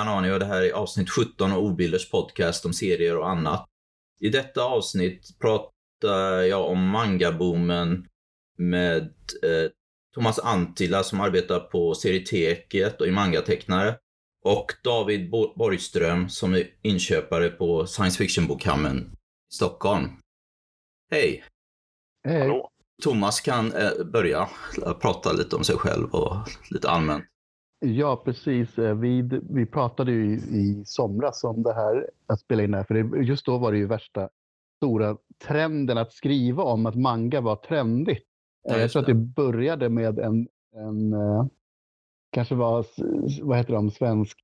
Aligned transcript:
Anani 0.00 0.32
och 0.32 0.38
det 0.38 0.44
här 0.44 0.62
är 0.62 0.72
avsnitt 0.72 1.10
17 1.10 1.52
av 1.52 1.58
Obilders 1.58 2.10
podcast 2.10 2.66
om 2.66 2.72
serier 2.72 3.18
och 3.18 3.30
annat. 3.30 3.66
I 4.20 4.28
detta 4.28 4.64
avsnitt 4.64 5.38
pratar 5.40 6.40
jag 6.42 6.68
om 6.68 6.88
mangaboomen 6.88 8.06
med 8.58 9.02
eh, 9.42 9.70
Thomas 10.14 10.38
Antila 10.38 11.02
som 11.02 11.20
arbetar 11.20 11.60
på 11.60 11.94
Serieteket 11.94 13.00
och 13.00 13.06
är 13.06 13.12
mangatecknare. 13.12 13.96
Och 14.44 14.72
David 14.84 15.30
Borgström 15.30 16.28
som 16.28 16.54
är 16.54 16.66
inköpare 16.82 17.48
på 17.48 17.86
science 17.86 18.18
fiction-bokhandeln 18.18 18.98
i 19.50 19.54
Stockholm. 19.54 20.08
Hej! 21.10 21.44
Hej! 22.24 22.62
Thomas 23.02 23.40
kan 23.40 23.72
eh, 23.72 24.04
börja 24.12 24.48
prata 25.00 25.32
lite 25.32 25.56
om 25.56 25.64
sig 25.64 25.76
själv 25.76 26.14
och 26.14 26.36
lite 26.70 26.90
allmänt. 26.90 27.24
Ja, 27.80 28.22
precis. 28.24 28.78
Eh, 28.78 28.94
vi, 28.94 29.40
vi 29.50 29.66
pratade 29.66 30.12
ju 30.12 30.34
i 30.34 30.82
somras 30.86 31.44
om 31.44 31.62
det 31.62 31.74
här, 31.74 32.10
att 32.26 32.40
spela 32.40 32.62
in 32.62 32.70
det 32.70 32.76
här, 32.76 32.84
för 32.84 32.94
det, 32.94 33.24
just 33.24 33.46
då 33.46 33.58
var 33.58 33.72
det 33.72 33.78
ju 33.78 33.86
värsta 33.86 34.28
stora 34.76 35.16
trenden 35.46 35.98
att 35.98 36.12
skriva 36.12 36.62
om 36.62 36.86
att 36.86 36.94
manga 36.94 37.40
var 37.40 37.56
trendigt. 37.56 38.26
Ja, 38.62 38.78
jag 38.78 38.90
tror 38.90 39.00
att 39.00 39.06
det 39.06 39.14
började 39.14 39.88
med 39.88 40.18
en, 40.18 40.48
en 40.76 41.12
eh, 41.12 41.46
kanske 42.32 42.54
var, 42.54 42.86
vad 43.42 43.58
heter 43.58 43.72
de, 43.72 43.90
svensk 43.90 44.38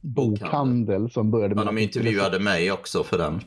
bokhandel 0.00 1.10
som 1.10 1.30
började 1.30 1.54
med... 1.54 1.62
Ja, 1.62 1.66
de 1.66 1.78
intervjuade 1.78 2.40
mig 2.40 2.72
också 2.72 3.02
för 3.02 3.18
den. 3.18 3.40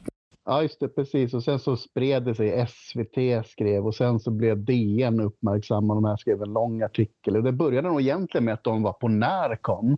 Ja, 0.45 0.61
just 0.61 0.79
det, 0.79 0.87
precis. 0.87 1.33
Och 1.33 1.43
sen 1.43 1.59
så 1.59 1.77
spred 1.77 2.23
det 2.23 2.35
sig, 2.35 2.67
SVT 2.67 3.45
skrev 3.45 3.85
och 3.87 3.95
sen 3.95 4.19
så 4.19 4.31
blev 4.31 4.65
DN 4.65 5.19
uppmärksamma. 5.19 5.95
De 5.95 6.05
här 6.05 6.17
skrev 6.17 6.41
en 6.41 6.53
lång 6.53 6.81
artikel. 6.81 7.37
Och 7.37 7.43
det 7.43 7.51
började 7.51 7.87
nog 7.87 8.01
egentligen 8.01 8.45
med 8.45 8.53
att 8.53 8.63
de 8.63 8.83
var 8.83 8.93
på 8.93 9.07
Närcon, 9.07 9.97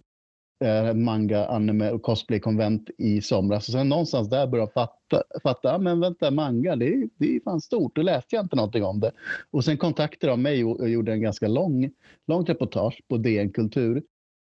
eh, 0.64 0.94
manga, 0.94 1.46
anime 1.46 1.92
och 1.92 2.02
cosplay-konvent 2.02 2.90
i 2.98 3.22
somras. 3.22 3.68
Och 3.68 3.72
sen 3.74 3.90
någonstans 3.90 4.30
där 4.30 4.48
började 4.48 4.72
de 4.76 4.82
fatta, 4.82 5.24
fatta 5.44 5.76
ah, 5.76 5.78
men 5.78 6.00
vänta, 6.00 6.32
manga, 6.32 6.76
det 6.76 6.88
är, 6.88 7.10
det 7.18 7.36
är 7.36 7.40
fan 7.40 7.62
stort. 7.62 7.96
Då 7.96 8.02
läste 8.02 8.36
jag 8.36 8.46
inte 8.46 8.56
någonting 8.56 8.84
om 8.84 9.00
det. 9.00 9.12
Och 9.52 9.66
sen 9.66 9.78
kontaktade 9.78 10.32
de 10.32 10.42
mig 10.42 10.66
och, 10.66 10.80
och 10.80 10.90
gjorde 10.90 11.12
en 11.12 11.22
ganska 11.22 11.48
lång, 11.48 11.92
långt 12.28 12.50
reportage 12.50 13.02
på 13.10 13.18
DN 13.18 13.52
Kultur. 13.52 14.04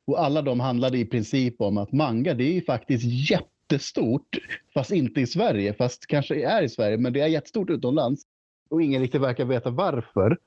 Och 0.06 0.20
alla 0.20 0.42
de 0.42 0.60
handlade 0.60 0.98
i 0.98 1.04
princip 1.04 1.60
om 1.60 1.78
att 1.78 1.92
manga, 1.92 2.34
det 2.34 2.56
är 2.56 2.60
faktiskt 2.60 3.30
jätte 3.30 3.57
jättestort, 3.72 4.36
fast 4.74 4.90
inte 4.90 5.20
i 5.20 5.26
Sverige, 5.26 5.74
fast 5.74 6.06
kanske 6.06 6.34
är 6.34 6.62
i 6.62 6.68
Sverige, 6.68 6.98
men 6.98 7.12
det 7.12 7.20
är 7.20 7.26
jättestort 7.26 7.70
utomlands. 7.70 8.22
Och 8.70 8.82
ingen 8.82 9.02
riktigt 9.02 9.20
verkar 9.20 9.44
veta 9.44 9.70
varför. 9.70 10.38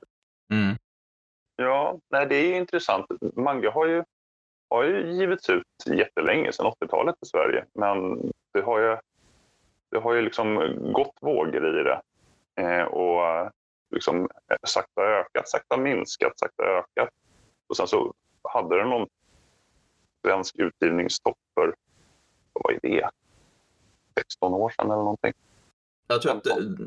Mm. 0.52 0.76
Ja, 1.56 1.98
nej, 2.10 2.26
det 2.26 2.36
är 2.36 2.56
intressant. 2.56 3.06
Manga 3.36 3.70
har 3.70 3.86
ju, 3.86 4.04
har 4.70 4.84
ju 4.84 5.12
givits 5.12 5.50
ut 5.50 5.66
jättelänge, 5.86 6.52
sedan 6.52 6.66
80-talet 6.66 7.14
i 7.22 7.26
Sverige. 7.26 7.64
Men 7.74 8.16
det 8.54 8.60
har 8.60 8.80
ju, 8.80 8.96
det 9.90 9.98
har 9.98 10.14
ju 10.14 10.22
liksom 10.22 10.76
gått 10.92 11.16
vågor 11.20 11.80
i 11.80 11.82
det. 11.82 12.00
Eh, 12.62 12.84
och 12.84 13.50
liksom 13.94 14.28
sakta 14.66 15.02
ökat, 15.02 15.48
sakta 15.48 15.76
minskat, 15.76 16.38
sakta 16.38 16.62
ökat. 16.62 17.08
Och 17.68 17.76
sen 17.76 17.86
så 17.86 18.14
hade 18.42 18.76
det 18.76 18.84
någon 18.84 19.08
svensk 20.26 20.56
utgivningstopp 20.58 21.38
för 21.54 21.74
vad 22.52 22.74
är 22.74 22.78
det? 22.82 23.10
16 24.18 24.54
år 24.54 24.70
sedan 24.70 24.86
eller 24.86 24.96
någonting. 24.96 25.32
Jag 26.08 26.22
tror 26.22 26.32
att 26.32 26.44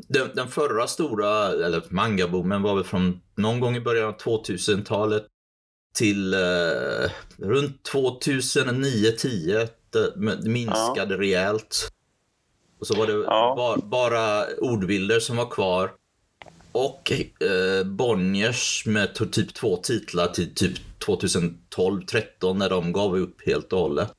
den, 0.08 0.30
den 0.34 0.48
förra 0.48 0.86
stora, 0.86 1.48
eller 1.48 1.82
mangaboomen 1.88 2.62
var 2.62 2.74
väl 2.74 2.84
från 2.84 3.20
någon 3.34 3.60
gång 3.60 3.76
i 3.76 3.80
början 3.80 4.08
av 4.08 4.16
2000-talet 4.16 5.26
till 5.96 6.34
eh, 6.34 7.10
runt 7.36 7.90
2009-10. 7.92 9.68
Det 9.90 10.12
minskade 10.48 11.14
ja. 11.14 11.20
rejält. 11.20 11.92
Och 12.80 12.86
så 12.86 12.94
var 12.94 13.06
det 13.06 13.12
ja. 13.12 13.54
ba, 13.56 13.76
bara 13.86 14.46
ordbilder 14.58 15.20
som 15.20 15.36
var 15.36 15.50
kvar. 15.50 15.92
Och 16.72 17.12
eh, 17.12 17.84
Bonniers 17.84 18.86
med 18.86 19.14
typ 19.14 19.54
två 19.54 19.76
titlar 19.76 20.26
till 20.26 20.54
typ 20.54 20.78
2012-13 21.06 22.54
när 22.54 22.70
de 22.70 22.92
gav 22.92 23.16
upp 23.16 23.46
helt 23.46 23.72
och 23.72 23.80
hållet. 23.80 24.12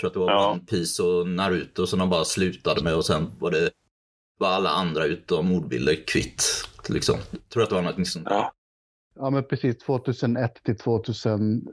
Tror 0.00 0.08
att 0.08 0.14
det 0.14 0.20
var 0.20 0.30
ja. 0.30 0.52
One 0.52 0.60
Piece 0.60 1.02
och 1.02 1.28
Naruto 1.28 1.86
som 1.86 1.98
de 1.98 2.10
bara 2.10 2.24
slutade 2.24 2.84
med 2.84 2.94
och 2.94 3.04
sen 3.04 3.30
var 3.38 3.50
det 3.50 3.70
var 4.38 4.48
alla 4.48 4.70
andra 4.70 5.04
utom 5.04 5.52
ordbilder 5.52 6.06
kvitt. 6.06 6.44
Liksom. 6.88 7.16
Jag 7.30 7.48
tror 7.48 7.62
att 7.62 7.68
det 7.68 7.74
var 7.74 7.82
något 7.82 8.08
sånt. 8.08 8.26
Ja. 8.30 8.52
ja, 9.14 9.30
men 9.30 9.44
precis 9.44 9.78
2001 9.78 10.62
till 10.62 10.78
2010, 10.78 11.66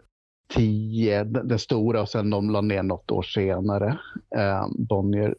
den 1.23 1.59
stora 1.59 2.01
och 2.01 2.09
sen 2.09 2.29
de 2.29 2.49
la 2.49 2.61
ner 2.61 2.83
något 2.83 3.11
år 3.11 3.23
senare, 3.23 3.99
eh, 4.35 4.67
Bonnier. 4.69 5.35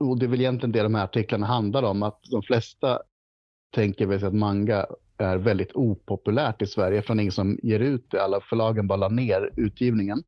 Och 0.00 0.18
det 0.18 0.26
är 0.26 0.28
väl 0.28 0.40
egentligen 0.40 0.72
det 0.72 0.82
de 0.82 0.94
här 0.94 1.04
artiklarna 1.04 1.46
handlar 1.46 1.82
om, 1.82 2.02
att 2.02 2.20
de 2.30 2.42
flesta 2.42 2.98
tänker 3.74 4.06
väl 4.06 4.24
att 4.24 4.34
manga 4.34 4.86
är 5.16 5.36
väldigt 5.36 5.72
opopulärt 5.74 6.62
i 6.62 6.66
Sverige, 6.66 7.02
från 7.02 7.20
ingen 7.20 7.32
som 7.32 7.58
ger 7.62 7.80
ut 7.80 8.10
det. 8.10 8.22
Alla 8.22 8.40
förlagen 8.40 8.86
bara 8.86 8.96
la 8.96 9.08
ner 9.08 9.50
utgivningen. 9.56 10.22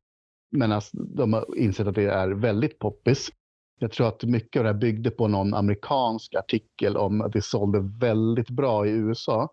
Medan 0.51 0.81
de 0.93 1.33
har 1.33 1.57
insett 1.57 1.87
att 1.87 1.95
det 1.95 2.03
är 2.03 2.29
väldigt 2.29 2.79
poppis. 2.79 3.29
Jag 3.79 3.91
tror 3.91 4.07
att 4.07 4.23
mycket 4.23 4.59
av 4.59 4.63
det 4.63 4.69
här 4.69 4.79
byggde 4.79 5.11
på 5.11 5.27
någon 5.27 5.53
amerikansk 5.53 6.35
artikel 6.35 6.97
om 6.97 7.21
att 7.21 7.33
det 7.33 7.41
sålde 7.41 7.79
väldigt 7.99 8.49
bra 8.49 8.87
i 8.87 8.89
USA. 8.89 9.49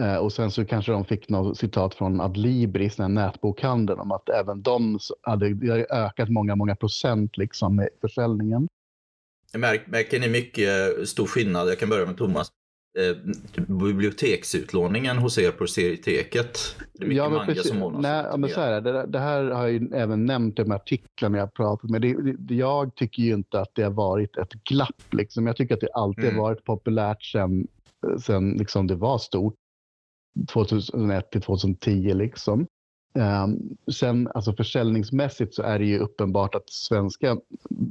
Eh, 0.00 0.16
och 0.16 0.32
sen 0.32 0.50
så 0.50 0.64
kanske 0.64 0.92
de 0.92 1.04
fick 1.04 1.28
något 1.28 1.58
citat 1.58 1.94
från 1.94 2.20
Adlibris, 2.20 2.96
den 2.96 3.16
här 3.16 3.26
nätbokhandeln, 3.26 4.00
om 4.00 4.12
att 4.12 4.28
även 4.28 4.62
de 4.62 4.98
hade, 5.22 5.46
ökat 5.90 6.28
många, 6.28 6.56
många 6.56 6.76
procent 6.76 7.36
liksom 7.36 7.76
med 7.76 7.88
försäljningen. 8.00 8.68
Märker 9.86 10.20
ni 10.20 10.28
mycket 10.28 10.98
eh, 10.98 11.04
stor 11.04 11.26
skillnad? 11.26 11.68
Jag 11.68 11.78
kan 11.78 11.88
börja 11.88 12.06
med 12.06 12.16
Thomas 12.16 12.52
eh, 12.96 13.16
biblioteksutlåningen 13.66 15.18
hos 15.18 15.38
er 15.38 15.50
på 15.50 15.66
serieteket? 15.66 16.76
Det 16.92 17.04
är 17.04 17.08
mycket 17.08 17.16
ja, 17.16 17.28
men 17.28 17.46
precis, 17.46 17.68
som 17.68 17.96
nej, 18.00 18.38
men 18.38 18.50
så 18.50 18.60
här, 18.60 18.80
det, 18.80 19.06
det, 19.06 19.18
här 19.18 19.44
har 19.44 19.62
jag 19.62 19.72
ju 19.72 19.88
även 19.94 20.26
nämnt 20.26 20.58
i 20.58 20.62
de 20.62 20.72
artiklarna 20.72 21.38
jag 21.38 21.54
pratat 21.54 21.90
med. 21.90 22.02
Det, 22.02 22.36
det, 22.38 22.54
jag 22.54 22.94
tycker 22.94 23.22
ju 23.22 23.34
inte 23.34 23.60
att 23.60 23.74
det 23.74 23.82
har 23.82 23.90
varit 23.90 24.36
ett 24.36 24.52
glapp. 24.52 25.12
Liksom. 25.12 25.46
Jag 25.46 25.56
tycker 25.56 25.74
att 25.74 25.80
det 25.80 25.92
alltid 25.94 26.24
mm. 26.24 26.36
har 26.36 26.42
varit 26.42 26.64
populärt 26.64 27.22
sen, 27.22 27.66
sen 28.20 28.50
liksom 28.50 28.86
det 28.86 28.94
var 28.94 29.18
stort. 29.18 29.54
2001 30.52 31.30
till 31.30 31.42
2010 31.42 32.14
liksom. 32.14 32.66
Um, 33.14 33.76
sen 33.92 34.28
alltså 34.34 34.52
försäljningsmässigt 34.52 35.54
så 35.54 35.62
är 35.62 35.78
det 35.78 35.84
ju 35.84 35.98
uppenbart 35.98 36.54
att 36.54 36.70
svenska, 36.70 37.36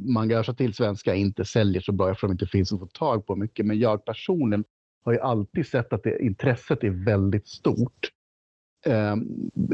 man 0.05 0.43
sig 0.43 0.55
till 0.55 0.73
svenska 0.73 1.15
inte 1.15 1.45
säljer 1.45 1.81
så 1.81 1.91
bra 1.91 2.11
eftersom 2.11 2.29
det 2.29 2.33
inte 2.33 2.45
finns 2.45 2.73
att 2.73 2.79
få 2.79 2.87
tag 2.87 3.25
på 3.25 3.35
mycket. 3.35 3.65
Men 3.65 3.79
jag 3.79 4.05
personligen 4.05 4.63
har 5.05 5.13
ju 5.13 5.19
alltid 5.19 5.67
sett 5.67 5.93
att 5.93 6.03
det, 6.03 6.23
intresset 6.23 6.83
är 6.83 7.05
väldigt 7.05 7.47
stort. 7.47 8.11
Eh, 8.85 9.15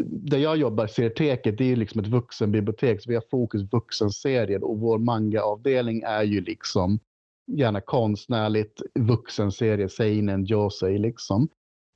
där 0.05 0.37
jag 0.37 0.57
jobbar, 0.57 0.87
Serieteket, 0.87 1.57
det 1.57 1.71
är 1.71 1.75
liksom 1.75 2.01
ett 2.01 2.07
vuxenbibliotek, 2.07 3.01
så 3.01 3.09
vi 3.09 3.15
har 3.15 3.23
fokus 3.31 3.61
vuxenserier 3.71 4.63
och 4.63 4.79
vår 4.79 4.99
mangaavdelning 4.99 6.01
är 6.01 6.23
ju 6.23 6.41
liksom 6.41 6.99
gärna 7.47 7.81
konstnärligt 7.81 8.81
vuxenserie, 8.99 9.89
seinen, 9.89 10.45
josei 10.45 10.97
liksom. 10.97 11.47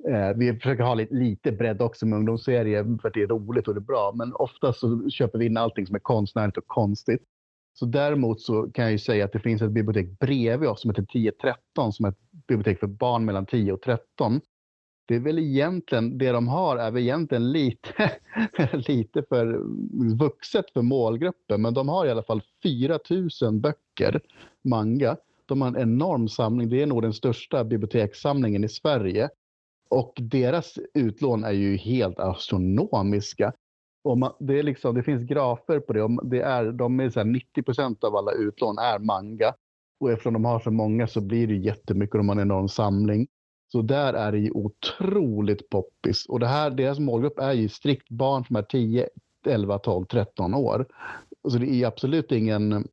Eh, 0.10 0.38
vi 0.38 0.54
försöker 0.54 0.84
ha 0.84 0.96
lite, 0.96 1.16
lite 1.16 1.52
bredd 1.52 1.82
också 1.82 2.06
med 2.06 2.18
ungdomsserier 2.18 2.98
för 3.02 3.08
att 3.08 3.14
det 3.14 3.22
är 3.22 3.28
roligt 3.28 3.68
och 3.68 3.74
det 3.74 3.80
är 3.80 3.82
bra, 3.82 4.12
men 4.16 4.34
ofta 4.34 4.74
så 4.74 5.10
köper 5.10 5.40
vi 5.40 5.46
in 5.46 5.58
allting 5.58 5.88
som 5.88 5.96
är 5.96 6.00
konstnärligt 6.00 6.58
och 6.58 6.68
konstigt. 6.68 7.24
Så 7.80 7.86
däremot 7.86 8.42
så 8.42 8.72
kan 8.72 8.84
jag 8.84 8.92
ju 8.92 9.00
säga 9.00 9.26
att 9.26 9.32
det 9.32 9.40
finns 9.40 9.62
ett 9.62 9.72
bibliotek 9.72 10.20
bredvid 10.20 10.70
oss 10.70 10.82
som 10.82 10.90
heter 10.90 11.04
1013 11.04 11.94
som 11.94 12.06
är 12.06 12.10
ett 12.10 12.20
bibliotek 12.48 12.80
för 12.80 12.88
barn 12.88 13.26
mellan 13.26 13.46
10 13.46 13.72
och 13.74 13.82
13. 13.82 14.42
Det 15.08 15.16
är 15.16 15.20
väl 15.20 15.40
egentligen, 15.40 16.18
det 16.18 16.32
de 16.32 16.48
har 16.48 16.78
är 16.78 16.92
väl 16.92 17.04
egentligen 17.04 17.52
lite, 17.52 18.12
lite 18.74 19.24
för 19.30 19.62
vuxet 20.16 20.72
för 20.74 20.82
målgruppen, 20.82 21.62
men 21.62 21.74
de 21.74 21.90
har 21.90 22.06
i 22.06 22.12
alla 22.12 22.24
fall 22.24 22.42
4 22.64 23.00
000 23.42 23.54
böcker, 23.54 24.22
manga. 24.64 25.18
De 25.46 25.62
har 25.62 25.68
en 25.68 25.78
enorm 25.78 26.28
samling, 26.28 26.70
det 26.70 26.82
är 26.82 26.86
nog 26.86 27.02
den 27.02 27.14
största 27.14 27.64
bibliotekssamlingen 27.64 28.64
i 28.64 28.70
Sverige. 28.70 29.30
Och 29.90 30.14
deras 30.22 30.80
utlån 30.94 31.44
är 31.44 31.52
ju 31.52 31.78
helt 31.78 32.20
astronomiska. 32.20 33.54
Och 34.06 34.18
man, 34.18 34.34
det, 34.40 34.60
är 34.60 34.64
liksom, 34.64 34.96
det 34.96 35.04
finns 35.04 35.24
grafer 35.24 35.80
på 35.80 35.94
det. 35.94 36.04
Och 36.04 36.26
det 36.26 36.42
är, 36.42 36.72
de 36.72 37.00
är 37.00 37.10
så 37.10 37.24
90 37.24 37.64
procent 37.64 38.04
av 38.04 38.16
alla 38.16 38.32
utlån 38.32 38.78
är 38.78 39.00
manga. 39.00 39.54
Och 40.00 40.12
eftersom 40.12 40.34
de 40.34 40.46
har 40.46 40.60
så 40.60 40.72
många 40.72 41.08
så 41.08 41.22
blir 41.22 41.48
det 41.48 41.56
jättemycket 41.56 42.16
om 42.16 42.20
de 42.20 42.30
har 42.30 42.36
en 42.36 42.42
enorm 42.42 42.68
samling. 42.68 43.28
Så 43.72 43.82
där 43.82 44.14
är 44.14 44.32
det 44.32 44.40
ju 44.40 44.52
otroligt 44.52 45.70
poppis. 45.70 46.26
Och 46.26 46.40
det 46.40 46.48
här, 46.48 46.70
deras 46.70 47.00
målgrupp 47.00 47.40
är 47.40 47.54
ju 47.54 47.70
strikt 47.70 48.10
barn 48.10 48.46
som 48.46 48.56
är 48.56 48.62
10, 48.62 49.10
11, 49.46 49.80
12, 49.80 50.06
13 50.06 50.54
år. 50.54 50.86
Så 51.50 51.58
det 51.58 51.68
är 51.68 51.88
absolut 51.88 52.32
ingen 52.32 52.88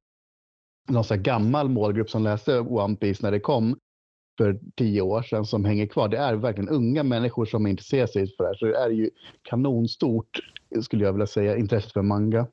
någon 0.88 1.04
så 1.04 1.16
gammal 1.16 1.68
målgrupp 1.68 2.10
som 2.10 2.22
läste 2.22 2.60
One 2.60 2.96
Piece 2.96 3.22
när 3.22 3.30
det 3.30 3.40
kom 3.40 3.76
för 4.38 4.60
tio 4.76 5.00
år 5.00 5.22
sedan 5.22 5.46
som 5.46 5.64
hänger 5.64 5.86
kvar. 5.86 6.08
Det 6.08 6.18
är 6.18 6.34
verkligen 6.34 6.68
unga 6.68 7.02
människor 7.02 7.46
som 7.46 7.66
intresserar 7.66 8.06
sig 8.06 8.36
för 8.36 8.44
det 8.44 8.48
här. 8.48 8.54
Så 8.54 8.64
det 8.64 8.76
är 8.76 8.90
ju 8.90 9.10
kanonstort, 9.42 10.38
skulle 10.82 11.04
jag 11.04 11.12
vilja 11.12 11.26
säga, 11.26 11.56
intresset 11.56 11.92
för 11.92 12.02
manga. 12.02 12.46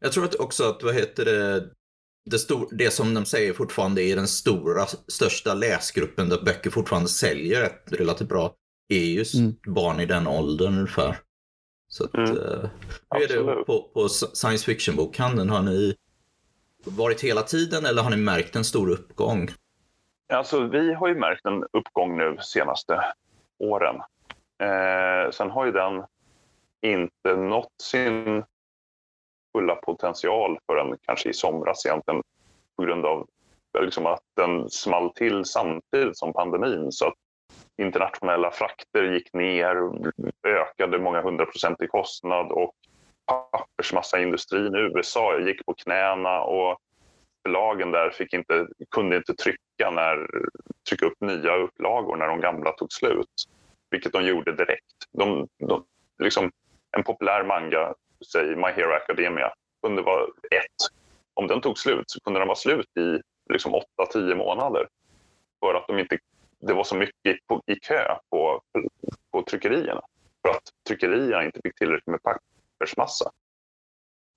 Jag 0.00 0.12
tror 0.12 0.24
att 0.24 0.34
också 0.34 0.64
att, 0.64 0.82
vad 0.82 0.94
heter 0.94 1.24
det, 1.24 1.70
det, 2.30 2.38
stor, 2.38 2.68
det 2.72 2.90
som 2.90 3.14
de 3.14 3.24
säger 3.24 3.52
fortfarande 3.52 4.02
är 4.02 4.16
den 4.16 4.28
stora, 4.28 4.86
största 5.08 5.54
läsgruppen 5.54 6.28
där 6.28 6.42
böcker 6.44 6.70
fortfarande 6.70 7.08
säljer 7.08 7.60
rätt, 7.60 7.92
relativt 7.92 8.28
bra, 8.28 8.54
är 8.88 9.04
just 9.04 9.34
mm. 9.34 9.54
barn 9.66 10.00
i 10.00 10.06
den 10.06 10.26
åldern 10.26 10.74
ungefär. 10.74 11.18
Så 11.88 12.04
att, 12.04 12.14
mm. 12.14 12.36
hur 13.10 13.22
är 13.22 13.28
det 13.28 13.64
på, 13.64 13.90
på 13.94 14.08
science 14.08 14.64
fiction-bokhandeln? 14.64 15.50
Har 15.50 15.62
ni 15.62 15.94
varit 16.84 17.20
hela 17.20 17.42
tiden 17.42 17.86
eller 17.86 18.02
har 18.02 18.10
ni 18.10 18.16
märkt 18.16 18.56
en 18.56 18.64
stor 18.64 18.90
uppgång? 18.90 19.50
Alltså, 20.28 20.60
vi 20.60 20.94
har 20.94 21.08
ju 21.08 21.14
märkt 21.14 21.46
en 21.46 21.64
uppgång 21.72 22.16
nu 22.16 22.36
senaste 22.40 23.04
åren. 23.58 23.96
Eh, 24.58 25.30
sen 25.30 25.50
har 25.50 25.66
ju 25.66 25.72
den 25.72 26.04
inte 26.82 27.36
nått 27.36 27.72
sin 27.82 28.44
fulla 29.52 29.74
potential 29.74 30.58
förrän 30.66 30.98
kanske 31.02 31.28
i 31.28 31.32
somras 31.32 31.86
egentligen 31.86 32.22
på 32.76 32.82
grund 32.82 33.06
av 33.06 33.26
liksom 33.80 34.06
att 34.06 34.22
den 34.36 34.70
small 34.70 35.10
till 35.10 35.44
samtidigt 35.44 36.18
som 36.18 36.32
pandemin. 36.32 36.92
Så 36.92 37.06
att 37.06 37.14
internationella 37.78 38.50
frakter 38.50 39.02
gick 39.02 39.32
ner, 39.32 39.76
ökade 40.46 40.98
många 40.98 41.22
hundra 41.22 41.46
procent 41.46 41.82
i 41.82 41.86
kostnad 41.86 42.52
och 42.52 42.72
pappersmassaindustrin 43.26 44.74
i 44.74 44.78
USA 44.78 45.38
gick 45.38 45.66
på 45.66 45.74
knäna 45.74 46.40
och 46.40 46.78
förlagen 47.46 47.90
där 47.90 48.10
fick 48.10 48.32
inte, 48.32 48.66
kunde 48.90 49.16
inte 49.16 49.34
trycka, 49.34 49.90
när, 49.90 50.26
trycka 50.88 51.06
upp 51.06 51.20
nya 51.20 51.56
upplagor 51.56 52.16
när 52.16 52.26
de 52.26 52.40
gamla 52.40 52.72
tog 52.72 52.92
slut. 52.92 53.44
Vilket 53.90 54.12
de 54.12 54.24
gjorde 54.24 54.52
direkt. 54.52 54.96
De, 55.12 55.48
de, 55.58 55.84
liksom, 56.18 56.50
en 56.96 57.02
populär 57.02 57.44
manga, 57.44 57.94
säg 58.32 58.56
My 58.56 58.66
Hero 58.66 58.92
Academia, 58.92 59.52
kunde 59.82 60.02
vara 60.02 60.22
ett. 60.50 60.80
Om 61.34 61.46
den 61.46 61.60
tog 61.60 61.78
slut 61.78 62.04
så 62.06 62.20
kunde 62.20 62.40
den 62.40 62.48
vara 62.48 62.56
slut 62.56 62.96
i 62.98 63.20
liksom 63.52 63.80
8-10 64.14 64.34
månader. 64.34 64.88
För 65.60 65.74
att 65.74 65.86
de 65.86 65.98
inte, 65.98 66.18
det 66.60 66.74
var 66.74 66.84
så 66.84 66.96
mycket 66.96 67.46
på, 67.46 67.62
i 67.66 67.74
kö 67.74 68.16
på, 68.30 68.62
på 69.32 69.42
tryckerierna. 69.42 70.02
För 70.42 70.50
att 70.50 70.62
tryckerierna 70.88 71.44
inte 71.44 71.60
fick 71.64 71.74
tillräckligt 71.74 72.06
med 72.06 72.20
pappersmassa. 72.22 73.30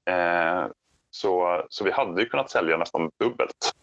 Eh, 0.09 0.67
så, 1.09 1.65
så 1.69 1.83
vi 1.83 1.91
hade 1.91 2.21
ju 2.21 2.29
kunnat 2.29 2.51
sälja 2.51 2.77
nästan 2.77 3.11
dubbelt 3.19 3.73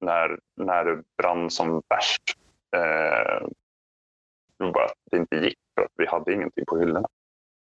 när, 0.00 0.38
när 0.56 0.84
det 0.84 1.02
brann 1.16 1.50
som 1.50 1.82
värst. 1.88 2.22
Eh, 2.76 3.48
bara 4.72 4.84
att 4.84 4.94
det 5.10 5.16
inte 5.16 5.36
gick 5.36 5.58
för 5.74 5.82
att 5.82 5.92
vi 5.96 6.06
hade 6.06 6.32
ingenting 6.32 6.64
på 6.66 6.78
hyllorna. 6.78 7.08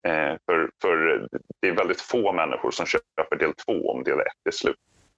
Eh, 0.09 0.37
för, 0.47 0.71
för 0.83 1.29
det 1.61 1.69
är 1.69 1.77
väldigt 1.77 2.01
få 2.01 2.33
människor 2.33 2.71
som 2.71 2.87
köper 2.87 3.37
del 3.37 3.55
två 3.55 3.91
om 3.91 4.05
del 4.05 4.21
ett 4.21 4.47
är 4.47 4.51
slut. 4.51 4.77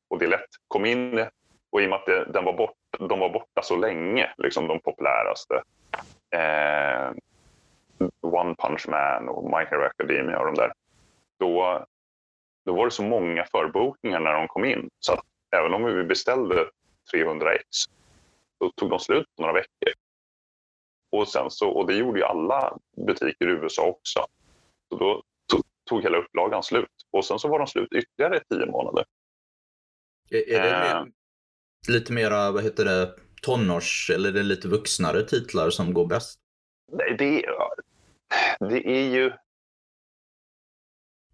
Och 0.09 0.19
del 0.19 0.33
ett 0.33 0.51
kom 0.69 0.85
in 0.85 1.27
och 1.71 1.83
i 1.83 1.85
och 1.87 1.91
med 1.91 1.99
att 1.99 2.07
det, 2.07 2.25
den 2.25 2.45
var 2.45 2.53
bort, 2.53 2.77
de 2.99 3.19
var 3.19 3.29
borta 3.29 3.63
så 3.63 3.77
länge, 3.77 4.31
liksom 4.39 4.67
de 4.69 4.81
populäraste. 4.81 5.63
Eh, 6.31 7.13
One 8.21 8.55
Punch 8.55 8.89
Man 8.89 9.29
och 9.29 9.45
My 9.45 9.65
Hero 9.71 9.85
Academia 9.85 10.39
och 10.39 10.47
de 10.47 10.55
där. 10.55 10.73
Då, 11.39 11.85
då 12.65 12.75
var 12.75 12.85
det 12.85 12.91
så 12.91 13.03
många 13.03 13.45
förbokningar 13.45 14.21
när 14.21 14.33
de 14.33 14.49
kom 14.49 14.65
in 14.65 14.91
så 14.99 15.13
att 15.13 15.25
även 15.57 15.75
om 15.75 15.85
vi 15.85 16.05
beställde 16.05 16.71
300 17.13 17.55
ex 17.55 17.67
så 18.59 18.73
tog 18.77 18.91
de 18.91 18.99
slut 18.99 19.27
på 19.37 19.43
några 19.43 19.55
veckor. 19.55 19.93
Och, 21.13 21.29
sen 21.29 21.51
så, 21.51 21.71
och 21.71 21.87
det 21.87 21.95
gjorde 21.95 22.19
ju 22.19 22.25
alla 22.25 22.79
butiker 23.07 23.49
i 23.49 23.51
USA 23.51 23.83
också. 23.83 24.27
Så 24.89 24.99
då 24.99 25.23
tog 25.89 26.03
hela 26.03 26.19
upplagan 26.19 26.63
slut 26.63 26.91
och 27.11 27.25
sen 27.25 27.39
så 27.39 27.49
var 27.49 27.59
de 27.59 27.67
slut 27.67 27.93
ytterligare 27.93 28.41
tio 28.51 28.67
månader. 28.67 29.05
Är, 30.31 30.51
är 30.51 30.63
det 30.63 30.91
äh, 30.91 31.05
lite 31.89 32.13
mera, 32.13 32.53
vad 32.53 32.65
heter 32.65 32.85
det, 32.85 33.15
tonårs 33.43 34.11
eller 34.15 34.29
är 34.29 34.33
det 34.33 34.43
lite 34.43 34.69
vuxnare 34.69 35.23
titlar 35.23 35.71
som 35.71 35.95
går 35.95 36.07
bäst? 36.07 36.41
Nej, 36.93 37.17
det, 37.19 37.45
det 38.69 38.89
är 38.89 39.11
ju... 39.11 39.33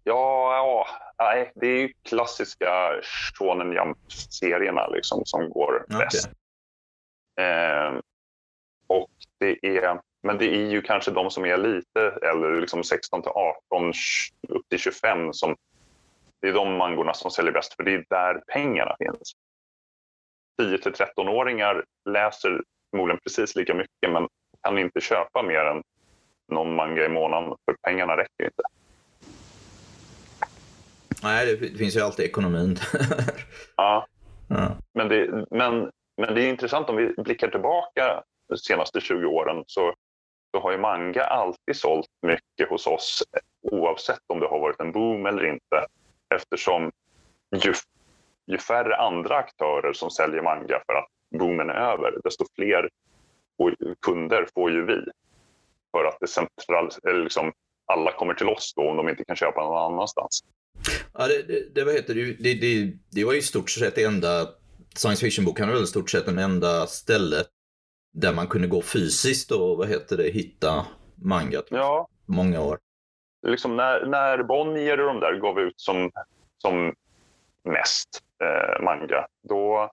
Ja, 0.09 0.55
ja, 0.55 0.87
nej, 1.25 1.51
det 1.55 1.67
är 1.67 1.79
ju 1.79 1.93
klassiska 2.03 3.01
Shonen 3.33 3.71
Jump-serierna 3.73 4.87
liksom, 4.87 5.21
som 5.25 5.49
går 5.49 5.85
okay. 5.87 5.99
bäst. 5.99 6.29
Eh, 7.41 7.99
och 8.87 9.09
det 9.39 9.57
är 9.61 9.99
men 10.23 10.37
det 10.37 10.55
är 10.55 10.69
ju 10.69 10.81
kanske 10.81 11.11
de 11.11 11.31
som 11.31 11.45
är 11.45 11.57
lite 11.57 12.01
äldre, 12.21 12.59
liksom 12.61 12.83
16 12.83 13.21
till 13.21 13.31
18, 13.31 13.93
upp 14.47 14.69
till 14.69 14.79
25, 14.79 15.33
som, 15.33 15.55
det 16.41 16.47
är 16.47 16.53
de 16.53 16.77
mangorna 16.77 17.13
som 17.13 17.31
säljer 17.31 17.53
bäst, 17.53 17.73
för 17.73 17.83
det 17.83 17.93
är 17.93 18.05
där 18.09 18.43
pengarna 18.53 18.95
finns. 18.99 19.33
10 20.61 20.77
till 20.77 20.91
13-åringar 20.91 21.85
läser 22.09 22.61
förmodligen 22.91 23.19
precis 23.23 23.55
lika 23.55 23.73
mycket, 23.73 24.11
men 24.11 24.27
kan 24.61 24.77
inte 24.77 25.01
köpa 25.01 25.43
mer 25.43 25.65
än 25.65 25.83
någon 26.51 26.75
manga 26.75 27.05
i 27.05 27.09
månaden, 27.09 27.55
för 27.65 27.75
pengarna 27.81 28.17
räcker 28.17 28.45
inte. 28.45 28.63
Nej, 31.23 31.55
det 31.55 31.77
finns 31.77 31.97
ju 31.97 32.01
alltid 32.01 32.25
ekonomin. 32.25 32.77
ja. 33.75 34.07
ja. 34.47 34.77
Men, 34.93 35.09
det, 35.09 35.45
men, 35.51 35.91
men 36.17 36.35
det 36.35 36.41
är 36.41 36.49
intressant 36.49 36.89
om 36.89 36.95
vi 36.95 37.13
blickar 37.23 37.47
tillbaka 37.47 38.23
de 38.49 38.57
senaste 38.57 39.01
20 39.01 39.25
åren 39.25 39.63
så 39.67 39.93
så 40.51 40.59
har 40.59 40.71
ju 40.71 40.77
manga 40.77 41.23
alltid 41.23 41.75
sålt 41.75 42.07
mycket 42.21 42.69
hos 42.69 42.87
oss 42.87 43.23
oavsett 43.61 44.19
om 44.27 44.39
det 44.39 44.47
har 44.47 44.59
varit 44.59 44.79
en 44.79 44.91
boom 44.91 45.25
eller 45.25 45.45
inte. 45.45 45.85
Eftersom 46.35 46.91
ju, 47.55 47.73
ju 48.47 48.57
färre 48.57 48.95
andra 48.95 49.35
aktörer 49.35 49.93
som 49.93 50.11
säljer 50.11 50.41
manga 50.41 50.81
för 50.85 50.93
att 50.93 51.07
boomen 51.39 51.69
är 51.69 51.73
över, 51.73 52.17
desto 52.23 52.45
fler 52.55 52.89
kunder 54.01 54.47
får 54.53 54.71
ju 54.71 54.85
vi. 54.85 55.05
För 55.91 56.05
att 56.05 56.17
det 56.19 56.27
central, 56.27 56.89
eller 57.03 57.23
liksom, 57.23 57.51
alla 57.85 58.11
kommer 58.11 58.33
till 58.33 58.49
oss 58.49 58.73
då 58.75 58.89
om 58.89 58.97
de 58.97 59.09
inte 59.09 59.25
kan 59.25 59.35
köpa 59.35 59.63
någon 59.63 59.93
annanstans. 59.93 60.43
Ja, 61.13 61.27
det, 61.27 61.43
det, 61.43 61.75
det, 61.75 61.83
vad 61.83 61.93
heter 61.93 62.15
det, 62.15 62.33
det, 62.33 62.53
det, 62.53 62.93
det 63.11 63.23
var 63.23 63.33
ju 63.33 63.39
i 63.39 63.41
stort 63.41 63.69
sett 63.69 63.95
det 63.95 64.03
enda, 64.03 64.47
science 64.95 65.25
fiction-bokhandeln 65.25 65.69
var 65.69 65.75
väl 65.75 65.83
i 65.83 65.87
stort 65.87 66.09
sett 66.09 66.25
det 66.25 66.41
enda 66.41 66.87
stället 66.87 67.47
där 68.13 68.33
man 68.33 68.47
kunde 68.47 68.67
gå 68.67 68.81
fysiskt 68.81 69.51
och 69.51 69.77
vad 69.77 69.89
heter 69.89 70.17
det, 70.17 70.29
hitta 70.29 70.85
mangat. 71.15 71.65
Ja. 71.69 72.07
Många 72.25 72.61
år. 72.61 72.79
Liksom 73.47 73.75
när, 73.75 74.05
när 74.05 74.43
Bonnier 74.43 74.99
och 74.99 75.07
de 75.07 75.19
där 75.19 75.39
gav 75.39 75.59
ut 75.59 75.81
som, 75.81 76.11
som 76.57 76.93
mest 77.63 78.23
eh, 78.43 78.83
manga, 78.83 79.27
då, 79.49 79.91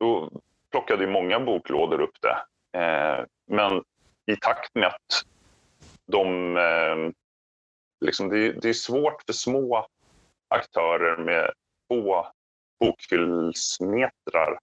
då 0.00 0.30
plockade 0.70 1.04
ju 1.04 1.10
många 1.10 1.40
boklådor 1.40 2.00
upp 2.00 2.16
det. 2.20 2.36
Eh, 2.78 3.24
men 3.46 3.82
i 4.26 4.36
takt 4.36 4.74
med 4.74 4.86
att 4.86 5.24
de... 6.06 6.56
Eh, 6.56 7.12
liksom 8.00 8.28
det, 8.28 8.52
det, 8.52 8.68
är 8.68 8.72
svårt 8.72 9.22
för 9.26 9.32
små 9.32 9.86
aktörer 10.48 11.16
med 11.16 11.50
få 11.88 12.26
bokhyllsmetrar 12.80 14.58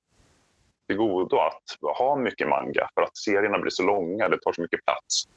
till 0.88 0.98
godo 0.98 1.38
att 1.38 1.98
ha 1.98 2.16
mycket 2.16 2.48
manga 2.48 2.90
för 2.94 3.02
att 3.02 3.18
serierna 3.18 3.60
blir 3.60 3.72
så 3.72 3.84
långa, 3.84 4.30
det 4.30 4.40
tar 4.42 4.54
så 4.54 4.62
mycket 4.62 4.86
plats. 4.86 5.28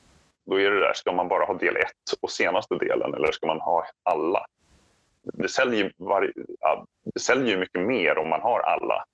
Då 0.47 0.61
är 0.61 0.71
det 0.71 0.81
där, 0.81 0.93
ska 0.95 1.13
man 1.13 1.29
bara 1.29 1.45
ha 1.45 1.55
del 1.55 1.77
ett 1.77 2.19
och 2.21 2.31
senaste 2.31 2.75
delen 2.75 3.15
eller 3.15 3.33
ska 3.33 3.47
man 3.47 3.61
ha 3.61 3.87
alla? 4.03 4.47
Det 5.23 5.49
säljer, 5.49 5.93
var, 5.97 6.33
det 7.15 7.21
säljer 7.21 7.59
mycket 7.59 7.81
mer 7.81 8.19
om 8.19 8.29
man 8.29 8.41
har 8.41 8.61
alla. 8.61 9.05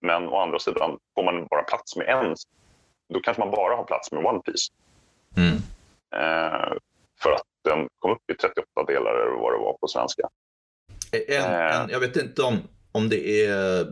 Men 0.00 0.28
å 0.28 0.36
andra 0.36 0.58
sidan, 0.58 0.98
får 1.14 1.24
man 1.24 1.46
bara 1.46 1.62
plats 1.62 1.96
med 1.96 2.08
en, 2.08 2.34
då 3.08 3.20
kanske 3.20 3.40
man 3.40 3.50
bara 3.50 3.76
har 3.76 3.84
plats 3.84 4.12
med 4.12 4.26
One 4.26 4.40
Piece. 4.40 4.68
Mm. 5.36 5.56
Eh, 6.22 6.72
för 7.22 7.32
att 7.32 7.42
den 7.68 7.88
kom 7.98 8.10
upp 8.10 8.30
i 8.32 8.34
38 8.34 8.64
delar 8.86 9.14
eller 9.14 9.40
vad 9.42 9.52
det 9.52 9.58
var 9.58 9.78
på 9.78 9.88
svenska. 9.88 10.22
En, 11.12 11.44
en, 11.44 11.84
eh. 11.84 11.92
jag 11.92 12.00
vet 12.00 12.16
inte 12.16 12.42
om, 12.42 12.58
om 12.92 13.08
det 13.08 13.46
är 13.46 13.86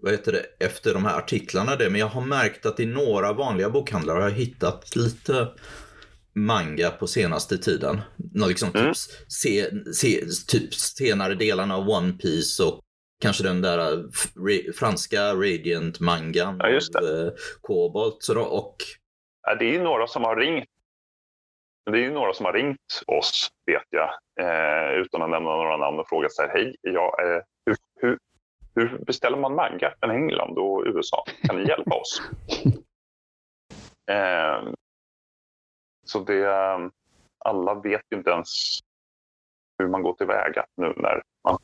vad 0.00 0.12
heter 0.12 0.32
det, 0.32 0.66
efter 0.66 0.94
de 0.94 1.04
här 1.04 1.18
artiklarna 1.18 1.76
det, 1.76 1.90
men 1.90 2.00
jag 2.00 2.06
har 2.06 2.20
märkt 2.20 2.66
att 2.66 2.80
i 2.80 2.86
några 2.86 3.32
vanliga 3.32 3.70
bokhandlar 3.70 4.14
har 4.14 4.22
jag 4.22 4.30
hittat 4.30 4.96
lite 4.96 5.48
manga 6.34 6.90
på 6.90 7.06
senaste 7.06 7.58
tiden. 7.58 8.00
Liksom 8.48 8.70
mm. 8.74 8.86
typ, 8.86 8.96
se, 9.28 9.70
se, 9.94 10.24
typ 10.48 10.74
senare 10.74 11.34
delarna 11.34 11.76
av 11.76 11.88
One 11.88 12.12
Piece 12.12 12.62
och 12.62 12.80
kanske 13.22 13.42
den 13.42 13.60
där 13.60 14.04
re, 14.46 14.72
franska 14.72 15.34
Radiant 15.34 16.00
mangan 16.00 16.56
ja, 16.58 16.68
just 16.68 16.92
det. 16.92 16.98
av 16.98 17.26
eh, 17.26 17.32
Kobolt. 17.60 18.16
Så 18.20 18.34
då, 18.34 18.42
och... 18.42 18.76
ja, 19.42 19.54
det 19.54 19.64
är 19.64 19.72
ju 19.72 19.82
några 19.82 20.06
som 20.06 20.24
har 20.24 20.36
ringt 20.36 20.68
det 21.92 21.98
är 21.98 22.02
ju 22.02 22.10
några 22.10 22.32
som 22.32 22.46
har 22.46 22.52
ringt 22.52 23.02
oss, 23.06 23.50
vet 23.66 23.86
jag, 23.90 24.10
eh, 24.40 24.90
utan 24.92 25.22
att 25.22 25.30
nämna 25.30 25.56
några 25.56 25.76
namn 25.76 25.98
och 25.98 26.08
frågat 26.08 26.32
så 26.32 26.42
här, 26.42 26.48
hej, 26.48 26.76
ja, 26.80 27.16
eh, 27.22 27.42
hur, 27.66 27.76
hur, 28.00 28.18
hur 28.74 28.98
beställer 28.98 29.36
man 29.36 29.54
manga 29.54 29.94
från 30.00 30.10
England 30.10 30.58
och 30.58 30.82
USA? 30.86 31.24
Kan 31.42 31.56
ni 31.56 31.68
hjälpa 31.68 31.94
oss? 31.94 32.22
eh, 34.10 34.72
så 36.06 36.18
det, 36.18 36.46
alla 37.44 37.74
vet 37.74 38.02
ju 38.10 38.16
inte 38.16 38.30
ens 38.30 38.78
hur 39.78 39.88
man 39.88 40.02
går 40.02 40.12
tillväga 40.12 40.64
nu 40.76 40.92
när 40.96 41.22
man 41.44 41.58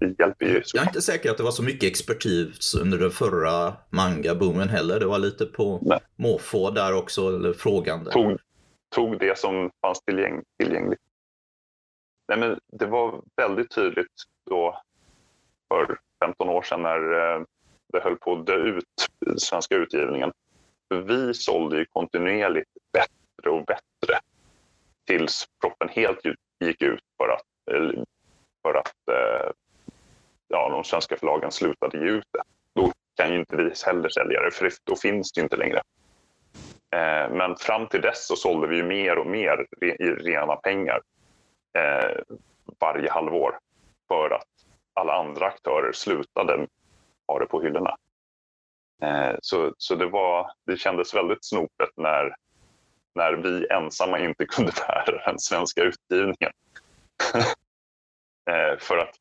det 0.00 0.14
hjälper 0.18 0.46
ju. 0.46 0.62
Jag 0.74 0.82
är 0.82 0.86
inte 0.86 1.02
säker 1.02 1.30
att 1.30 1.36
det 1.36 1.42
var 1.42 1.50
så 1.50 1.62
mycket 1.62 1.90
expertis 1.90 2.74
under 2.74 2.98
den 2.98 3.10
förra 3.10 3.74
manga-boomen 3.90 4.68
heller. 4.68 5.00
Det 5.00 5.06
var 5.06 5.18
lite 5.18 5.46
på 5.46 5.78
Nej. 5.82 5.98
måfå 6.16 6.70
där 6.70 6.94
också, 6.94 7.28
eller 7.28 7.52
frågande. 7.52 8.10
Tog, 8.10 8.38
tog 8.96 9.18
det 9.18 9.38
som 9.38 9.70
fanns 9.82 10.00
tillgäng, 10.00 10.42
tillgängligt. 10.58 11.00
Nej, 12.28 12.38
men 12.38 12.60
det 12.72 12.86
var 12.86 13.22
väldigt 13.36 13.70
tydligt 13.70 14.12
då 14.50 14.80
för 15.68 15.98
15 16.24 16.48
år 16.48 16.62
sedan 16.62 16.82
när 16.82 17.12
eh, 17.12 17.42
det 17.92 18.00
höll 18.00 18.16
på 18.16 18.32
att 18.32 18.46
dö 18.46 18.56
ut, 18.56 18.84
eh, 19.26 19.34
svenska 19.36 19.74
utgivningen. 19.74 20.32
Vi 20.88 21.34
sålde 21.34 21.78
ju 21.78 21.84
kontinuerligt 21.84 22.70
bättre 22.92 23.50
och 23.50 23.64
bättre 23.64 24.18
tills 25.06 25.46
proppen 25.60 25.88
helt 25.88 26.20
gick 26.60 26.82
ut 26.82 27.04
för 27.16 27.28
att, 27.28 27.74
eh, 27.74 28.02
för 28.62 28.74
att 28.74 28.94
ja, 30.48 30.68
de 30.68 30.84
svenska 30.84 31.16
förlagen 31.16 31.52
slutade 31.52 31.98
ge 31.98 32.04
ut 32.04 32.28
det. 32.32 32.42
Då 32.74 32.92
kan 33.16 33.32
ju 33.32 33.38
inte 33.38 33.56
vi 33.56 33.72
heller 33.86 34.08
sälja 34.08 34.40
det, 34.42 34.50
för 34.50 34.72
då 34.84 34.96
finns 34.96 35.32
det 35.32 35.40
inte 35.40 35.56
längre. 35.56 35.82
Eh, 36.96 37.30
men 37.30 37.56
fram 37.56 37.86
till 37.86 38.00
dess 38.00 38.26
så 38.26 38.36
sålde 38.36 38.66
vi 38.66 38.76
ju 38.76 38.82
mer 38.82 39.18
och 39.18 39.26
mer 39.26 39.66
i 39.80 40.10
rena 40.10 40.56
pengar 40.56 41.00
varje 42.80 43.10
halvår 43.10 43.58
för 44.08 44.30
att 44.30 44.48
alla 44.94 45.12
andra 45.12 45.46
aktörer 45.46 45.92
slutade 45.92 46.66
ha 47.26 47.38
det 47.38 47.46
på 47.46 47.62
hyllorna. 47.62 47.96
Eh, 49.02 49.36
så, 49.42 49.74
så 49.78 49.94
det, 49.94 50.06
var, 50.06 50.50
det 50.66 50.76
kändes 50.76 51.14
väldigt 51.14 51.44
snopet 51.44 51.90
när, 51.96 52.34
när 53.14 53.32
vi 53.32 53.66
ensamma 53.70 54.18
inte 54.18 54.46
kunde 54.48 54.72
bära 54.72 55.26
den 55.26 55.38
svenska 55.38 55.82
utgivningen. 55.82 56.52
eh, 58.50 58.78
för 58.78 58.98
att 58.98 59.14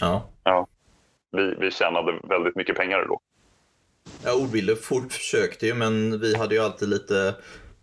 ja. 0.00 0.28
Ja, 0.44 0.66
vi, 1.30 1.54
vi 1.54 1.70
tjänade 1.70 2.20
väldigt 2.22 2.56
mycket 2.56 2.76
pengar 2.76 3.04
då. 3.08 3.20
Ja, 4.24 4.34
Ordbilder 4.34 4.74
försökte 5.10 5.66
ju, 5.66 5.74
men 5.74 6.20
vi 6.20 6.36
hade 6.36 6.54
ju 6.54 6.60
alltid 6.60 6.88
lite, 6.88 7.34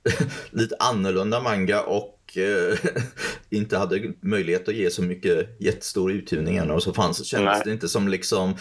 lite 0.52 0.76
annorlunda 0.80 1.42
manga 1.42 1.82
och 1.82 2.38
eh, 2.38 2.78
inte 3.50 3.78
hade 3.78 4.14
möjlighet 4.22 4.68
att 4.68 4.76
ge 4.76 4.90
så 4.90 5.02
mycket 5.02 5.62
jättestora 5.62 6.14
utgivningar 6.14 6.68
och 6.68 6.84
så 6.84 6.94
fanns, 6.94 7.26
kändes 7.26 7.54
Nej. 7.54 7.62
det 7.66 7.72
inte 7.72 7.90
som 7.90 8.08
liksom 8.08 8.56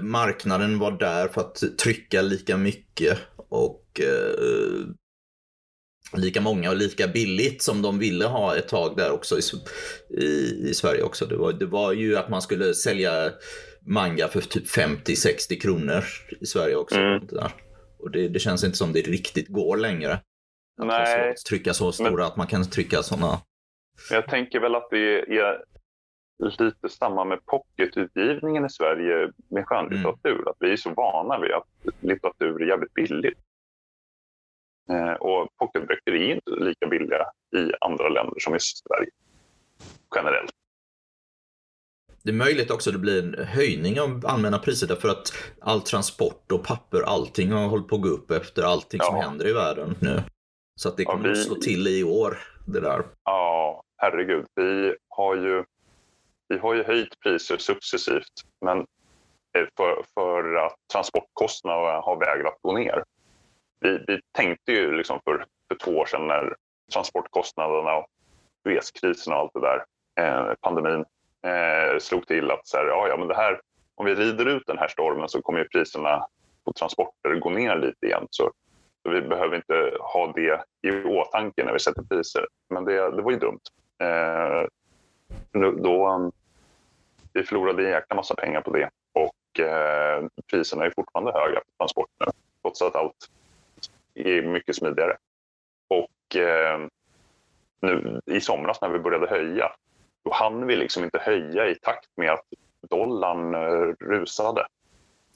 marknaden 0.00 0.78
var 0.78 0.92
där 0.92 1.28
för 1.28 1.40
att 1.40 1.62
trycka 1.78 2.22
lika 2.22 2.56
mycket 2.56 3.18
och 3.48 4.00
eh, 4.00 4.88
lika 6.16 6.40
många 6.40 6.70
och 6.70 6.76
lika 6.76 7.08
billigt 7.08 7.62
som 7.62 7.82
de 7.82 7.98
ville 7.98 8.24
ha 8.24 8.56
ett 8.56 8.68
tag 8.68 8.96
där 8.96 9.10
också 9.10 9.38
i, 9.38 9.42
i, 10.22 10.68
i 10.70 10.74
Sverige 10.74 11.02
också. 11.02 11.26
Det 11.26 11.36
var, 11.36 11.52
det 11.52 11.66
var 11.66 11.92
ju 11.92 12.16
att 12.16 12.28
man 12.28 12.42
skulle 12.42 12.74
sälja 12.74 13.32
manga 13.88 14.28
för 14.28 14.40
typ 14.40 14.66
50-60 14.66 15.60
kronor 15.60 16.04
i 16.40 16.46
Sverige 16.46 16.76
också. 16.76 16.98
Mm. 16.98 17.28
Och 17.98 18.10
det, 18.10 18.28
det, 18.28 18.38
känns 18.38 18.64
inte 18.64 18.76
som 18.76 18.92
det 18.92 19.00
riktigt 19.00 19.48
går 19.48 19.76
längre. 19.76 20.12
Att 20.80 20.86
Nej. 20.86 21.34
Så, 21.36 21.48
trycka 21.48 21.74
så 21.74 21.92
stora, 21.92 22.10
men, 22.10 22.24
att 22.24 22.36
man 22.36 22.46
kan 22.46 22.64
trycka 22.64 23.02
sådana. 23.02 23.40
Jag 24.10 24.28
tänker 24.28 24.60
väl 24.60 24.74
att 24.74 24.88
det 24.90 25.20
är 25.38 25.64
lite 26.38 26.88
samma 26.88 27.24
med 27.24 27.46
pocketutgivningen 27.46 28.66
i 28.66 28.70
Sverige 28.70 29.32
med 29.48 29.66
skönlitteratur. 29.66 30.32
Mm. 30.32 30.48
Att 30.48 30.56
vi 30.58 30.72
är 30.72 30.76
så 30.76 30.90
vana 30.90 31.38
vid 31.38 31.52
att 31.52 31.68
litteratur 32.00 32.62
är 32.62 32.66
jävligt 32.66 32.94
billigt. 32.94 33.38
Eh, 34.90 35.12
och 35.12 35.48
pocketböcker 35.56 36.12
är 36.12 36.34
inte 36.34 36.50
lika 36.50 36.86
billiga 36.86 37.26
i 37.56 37.72
andra 37.80 38.08
länder 38.08 38.38
som 38.38 38.54
i 38.54 38.60
Sverige. 38.60 39.10
Generellt. 40.16 40.57
Det 42.22 42.30
är 42.30 42.34
möjligt 42.34 42.70
också 42.70 42.90
att 42.90 42.94
det 42.94 43.00
blir 43.00 43.22
en 43.22 43.46
höjning 43.46 44.00
av 44.00 44.24
allmänna 44.26 44.58
priser 44.58 44.86
därför 44.86 45.08
att 45.08 45.32
all 45.60 45.80
transport 45.80 46.52
och 46.52 46.64
papper, 46.64 47.02
allting 47.02 47.52
har 47.52 47.68
hållit 47.68 47.88
på 47.88 47.96
att 47.96 48.02
gå 48.02 48.08
upp 48.08 48.30
efter 48.30 48.62
allting 48.62 49.00
ja. 49.02 49.06
som 49.06 49.16
händer 49.16 49.48
i 49.48 49.52
världen 49.52 49.94
nu. 50.00 50.22
Så 50.74 50.88
att 50.88 50.96
det 50.96 51.04
kommer 51.04 51.28
ja, 51.28 51.32
vi... 51.32 51.40
att 51.40 51.46
slå 51.46 51.54
till 51.54 51.88
i 51.88 52.04
år, 52.04 52.38
det 52.66 52.80
där. 52.80 53.02
Ja, 53.24 53.82
herregud. 53.96 54.46
Vi 54.54 54.96
har 55.08 55.36
ju, 55.36 55.64
vi 56.48 56.58
har 56.58 56.74
ju 56.74 56.84
höjt 56.84 57.20
priser 57.20 57.56
successivt, 57.56 58.32
men 58.60 58.78
eh, 58.78 59.66
för, 59.76 60.04
för 60.14 60.54
att 60.54 60.76
transportkostnaderna 60.92 62.00
har 62.00 62.16
vägrat 62.16 62.58
gå 62.62 62.72
ner. 62.72 63.04
Vi, 63.80 64.04
vi 64.06 64.20
tänkte 64.32 64.72
ju 64.72 64.96
liksom 64.96 65.20
för, 65.24 65.44
för 65.68 65.78
två 65.84 65.90
år 65.90 66.06
sedan 66.06 66.26
när 66.26 66.56
transportkostnaderna 66.92 67.96
och 67.96 68.06
reskrisen 68.64 69.32
och 69.32 69.38
allt 69.38 69.52
det 69.54 69.60
där, 69.60 69.84
eh, 70.20 70.54
pandemin, 70.60 71.04
eh, 71.46 71.98
slog 71.98 72.26
till 72.26 72.50
att 72.50 72.66
så 72.66 72.76
här, 72.76 72.86
ja, 72.86 73.08
ja, 73.08 73.16
men 73.16 73.28
det 73.28 73.36
här, 73.36 73.60
om 73.94 74.06
vi 74.06 74.14
rider 74.14 74.46
ut 74.46 74.66
den 74.66 74.78
här 74.78 74.88
stormen 74.88 75.28
så 75.28 75.42
kommer 75.42 75.58
ju 75.58 75.68
priserna 75.68 76.26
på 76.64 76.72
transporter 76.72 77.34
gå 77.34 77.50
ner 77.50 77.76
lite 77.76 78.06
igen. 78.06 78.26
Så 78.30 78.52
så 79.02 79.10
vi 79.10 79.20
behöver 79.20 79.56
inte 79.56 79.96
ha 80.00 80.32
det 80.32 80.64
i 80.82 81.04
åtanke 81.04 81.64
när 81.64 81.72
vi 81.72 81.78
sätter 81.78 82.02
priser. 82.02 82.46
Men 82.70 82.84
det, 82.84 83.10
det 83.10 83.22
var 83.22 83.30
ju 83.30 83.38
dumt. 83.38 83.60
Eh, 83.98 84.66
då, 85.82 86.08
um, 86.08 86.32
vi 87.32 87.42
förlorade 87.42 87.84
en 87.84 87.90
jäkla 87.90 88.16
massa 88.16 88.34
pengar 88.34 88.60
på 88.60 88.70
det 88.70 88.90
och 89.12 89.60
eh, 89.60 90.26
priserna 90.50 90.84
är 90.84 90.90
fortfarande 90.90 91.32
höga 91.32 91.60
på 91.60 91.66
transport 91.78 92.10
nu, 92.20 92.26
trots 92.62 92.82
att 92.82 92.96
allt 92.96 93.30
är 94.14 94.42
mycket 94.42 94.76
smidigare. 94.76 95.16
Och 95.88 96.36
eh, 96.36 96.80
nu 97.80 98.20
i 98.26 98.40
somras 98.40 98.80
när 98.80 98.88
vi 98.88 98.98
började 98.98 99.26
höja, 99.26 99.72
då 100.28 100.34
hann 100.34 100.66
vi 100.66 100.76
liksom 100.76 101.04
inte 101.04 101.18
höja 101.18 101.70
i 101.70 101.74
takt 101.74 102.08
med 102.16 102.30
att 102.30 102.44
dollarn 102.90 103.54
eh, 103.54 103.94
rusade. 104.00 104.66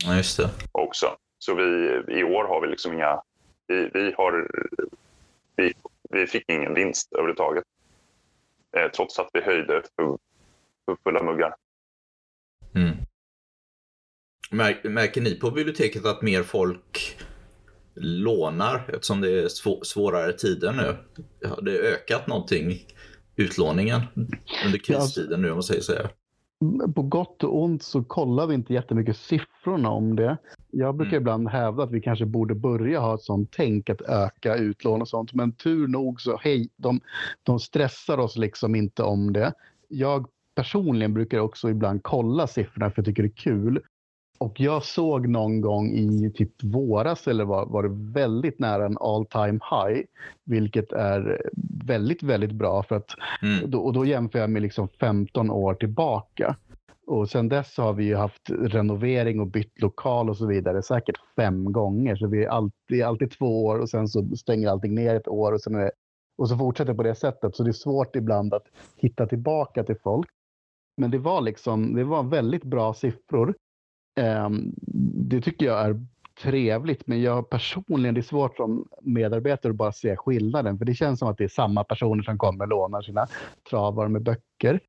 Ja, 0.05 0.17
just 0.17 0.37
det. 0.37 0.51
Också. 0.73 1.17
Så 1.39 1.55
vi, 1.55 1.63
i 2.09 2.25
år 2.25 2.45
har 2.45 2.61
vi 2.61 2.69
liksom 2.69 2.93
inga 2.93 3.23
vi, 3.67 3.91
vi, 3.95 4.15
har, 4.17 4.49
vi, 5.57 5.73
vi 6.11 6.27
fick 6.27 6.45
ingen 6.49 6.75
vinst 6.75 7.13
överhuvudtaget. 7.13 7.65
Eh, 8.77 8.91
trots 8.91 9.19
att 9.19 9.31
vi 9.33 9.41
höjde 9.41 9.83
för, 9.97 10.19
för 10.85 10.97
fulla 11.05 11.23
muggar. 11.23 11.55
Mm. 12.75 12.97
Märker, 14.51 14.89
märker 14.89 15.21
ni 15.21 15.35
på 15.35 15.51
biblioteket 15.51 16.07
att 16.07 16.23
mer 16.23 16.43
folk 16.43 17.19
lånar 17.95 18.91
eftersom 18.95 19.21
det 19.21 19.45
är 19.45 19.49
svå, 19.49 19.85
svårare 19.85 20.33
tider 20.33 20.73
nu? 20.73 20.97
Har 21.49 21.63
det 21.63 21.79
ökat 21.79 22.27
någonting, 22.27 22.87
utlåningen, 23.37 24.01
under 24.67 24.79
kristiden 24.79 25.43
nu 25.43 25.51
om 25.51 25.57
man 25.57 25.63
säger 25.63 25.81
så? 25.81 25.93
Här? 25.93 26.11
på 26.95 27.03
gott 27.03 27.45
och 27.45 27.63
ont 27.63 27.83
så 27.83 28.05
kollar 28.05 28.47
vi 28.47 28.55
inte 28.55 28.75
jättemycket 28.75 29.17
siffrorna 29.17 29.91
om 29.91 30.17
det. 30.17 30.37
Jag 30.71 30.97
brukar 30.97 31.17
mm. 31.17 31.23
ibland 31.23 31.49
hävda 31.49 31.83
att 31.83 31.91
vi 31.91 32.01
kanske 32.01 32.27
borde 32.27 32.55
börja 32.55 33.01
ha 33.01 33.15
ett 33.15 33.23
sånt 33.23 33.51
tänk 33.57 33.91
att 33.91 34.01
öka 34.01 34.57
utlån 34.57 35.03
och 35.03 35.09
sånt. 35.09 35.33
Men 35.33 35.53
tur 35.53 35.89
nog 35.89 36.21
så, 36.21 36.37
hej, 36.37 36.69
de, 36.77 37.01
de 37.43 37.61
stressar 37.61 38.19
oss 38.19 38.37
liksom 38.37 38.75
inte 38.75 39.03
om 39.03 39.33
det. 39.33 39.53
Jag 39.89 40.27
personligen 40.55 41.15
brukar 41.15 41.39
också 41.39 41.71
ibland 41.71 42.03
kolla 42.03 42.47
siffrorna 42.47 42.91
för 42.91 42.99
jag 42.99 43.07
tycker 43.07 43.23
det 43.23 43.29
är 43.29 43.37
kul. 43.37 43.81
Och 44.43 44.61
jag 44.61 44.85
såg 44.85 45.29
någon 45.29 45.61
gång 45.61 45.93
i 45.93 46.33
typ 46.35 46.65
våras 46.65 47.29
eller 47.29 47.45
var, 47.45 47.67
var 47.67 47.83
det 47.83 48.13
väldigt 48.13 48.59
nära 48.59 48.87
en 48.87 48.99
all 49.01 49.27
time 49.27 49.61
high. 49.71 50.03
Vilket 50.45 50.93
är 50.93 51.43
väldigt, 51.85 52.23
väldigt 52.23 52.53
bra. 52.53 52.83
för 52.83 52.97
att 52.97 53.11
mm. 53.43 53.71
då, 53.71 53.79
Och 53.79 53.93
då 53.93 54.05
jämför 54.05 54.39
jag 54.39 54.51
med 54.51 54.63
liksom 54.63 54.89
15 54.89 55.51
år 55.51 55.75
tillbaka. 55.75 56.57
Och 57.07 57.29
sen 57.29 57.49
dess 57.49 57.77
har 57.77 57.93
vi 57.93 58.15
haft 58.15 58.51
renovering 58.51 59.41
och 59.41 59.47
bytt 59.47 59.81
lokal 59.81 60.31
och 60.31 60.37
så 60.37 60.47
vidare 60.47 60.83
säkert 60.83 61.17
fem 61.37 61.73
gånger. 61.73 62.17
Så 62.17 62.27
vi 62.27 62.45
är 62.45 62.49
alltid, 62.49 63.03
alltid 63.03 63.31
två 63.31 63.65
år 63.65 63.79
och 63.79 63.89
sen 63.89 64.09
så 64.09 64.37
stänger 64.37 64.69
allting 64.69 64.95
ner 64.95 65.15
ett 65.15 65.29
år 65.29 65.53
och, 65.53 65.61
sen 65.61 65.73
det, 65.73 65.91
och 66.39 66.49
så 66.49 66.59
fortsätter 66.59 66.95
på 66.95 67.03
det 67.03 67.15
sättet. 67.15 67.57
Så 67.57 67.63
det 67.63 67.71
är 67.71 67.73
svårt 67.73 68.17
ibland 68.17 68.55
att 68.55 68.67
hitta 68.97 69.27
tillbaka 69.27 69.85
till 69.85 69.97
folk. 70.03 70.29
Men 70.97 71.11
det 71.11 71.19
var 71.19 71.41
liksom, 71.41 71.95
det 71.95 72.05
var 72.05 72.23
väldigt 72.23 72.65
bra 72.65 72.95
siffror. 72.95 73.55
Um, 74.21 74.75
det 75.29 75.41
tycker 75.41 75.67
jag 75.67 75.81
är 75.81 76.07
trevligt, 76.43 77.07
men 77.07 77.23
jag 77.23 77.51
personligen, 77.51 78.15
det 78.15 78.21
är 78.21 78.23
svårt 78.23 78.57
som 78.57 78.89
medarbetare 79.03 79.71
att 79.71 79.77
bara 79.77 79.93
se 79.93 80.17
skillnaden, 80.17 80.79
för 80.79 80.85
det 80.85 80.95
känns 80.95 81.19
som 81.19 81.29
att 81.29 81.39
det 81.39 81.45
är 81.45 81.49
samma 81.49 81.85
personer 81.85 82.23
som 82.23 82.39
kommer 82.39 82.65
och 82.65 82.69
lånar 82.69 83.03
sina 83.03 83.27
travar 83.71 84.09
med 84.09 84.23
böcker. 84.23 84.81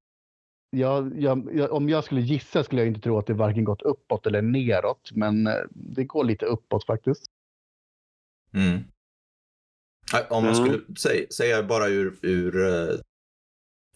Jag, 0.70 1.22
jag, 1.22 1.72
om 1.72 1.90
jag 1.90 2.04
skulle 2.04 2.22
gissa 2.22 2.64
skulle 2.64 2.82
jag 2.82 2.88
inte 2.88 3.02
tro 3.02 3.18
att 3.18 3.28
det 3.28 3.34
varken 3.34 3.64
gått 3.64 3.82
uppåt 3.82 4.28
eller 4.28 4.42
neråt, 4.42 5.12
men 5.14 5.48
eh, 5.48 5.54
det 5.70 6.04
går 6.04 6.24
lite 6.24 6.46
uppåt 6.46 6.86
faktiskt. 6.86 7.26
Mm. 8.54 8.80
Om 10.30 10.44
man 10.44 10.56
skulle 10.56 10.74
mm. 10.74 10.96
säga, 10.96 11.28
säga 11.30 11.64
bara 11.64 11.88
ur, 11.88 12.16
ur 12.22 12.66
eh, 12.66 12.96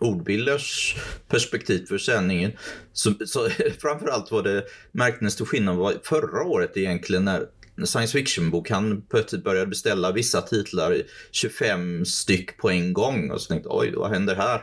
ordbilders 0.01 0.95
perspektiv 1.27 1.85
för 1.85 1.97
sändningen. 1.97 2.51
Så, 2.93 3.13
så 3.25 3.49
framförallt 3.81 4.31
var 4.31 4.43
det 4.43 4.63
märktes 4.91 5.33
stor 5.33 5.45
skillnad 5.45 5.75
var 5.75 5.93
förra 6.03 6.43
året 6.43 6.77
egentligen 6.77 7.25
när 7.25 7.47
science 7.85 8.17
fiction-bokhandeln 8.17 9.01
plötsligt 9.09 9.43
började 9.43 9.67
beställa 9.67 10.11
vissa 10.11 10.41
titlar, 10.41 11.01
25 11.31 12.05
styck 12.05 12.57
på 12.57 12.69
en 12.69 12.93
gång 12.93 13.31
och 13.31 13.41
så 13.41 13.47
tänkte 13.47 13.69
oj, 13.71 13.93
vad 13.95 14.11
händer 14.11 14.35
här? 14.35 14.61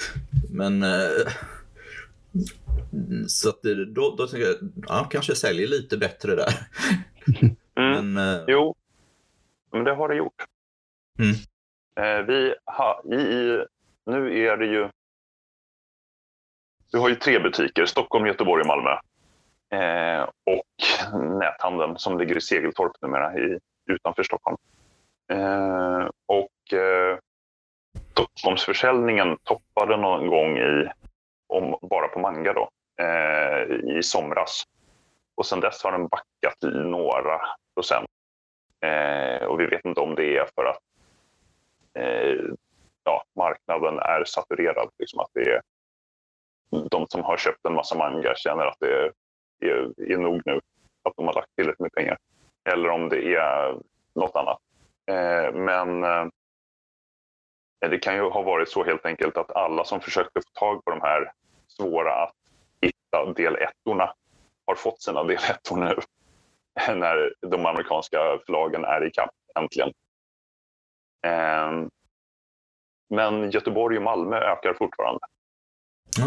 Men 0.50 0.82
eh, 0.82 1.32
Så 3.26 3.48
att 3.48 3.62
då, 3.94 4.14
då 4.18 4.26
tänker 4.26 4.46
jag, 4.46 4.56
ja, 4.88 5.08
kanske 5.10 5.34
säljer 5.34 5.68
lite 5.68 5.96
bättre 5.96 6.34
där. 6.34 6.54
Mm. 7.76 8.14
Men, 8.14 8.34
eh... 8.34 8.44
Jo, 8.46 8.74
men 9.72 9.84
det 9.84 9.94
har 9.94 10.08
det 10.08 10.14
gjort. 10.14 10.42
Mm. 11.18 11.34
Eh, 12.00 12.26
vi 12.26 12.54
ha, 12.64 13.02
i, 13.12 13.14
i, 13.14 13.64
nu 14.06 14.46
är 14.46 14.56
det 14.56 14.66
ju... 14.66 14.88
Vi 16.92 16.98
har 17.00 17.08
ju 17.08 17.14
tre 17.14 17.38
butiker, 17.38 17.86
Stockholm, 17.86 18.26
Göteborg 18.26 18.60
och 18.60 18.66
Malmö. 18.66 18.90
Eh, 19.70 20.22
och 20.22 21.18
näthandeln 21.38 21.98
som 21.98 22.18
ligger 22.18 22.36
i 22.36 22.40
Segeltorp 22.40 22.92
numera 23.02 23.38
i, 23.38 23.58
utanför 23.90 24.22
Stockholm. 24.22 24.56
Eh, 25.32 26.08
och 26.26 26.78
eh, 26.78 27.18
Stockholmsförsäljningen 28.10 29.36
toppade 29.42 29.96
någon 29.96 30.26
gång 30.26 30.58
i, 30.58 30.88
om, 31.46 31.78
bara 31.82 32.08
på 32.08 32.18
manga 32.18 32.52
då, 32.52 32.68
eh, 33.04 33.62
i 33.96 34.02
somras. 34.02 34.64
Och 35.34 35.46
sen 35.46 35.60
dess 35.60 35.84
har 35.84 35.92
den 35.92 36.08
backat 36.08 36.64
i 36.64 36.76
några 36.76 37.40
procent. 37.74 38.06
Eh, 38.80 39.46
och 39.46 39.60
vi 39.60 39.66
vet 39.66 39.84
inte 39.84 40.00
om 40.00 40.14
det 40.14 40.36
är 40.36 40.46
för 40.54 40.64
att 40.64 40.78
eh, 41.98 42.54
ja, 43.04 43.24
marknaden 43.36 43.98
är 43.98 44.24
saturerad. 44.24 44.90
Liksom 44.98 45.20
att 45.20 45.30
det 45.32 45.40
är, 45.40 45.62
de 46.90 47.06
som 47.08 47.22
har 47.22 47.36
köpt 47.36 47.66
en 47.66 47.74
massa 47.74 47.94
manga 47.94 48.34
känner 48.36 48.66
att 48.66 48.76
det 48.80 48.92
är, 48.92 49.12
är, 49.60 50.12
är 50.12 50.18
nog 50.18 50.42
nu. 50.44 50.60
Att 51.02 51.16
de 51.16 51.26
har 51.26 51.34
lagt 51.34 51.54
tillräckligt 51.56 51.80
med 51.80 51.92
pengar. 51.92 52.18
Eller 52.68 52.88
om 52.88 53.08
det 53.08 53.34
är 53.34 53.78
något 54.14 54.36
annat. 54.36 54.58
Eh, 55.06 55.52
men 55.52 56.04
eh, 56.04 56.26
det 57.80 57.98
kan 57.98 58.14
ju 58.14 58.22
ha 58.22 58.42
varit 58.42 58.68
så 58.68 58.84
helt 58.84 59.06
enkelt 59.06 59.36
att 59.36 59.56
alla 59.56 59.84
som 59.84 60.00
försökte 60.00 60.40
få 60.40 60.60
tag 60.60 60.84
på 60.84 60.90
de 60.90 61.00
här 61.00 61.32
svåra 61.68 62.14
att 62.14 62.34
hitta 62.80 63.32
del 63.32 63.56
ettorna 63.56 64.14
har 64.66 64.74
fått 64.74 65.02
sina 65.02 65.24
del 65.24 65.38
ettor 65.50 65.76
nu. 65.76 65.96
När 66.94 67.34
de 67.40 67.66
amerikanska 67.66 68.18
förlagen 68.46 68.84
är 68.84 69.06
i 69.06 69.10
kapp 69.10 69.30
äntligen. 69.58 69.92
Eh, 71.26 71.86
men 73.10 73.50
Göteborg 73.50 73.96
och 73.96 74.02
Malmö 74.02 74.36
ökar 74.36 74.74
fortfarande. 74.74 75.20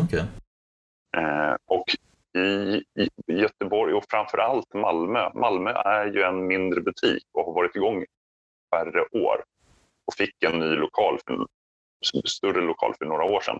Okay. 0.03 0.23
Ehm, 1.17 1.57
och 1.65 1.85
i, 2.37 2.83
Göteborg 3.27 3.93
och 3.93 4.05
framför 4.09 4.37
allt 4.37 4.73
Malmö. 4.73 5.29
Malmö 5.33 5.71
är 5.71 6.05
ju 6.05 6.21
en 6.21 6.47
mindre 6.47 6.81
butik 6.81 7.23
och 7.31 7.45
har 7.45 7.53
varit 7.53 7.75
igång 7.75 8.05
färre 8.75 9.01
år 9.01 9.43
och 10.05 10.13
fick 10.13 10.43
en 10.43 10.59
ny 10.59 10.75
lokal, 10.75 11.19
för, 11.27 11.47
större 12.27 12.61
lokal 12.61 12.93
för 12.97 13.05
några 13.05 13.23
år 13.23 13.41
sedan 13.41 13.59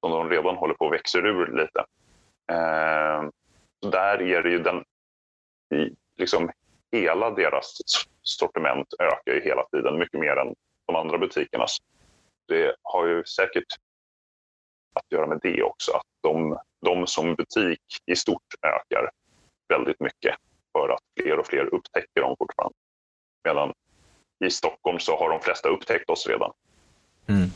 som 0.00 0.10
de 0.10 0.30
redan 0.30 0.56
håller 0.56 0.74
på 0.74 0.86
att 0.86 0.92
växa 0.92 1.18
ur 1.18 1.46
lite. 1.46 1.84
Ehm, 2.52 3.30
där 3.92 4.22
är 4.22 4.42
det 4.42 4.50
ju 4.50 4.58
den, 4.58 4.84
liksom 6.16 6.50
hela 6.92 7.30
deras 7.30 7.78
sortiment 8.22 8.86
ökar 8.98 9.32
ju 9.32 9.40
hela 9.40 9.62
tiden 9.62 9.98
mycket 9.98 10.20
mer 10.20 10.36
än 10.36 10.54
de 10.86 10.96
andra 10.96 11.18
butikernas. 11.18 11.78
Det 12.50 12.74
har 12.82 13.06
ju 13.06 13.24
säkert 13.24 13.66
att 14.94 15.12
göra 15.12 15.26
med 15.26 15.38
det 15.42 15.62
också, 15.62 15.92
att 15.92 16.06
de, 16.22 16.58
de 16.86 17.06
som 17.06 17.34
butik 17.34 17.80
i 18.06 18.16
stort 18.16 18.54
ökar 18.62 19.10
väldigt 19.68 20.00
mycket 20.00 20.36
för 20.72 20.88
att 20.88 21.00
fler 21.20 21.38
och 21.38 21.46
fler 21.46 21.74
upptäcker 21.74 22.20
dem 22.20 22.36
fortfarande. 22.38 22.74
Medan 23.44 23.72
i 24.44 24.50
Stockholm 24.50 24.98
så 24.98 25.16
har 25.16 25.30
de 25.30 25.40
flesta 25.40 25.68
upptäckt 25.68 26.10
oss 26.10 26.26
redan. 26.26 26.52
Mm. 27.26 27.48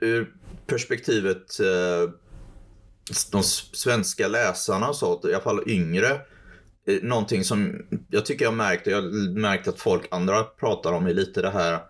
Ur 0.00 0.34
perspektivet 0.66 1.60
eh, 1.60 2.10
de 3.32 3.42
svenska 3.42 4.28
läsarna, 4.28 4.92
så, 4.92 5.20
i 5.28 5.34
alla 5.34 5.42
fall 5.42 5.70
yngre, 5.70 6.10
eh, 6.86 7.02
någonting 7.02 7.44
som 7.44 7.86
jag 8.10 8.26
tycker 8.26 8.44
jag 8.44 8.54
märkt, 8.54 8.86
och 8.86 8.92
jag 8.92 9.02
har 9.02 9.38
märkt 9.40 9.68
att 9.68 9.80
folk 9.80 10.06
andra 10.10 10.44
pratar 10.44 10.92
om 10.92 11.06
är 11.06 11.14
lite 11.14 11.42
det 11.42 11.50
här 11.50 11.80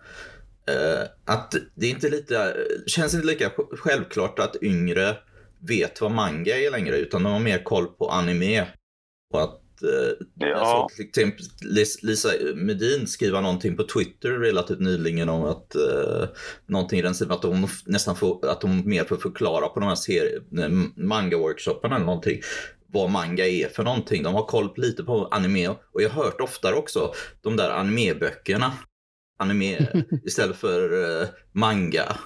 att 1.25 1.55
det 1.75 1.87
inte 1.87 2.09
lite, 2.09 2.57
känns 2.87 3.15
inte 3.15 3.27
lika 3.27 3.51
självklart 3.71 4.39
att 4.39 4.63
yngre 4.63 5.17
vet 5.61 6.01
vad 6.01 6.11
manga 6.11 6.57
är 6.57 6.71
längre, 6.71 6.97
utan 6.97 7.23
de 7.23 7.33
har 7.33 7.41
mer 7.41 7.65
koll 7.65 7.87
på 7.87 8.11
anime. 8.11 8.67
Och 9.33 9.43
att 9.43 9.61
Eh, 9.85 10.27
ja. 10.35 10.89
Såg 10.89 10.97
till 10.97 11.09
exempel 11.09 11.45
Lisa 12.03 12.29
Medin 12.55 13.07
skriva 13.07 13.41
någonting 13.41 13.77
på 13.77 13.83
Twitter 13.83 14.31
relativt 14.31 14.81
nyligen 14.81 15.29
om 15.29 15.45
att 15.45 15.77
uh, 15.77 16.29
någonting 16.67 16.99
i 16.99 17.03
den 17.03 17.15
att 17.31 17.45
hon 17.45 17.69
nästan 17.87 18.17
får, 18.17 18.47
att 18.49 18.63
hon 18.63 18.89
mer 18.89 19.05
får 19.05 19.17
förklara 19.17 19.69
på 19.69 19.81
de 19.81 19.89
här 19.89 19.95
serie, 19.95 20.41
manga-workshopen 20.97 21.93
eller 21.93 22.05
någonting 22.05 22.41
vad 22.87 23.11
manga 23.11 23.47
är 23.47 23.69
för 23.69 23.83
någonting. 23.83 24.23
De 24.23 24.35
har 24.35 24.45
koll 24.45 24.73
lite 24.77 25.05
på 25.05 25.29
anime 25.31 25.69
och 25.69 26.03
jag 26.03 26.11
har 26.11 26.25
hört 26.25 26.41
oftare 26.41 26.75
också 26.75 27.13
de 27.41 27.57
där 27.57 27.71
animeböckerna. 27.71 28.73
Anime 29.45 29.79
istället 30.25 30.57
för 30.57 30.93
uh, 30.93 31.29
manga. 31.53 32.17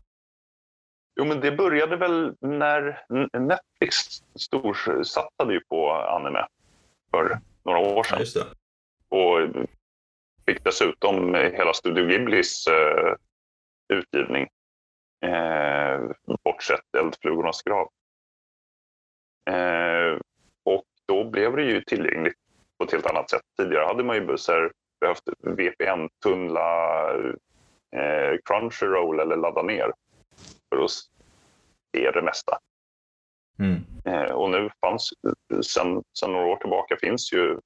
Jo, 1.21 1.25
men 1.25 1.41
det 1.41 1.53
började 1.53 1.97
väl 1.97 2.35
när 2.41 3.05
Netflix 3.39 3.97
storsatsade 4.35 5.53
ju 5.53 5.61
på 5.69 5.93
anime 5.93 6.47
för 7.11 7.41
några 7.65 7.79
år 7.79 8.03
sedan. 8.03 8.47
Ja, 9.11 9.17
och 9.17 9.67
fick 10.47 10.65
dessutom 10.65 11.35
hela 11.35 11.75
Studio 11.75 12.07
Ghiblis 12.07 12.67
eh, 12.67 13.15
utgivning. 13.89 14.49
Eh, 15.27 16.01
bortsett 16.45 16.95
Eldflugornas 16.99 17.63
grav. 17.63 17.89
Eh, 19.51 20.21
och 20.65 20.85
då 21.07 21.31
blev 21.31 21.57
det 21.57 21.63
ju 21.63 21.83
tillgängligt 21.83 22.39
på 22.79 22.85
ett 22.85 22.93
helt 22.93 23.07
annat 23.07 23.31
sätt. 23.31 23.43
Tidigare 23.59 23.87
hade 23.87 24.05
man 24.05 24.17
ju 24.17 24.37
här, 24.49 24.73
behövt 25.01 25.23
VPN-tunnla 25.41 27.11
eh, 27.97 28.39
Crunchyroll 28.45 29.21
eller 29.21 29.37
ladda 29.37 29.63
ner 29.63 29.93
för 30.69 30.85
att 30.85 30.91
se 31.97 32.11
det 32.11 32.23
mesta. 32.23 32.59
Mm. 33.59 33.85
Eh, 34.05 34.33
och 34.33 34.51
nu 34.51 34.71
fanns, 34.81 35.11
sen, 35.65 36.03
sen 36.19 36.33
några 36.33 36.47
år 36.47 36.57
tillbaka 36.57 36.97
finns 37.01 37.33
ju 37.33 37.59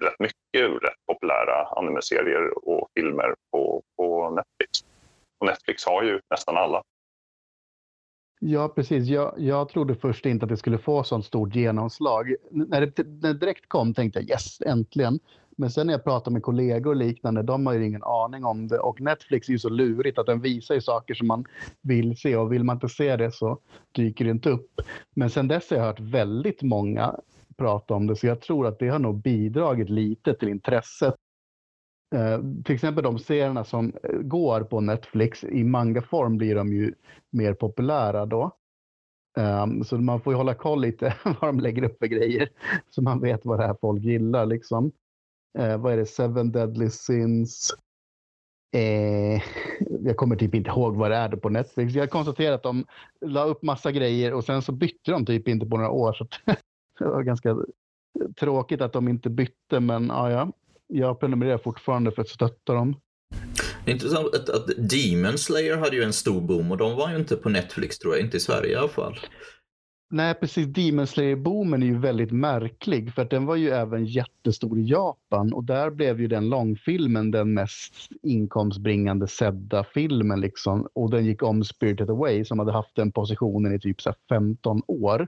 rätt 0.00 0.18
mycket 0.18 0.82
rätt 0.82 1.06
populära 1.06 1.66
animeserier 1.66 2.68
och 2.68 2.88
filmer 2.94 3.34
på, 3.50 3.82
på 3.96 4.30
Netflix. 4.30 4.84
Och 5.38 5.46
Netflix 5.46 5.86
har 5.86 6.02
ju 6.02 6.20
nästan 6.30 6.56
alla. 6.56 6.82
Ja, 8.40 8.68
precis. 8.68 9.08
Jag, 9.08 9.34
jag 9.38 9.68
trodde 9.68 9.94
först 9.94 10.26
inte 10.26 10.44
att 10.44 10.48
det 10.48 10.56
skulle 10.56 10.78
få 10.78 11.02
sånt 11.02 11.24
stort 11.24 11.54
genomslag. 11.54 12.34
När 12.50 12.80
det, 12.80 13.06
när 13.06 13.32
det 13.32 13.38
direkt 13.38 13.68
kom 13.68 13.94
tänkte 13.94 14.20
jag 14.20 14.30
yes, 14.30 14.60
äntligen. 14.60 15.18
Men 15.56 15.70
sen 15.70 15.86
när 15.86 15.94
jag 15.94 16.04
pratar 16.04 16.30
med 16.30 16.42
kollegor 16.42 16.90
och 16.90 16.96
liknande, 16.96 17.42
de 17.42 17.66
har 17.66 17.74
ju 17.74 17.86
ingen 17.86 18.02
aning 18.02 18.44
om 18.44 18.68
det. 18.68 18.78
Och 18.78 19.00
Netflix 19.00 19.48
är 19.48 19.52
ju 19.52 19.58
så 19.58 19.68
lurigt 19.68 20.18
att 20.18 20.26
den 20.26 20.40
visar 20.40 20.74
ju 20.74 20.80
saker 20.80 21.14
som 21.14 21.26
man 21.26 21.44
vill 21.80 22.16
se 22.16 22.36
och 22.36 22.52
vill 22.52 22.64
man 22.64 22.76
inte 22.76 22.88
se 22.88 23.16
det 23.16 23.34
så 23.34 23.58
dyker 23.92 24.24
det 24.24 24.30
inte 24.30 24.50
upp. 24.50 24.80
Men 25.14 25.30
sen 25.30 25.48
dess 25.48 25.70
har 25.70 25.76
jag 25.76 25.84
hört 25.84 26.00
väldigt 26.00 26.62
många 26.62 27.14
prata 27.56 27.94
om 27.94 28.06
det, 28.06 28.16
så 28.16 28.26
jag 28.26 28.40
tror 28.40 28.66
att 28.66 28.78
det 28.78 28.88
har 28.88 28.98
nog 28.98 29.22
bidragit 29.22 29.90
lite 29.90 30.34
till 30.34 30.48
intresset. 30.48 31.14
Eh, 32.14 32.40
till 32.64 32.74
exempel 32.74 33.04
de 33.04 33.18
serierna 33.18 33.64
som 33.64 33.92
eh, 34.02 34.18
går 34.18 34.60
på 34.60 34.80
Netflix, 34.80 35.44
i 35.44 35.64
mangaform 35.64 36.36
blir 36.36 36.54
de 36.54 36.72
ju 36.72 36.94
mer 37.30 37.54
populära 37.54 38.26
då. 38.26 38.50
Um, 39.38 39.84
så 39.84 39.98
man 39.98 40.20
får 40.20 40.32
ju 40.32 40.36
hålla 40.36 40.54
koll 40.54 40.80
lite 40.80 41.14
vad 41.24 41.48
de 41.48 41.60
lägger 41.60 41.82
upp 41.82 41.98
för 41.98 42.06
grejer 42.06 42.48
så 42.90 43.02
man 43.02 43.20
vet 43.20 43.44
vad 43.44 43.58
det 43.58 43.66
här 43.66 43.76
folk 43.80 44.02
gillar. 44.02 44.46
Liksom 44.46 44.92
Uh, 45.58 45.76
vad 45.76 45.92
är 45.92 45.96
det, 45.96 46.06
Seven 46.06 46.52
Deadly 46.52 46.90
Sins. 46.90 47.74
Eh, 48.72 49.42
jag 50.00 50.16
kommer 50.16 50.36
typ 50.36 50.54
inte 50.54 50.70
ihåg 50.70 50.96
vad 50.96 51.10
det 51.10 51.16
är 51.16 51.28
på 51.28 51.48
Netflix. 51.48 51.94
Jag 51.94 52.10
konstaterar 52.10 52.54
att 52.54 52.62
de 52.62 52.86
la 53.20 53.44
upp 53.44 53.62
massa 53.62 53.92
grejer 53.92 54.34
och 54.34 54.44
sen 54.44 54.62
så 54.62 54.72
bytte 54.72 55.10
de 55.10 55.26
typ 55.26 55.48
inte 55.48 55.66
på 55.66 55.76
några 55.76 55.90
år. 55.90 56.12
Så 56.12 56.26
det 56.98 57.04
var 57.04 57.22
ganska 57.22 57.56
tråkigt 58.40 58.80
att 58.80 58.92
de 58.92 59.08
inte 59.08 59.30
bytte, 59.30 59.80
men 59.80 60.06
ja, 60.06 60.30
ja 60.30 60.52
jag 60.88 61.20
prenumererar 61.20 61.58
fortfarande 61.58 62.12
för 62.12 62.22
att 62.22 62.28
stötta 62.28 62.74
dem. 62.74 62.96
Intressant 63.86 64.34
att, 64.34 64.48
att 64.48 64.66
Demon 64.66 65.38
Slayer 65.38 65.76
hade 65.76 65.96
ju 65.96 66.02
en 66.02 66.12
stor 66.12 66.40
boom 66.40 66.70
och 66.70 66.76
de 66.76 66.96
var 66.96 67.10
ju 67.10 67.16
inte 67.16 67.36
på 67.36 67.48
Netflix 67.48 67.98
tror 67.98 68.14
jag, 68.14 68.24
inte 68.24 68.36
i 68.36 68.40
Sverige 68.40 68.72
i 68.72 68.74
alla 68.74 68.88
fall. 68.88 69.18
Nej, 70.10 70.34
precis. 70.34 70.66
Demon 70.66 71.06
Slayer-boomen 71.06 71.82
är 71.82 71.86
ju 71.86 71.98
väldigt 71.98 72.32
märklig 72.32 73.14
för 73.14 73.22
att 73.22 73.30
den 73.30 73.46
var 73.46 73.56
ju 73.56 73.70
även 73.70 74.06
jättestor 74.06 74.78
i 74.78 74.82
Japan 74.82 75.52
och 75.52 75.64
där 75.64 75.90
blev 75.90 76.20
ju 76.20 76.26
den 76.26 76.48
långfilmen 76.48 77.30
den 77.30 77.54
mest 77.54 77.94
inkomstbringande 78.22 79.26
sedda 79.26 79.84
filmen 79.84 80.40
liksom 80.40 80.88
och 80.92 81.10
den 81.10 81.24
gick 81.24 81.42
om 81.42 81.64
Spirited 81.64 82.10
Away 82.10 82.44
som 82.44 82.58
hade 82.58 82.72
haft 82.72 82.96
den 82.96 83.12
positionen 83.12 83.74
i 83.74 83.80
typ 83.80 84.02
så 84.02 84.14
15 84.28 84.82
år. 84.86 85.26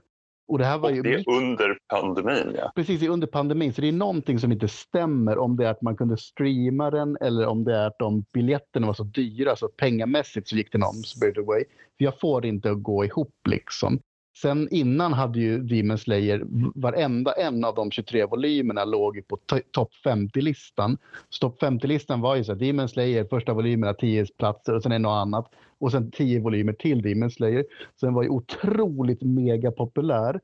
Och 0.51 0.57
det, 0.57 0.65
här 0.65 0.77
var 0.77 0.89
ju... 0.89 1.01
det 1.01 1.13
är 1.13 1.29
under 1.29 1.77
pandemin, 1.87 2.55
ja. 2.57 2.71
Precis, 2.75 3.03
under 3.03 3.27
pandemin. 3.27 3.73
Så 3.73 3.81
det 3.81 3.87
är 3.87 3.91
någonting 3.91 4.39
som 4.39 4.51
inte 4.51 4.67
stämmer 4.67 5.37
om 5.37 5.57
det 5.57 5.65
är 5.65 5.71
att 5.71 5.81
man 5.81 5.97
kunde 5.97 6.17
streama 6.17 6.91
den 6.91 7.17
eller 7.21 7.47
om 7.47 7.63
det 7.63 7.75
är 7.75 7.87
att 7.87 7.99
de 7.99 8.25
biljetterna 8.33 8.87
var 8.87 8.93
så 8.93 9.03
dyra 9.03 9.55
så 9.55 9.67
pengamässigt 9.67 10.47
så 10.47 10.55
gick 10.55 10.71
den 10.71 10.83
om. 10.83 11.03
För 11.19 11.65
jag 11.97 12.19
får 12.19 12.41
det 12.41 12.47
inte 12.47 12.71
att 12.71 12.83
gå 12.83 13.05
ihop 13.05 13.35
liksom. 13.49 13.99
Sen 14.41 14.67
innan 14.71 15.13
hade 15.13 15.39
ju 15.39 15.59
Demon 15.63 15.97
Slayer, 15.97 16.43
varenda 16.75 17.31
en 17.31 17.65
av 17.65 17.75
de 17.75 17.91
23 17.91 18.25
volymerna 18.25 18.85
låg 18.85 19.15
ju 19.15 19.21
på 19.21 19.37
topp 19.71 19.89
50-listan. 20.05 20.97
Så 21.29 21.39
topp 21.39 21.61
50-listan 21.61 22.21
var 22.21 22.35
ju 22.35 22.43
så 22.43 22.51
här, 22.51 22.59
Demon 22.59 22.89
Slayer, 22.89 23.25
första 23.25 23.53
volymerna 23.53 23.93
10 23.93 24.25
platser 24.25 24.75
och 24.75 24.83
sen 24.83 24.91
är 24.91 24.99
något 24.99 25.21
annat. 25.21 25.51
Och 25.79 25.91
sen 25.91 26.11
10 26.11 26.39
volymer 26.39 26.73
till 26.73 27.01
Demon 27.01 27.31
Slayer. 27.31 27.65
Så 27.95 28.05
den 28.05 28.15
var 28.15 28.23
ju 28.23 28.29
otroligt 28.29 29.21
mega 29.21 29.71
populär 29.71 30.39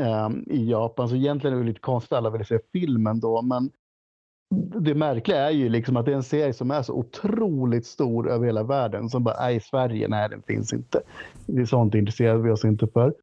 eh, 0.00 0.30
i 0.46 0.70
Japan. 0.70 1.08
Så 1.08 1.16
egentligen 1.16 1.56
är 1.56 1.60
det 1.60 1.66
lite 1.66 1.80
konstigt 1.80 2.12
att 2.12 2.18
alla 2.18 2.30
ville 2.30 2.44
se 2.44 2.58
filmen 2.72 3.20
då, 3.20 3.42
men 3.42 3.70
det 4.80 4.94
märkliga 4.94 5.38
är 5.38 5.50
ju 5.50 5.68
liksom 5.68 5.96
att 5.96 6.06
det 6.06 6.12
är 6.12 6.16
en 6.16 6.22
serie 6.22 6.52
som 6.52 6.70
är 6.70 6.82
så 6.82 6.92
otroligt 6.94 7.86
stor 7.86 8.30
över 8.30 8.46
hela 8.46 8.62
världen 8.62 9.08
som 9.08 9.24
bara 9.24 9.34
är 9.34 9.50
i 9.50 9.60
Sverige. 9.60 10.08
Nej, 10.08 10.28
den 10.28 10.42
finns 10.42 10.72
inte. 10.72 11.00
Det 11.46 11.60
är 11.60 11.66
sånt 11.66 11.94
intresserade 11.94 12.42
vi 12.42 12.50
oss 12.50 12.64
inte 12.64 12.86
för. 12.86 13.14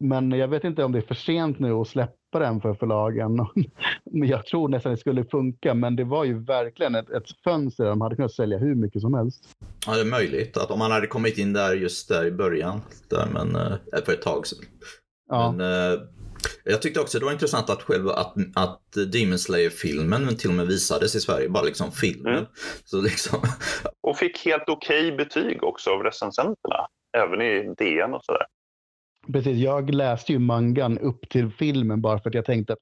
Men 0.00 0.30
jag 0.30 0.48
vet 0.48 0.64
inte 0.64 0.84
om 0.84 0.92
det 0.92 0.98
är 0.98 1.06
för 1.06 1.14
sent 1.14 1.58
nu 1.58 1.72
att 1.72 1.88
släppa 1.88 2.38
den 2.38 2.60
för 2.60 2.74
förlagen. 2.74 3.36
Men 4.10 4.28
jag 4.28 4.46
tror 4.46 4.68
nästan 4.68 4.92
det 4.92 4.98
skulle 4.98 5.24
funka. 5.24 5.74
Men 5.74 5.96
det 5.96 6.04
var 6.04 6.24
ju 6.24 6.44
verkligen 6.44 6.94
ett, 6.94 7.10
ett 7.10 7.42
fönster. 7.44 7.84
De 7.84 8.00
hade 8.00 8.16
kunnat 8.16 8.32
sälja 8.32 8.58
hur 8.58 8.74
mycket 8.74 9.02
som 9.02 9.14
helst. 9.14 9.48
Ja, 9.86 9.94
det 9.94 10.00
är 10.00 10.04
möjligt 10.04 10.56
att 10.56 10.70
om 10.70 10.78
man 10.78 10.90
hade 10.90 11.06
kommit 11.06 11.38
in 11.38 11.52
där 11.52 11.74
just 11.74 12.08
där 12.08 12.26
i 12.26 12.30
början. 12.30 12.80
Där, 13.10 13.26
men, 13.32 13.56
äh, 13.56 14.04
för 14.04 14.12
ett 14.12 14.22
tag 14.22 14.46
sedan. 14.46 14.58
Ja. 15.28 15.52
Men, 15.52 15.92
äh, 15.92 16.00
jag 16.64 16.82
tyckte 16.82 17.00
också 17.00 17.18
det 17.18 17.24
var 17.24 17.32
intressant 17.32 17.70
att 17.70 17.82
själva 17.82 18.12
att, 18.12 18.34
att 18.54 19.12
Demon 19.12 19.38
Slayer-filmen 19.38 20.36
till 20.36 20.50
och 20.50 20.56
med 20.56 20.66
visades 20.66 21.14
i 21.14 21.20
Sverige, 21.20 21.48
bara 21.48 21.62
liksom 21.62 21.92
filmen. 21.92 22.32
Mm. 22.32 22.44
Så 22.84 23.00
liksom... 23.00 23.38
Och 24.00 24.16
fick 24.16 24.44
helt 24.44 24.68
okej 24.68 25.12
okay 25.12 25.16
betyg 25.16 25.64
också 25.64 25.90
av 25.90 26.02
recensenterna, 26.02 26.86
även 27.16 27.40
i 27.40 27.74
DN 27.78 28.14
och 28.14 28.24
sådär. 28.24 28.46
Precis, 29.32 29.58
jag 29.58 29.94
läste 29.94 30.32
ju 30.32 30.38
mangan 30.38 30.98
upp 30.98 31.28
till 31.28 31.50
filmen 31.50 32.00
bara 32.00 32.18
för 32.18 32.30
att 32.30 32.34
jag 32.34 32.44
tänkte 32.44 32.72
att 32.72 32.78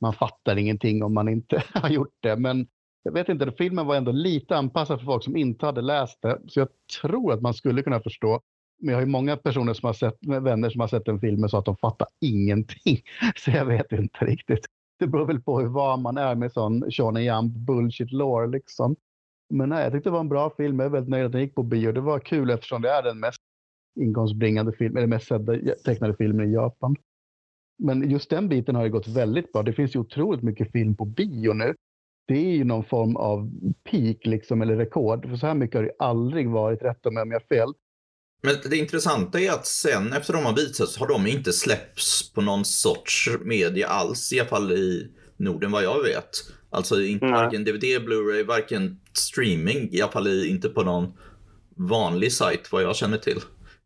man 0.00 0.12
fattar 0.12 0.56
ingenting 0.56 1.02
om 1.02 1.14
man 1.14 1.28
inte 1.28 1.62
har 1.74 1.88
gjort 1.88 2.16
det. 2.20 2.36
Men 2.36 2.66
jag 3.02 3.12
vet 3.12 3.28
inte, 3.28 3.52
filmen 3.58 3.86
var 3.86 3.96
ändå 3.96 4.12
lite 4.12 4.56
anpassad 4.56 4.98
för 4.98 5.06
folk 5.06 5.24
som 5.24 5.36
inte 5.36 5.66
hade 5.66 5.80
läst 5.80 6.22
det. 6.22 6.40
Så 6.48 6.60
jag 6.60 6.68
tror 7.00 7.32
att 7.32 7.42
man 7.42 7.54
skulle 7.54 7.82
kunna 7.82 8.00
förstå. 8.00 8.40
Men 8.78 8.88
jag 8.88 8.96
har 8.96 9.02
ju 9.02 9.10
många 9.10 9.36
personer 9.36 9.74
som 9.74 9.86
har 9.86 9.94
sett, 9.94 10.16
vänner 10.20 10.70
som 10.70 10.80
har 10.80 10.88
sett 10.88 11.04
den 11.04 11.20
filmen 11.20 11.48
så 11.48 11.58
att 11.58 11.64
de 11.64 11.76
fattar 11.76 12.08
ingenting. 12.20 13.00
Så 13.36 13.50
jag 13.50 13.64
vet 13.64 13.92
inte 13.92 14.24
riktigt. 14.24 14.66
Det 14.98 15.06
beror 15.06 15.26
väl 15.26 15.40
på 15.40 15.60
hur 15.60 15.68
van 15.68 16.02
man 16.02 16.18
är 16.18 16.34
med 16.34 16.52
sån 16.52 16.92
Sean 16.92 17.24
Jump 17.24 17.52
bullshit 17.54 18.12
lore 18.12 18.46
liksom. 18.46 18.96
Men 19.50 19.68
nej, 19.68 19.82
jag 19.82 19.92
tyckte 19.92 20.08
det 20.08 20.12
var 20.12 20.20
en 20.20 20.28
bra 20.28 20.50
film. 20.56 20.78
Jag 20.78 20.86
är 20.86 20.90
väldigt 20.90 21.10
nöjd 21.10 21.26
att 21.26 21.32
den 21.32 21.40
gick 21.40 21.54
på 21.54 21.62
bio. 21.62 21.92
Det 21.92 22.00
var 22.00 22.18
kul 22.18 22.50
eftersom 22.50 22.82
det 22.82 22.90
är 22.90 23.02
den 23.02 23.20
mest 23.20 23.40
inkomstbringande 23.96 24.72
film, 24.72 24.96
eller 24.96 25.06
mest 25.06 25.26
sedda 25.26 25.74
tecknade 25.84 26.16
filmen 26.16 26.50
i 26.50 26.52
Japan. 26.52 26.96
Men 27.78 28.10
just 28.10 28.30
den 28.30 28.48
biten 28.48 28.74
har 28.74 28.84
ju 28.84 28.90
gått 28.90 29.08
väldigt 29.08 29.52
bra. 29.52 29.62
Det 29.62 29.72
finns 29.72 29.94
ju 29.94 30.00
otroligt 30.00 30.42
mycket 30.42 30.72
film 30.72 30.96
på 30.96 31.04
bio 31.04 31.52
nu. 31.52 31.74
Det 32.28 32.34
är 32.34 32.52
ju 32.52 32.64
någon 32.64 32.84
form 32.84 33.16
av 33.16 33.50
peak 33.90 34.16
liksom, 34.26 34.62
eller 34.62 34.76
rekord. 34.76 35.28
För 35.28 35.36
så 35.36 35.46
här 35.46 35.54
mycket 35.54 35.76
har 35.76 35.82
det 35.82 35.92
aldrig 35.98 36.50
varit, 36.50 36.82
rätta 36.82 37.10
mig 37.10 37.22
om 37.22 37.30
jag 37.30 37.40
har 37.40 37.56
fel. 37.56 37.72
Men 38.42 38.54
det 38.70 38.76
intressanta 38.76 39.40
är 39.40 39.50
att 39.50 39.66
sen 39.66 40.12
efter 40.12 40.32
de 40.32 40.44
har 40.44 40.56
visats 40.56 40.96
har 40.96 41.08
de 41.08 41.26
inte 41.26 41.52
släppts 41.52 42.32
på 42.32 42.40
någon 42.40 42.64
sorts 42.64 43.30
media 43.44 43.88
alls, 43.88 44.32
i 44.32 44.40
alla 44.40 44.48
fall 44.48 44.72
i 44.72 45.10
Norden 45.36 45.70
vad 45.70 45.84
jag 45.84 46.02
vet. 46.02 46.30
Alltså 46.70 47.00
inte 47.00 47.26
varken 47.26 47.64
DVD, 47.64 47.84
Blu-ray, 47.84 48.46
varken 48.46 49.00
streaming, 49.12 49.88
i 49.92 50.02
alla 50.02 50.12
fall 50.12 50.44
inte 50.46 50.68
på 50.68 50.82
någon 50.82 51.12
vanlig 51.76 52.32
sajt 52.32 52.72
vad 52.72 52.82
jag 52.82 52.96
känner 52.96 53.18
till. 53.18 53.38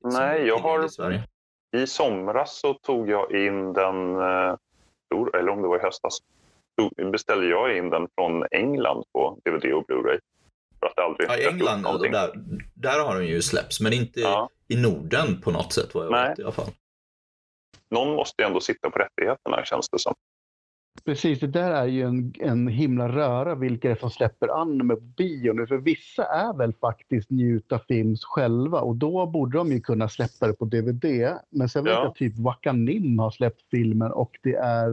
Nej, 0.05 0.47
jag 0.47 0.59
har... 0.59 1.13
I, 1.13 1.23
I 1.77 1.87
somras 1.87 2.61
så 2.61 2.75
tog 2.75 3.09
jag 3.11 3.47
in 3.47 3.73
den, 3.73 4.17
eh, 4.17 4.57
eller 5.39 5.49
om 5.49 5.63
det 5.63 5.69
var 5.69 5.79
i 5.79 5.83
höstas, 5.83 6.19
beställde 7.13 7.47
jag 7.47 7.77
in 7.77 7.91
den 7.91 8.09
från 8.15 8.45
England 8.51 9.05
på 9.13 9.39
DVD 9.45 9.73
och 9.73 9.85
Blu-ray. 9.85 10.19
För 10.81 10.87
att 10.87 10.99
aldrig 10.99 11.31
ja, 11.31 11.37
I 11.37 11.47
England, 11.47 11.83
där, 11.83 12.31
där 12.75 13.05
har 13.05 13.15
den 13.15 13.27
ju 13.27 13.43
släppts, 13.43 13.81
men 13.81 13.93
inte 13.93 14.21
ja. 14.21 14.49
i 14.69 14.77
Norden 14.83 15.41
på 15.41 15.51
något 15.51 15.73
sätt 15.73 15.95
vad 15.95 16.05
jag 16.05 16.13
Nej. 16.13 16.29
vet 16.29 16.39
i 16.39 16.43
alla 16.43 16.53
fall. 16.53 16.71
Någon 17.91 18.17
måste 18.17 18.43
ju 18.43 18.47
ändå 18.47 18.61
sitta 18.61 18.91
på 18.91 18.99
rättigheterna 18.99 19.65
känns 19.65 19.89
det 19.89 19.99
som. 19.99 20.15
Precis, 21.05 21.41
det 21.41 21.47
där 21.47 21.71
är 21.71 21.87
ju 21.87 22.03
en, 22.03 22.33
en 22.39 22.69
himla 22.69 23.09
röra 23.09 23.55
vilka 23.55 23.89
det 23.89 23.95
är 23.95 23.99
som 23.99 24.11
släpper 24.11 24.61
anime 24.61 24.95
på 24.95 25.01
bio 25.01 25.53
nu. 25.53 25.67
För 25.67 25.77
vissa 25.77 26.25
är 26.25 26.57
väl 26.57 26.73
faktiskt 26.81 27.31
Njuta 27.31 27.81
Films 27.89 28.25
själva 28.25 28.81
och 28.81 28.97
då 28.97 29.27
borde 29.27 29.59
de 29.59 29.73
ju 29.73 29.81
kunna 29.81 30.09
släppa 30.09 30.47
det 30.47 30.53
på 30.53 30.65
DVD. 30.65 31.05
Men 31.51 31.69
sen 31.69 31.85
vet 31.85 31.93
ja. 31.93 32.05
jag 32.05 32.15
typ 32.15 32.39
Wakanim 32.39 33.19
har 33.19 33.31
släppt 33.31 33.63
filmen 33.71 34.13
och 34.13 34.39
det 34.43 34.55
är 34.55 34.89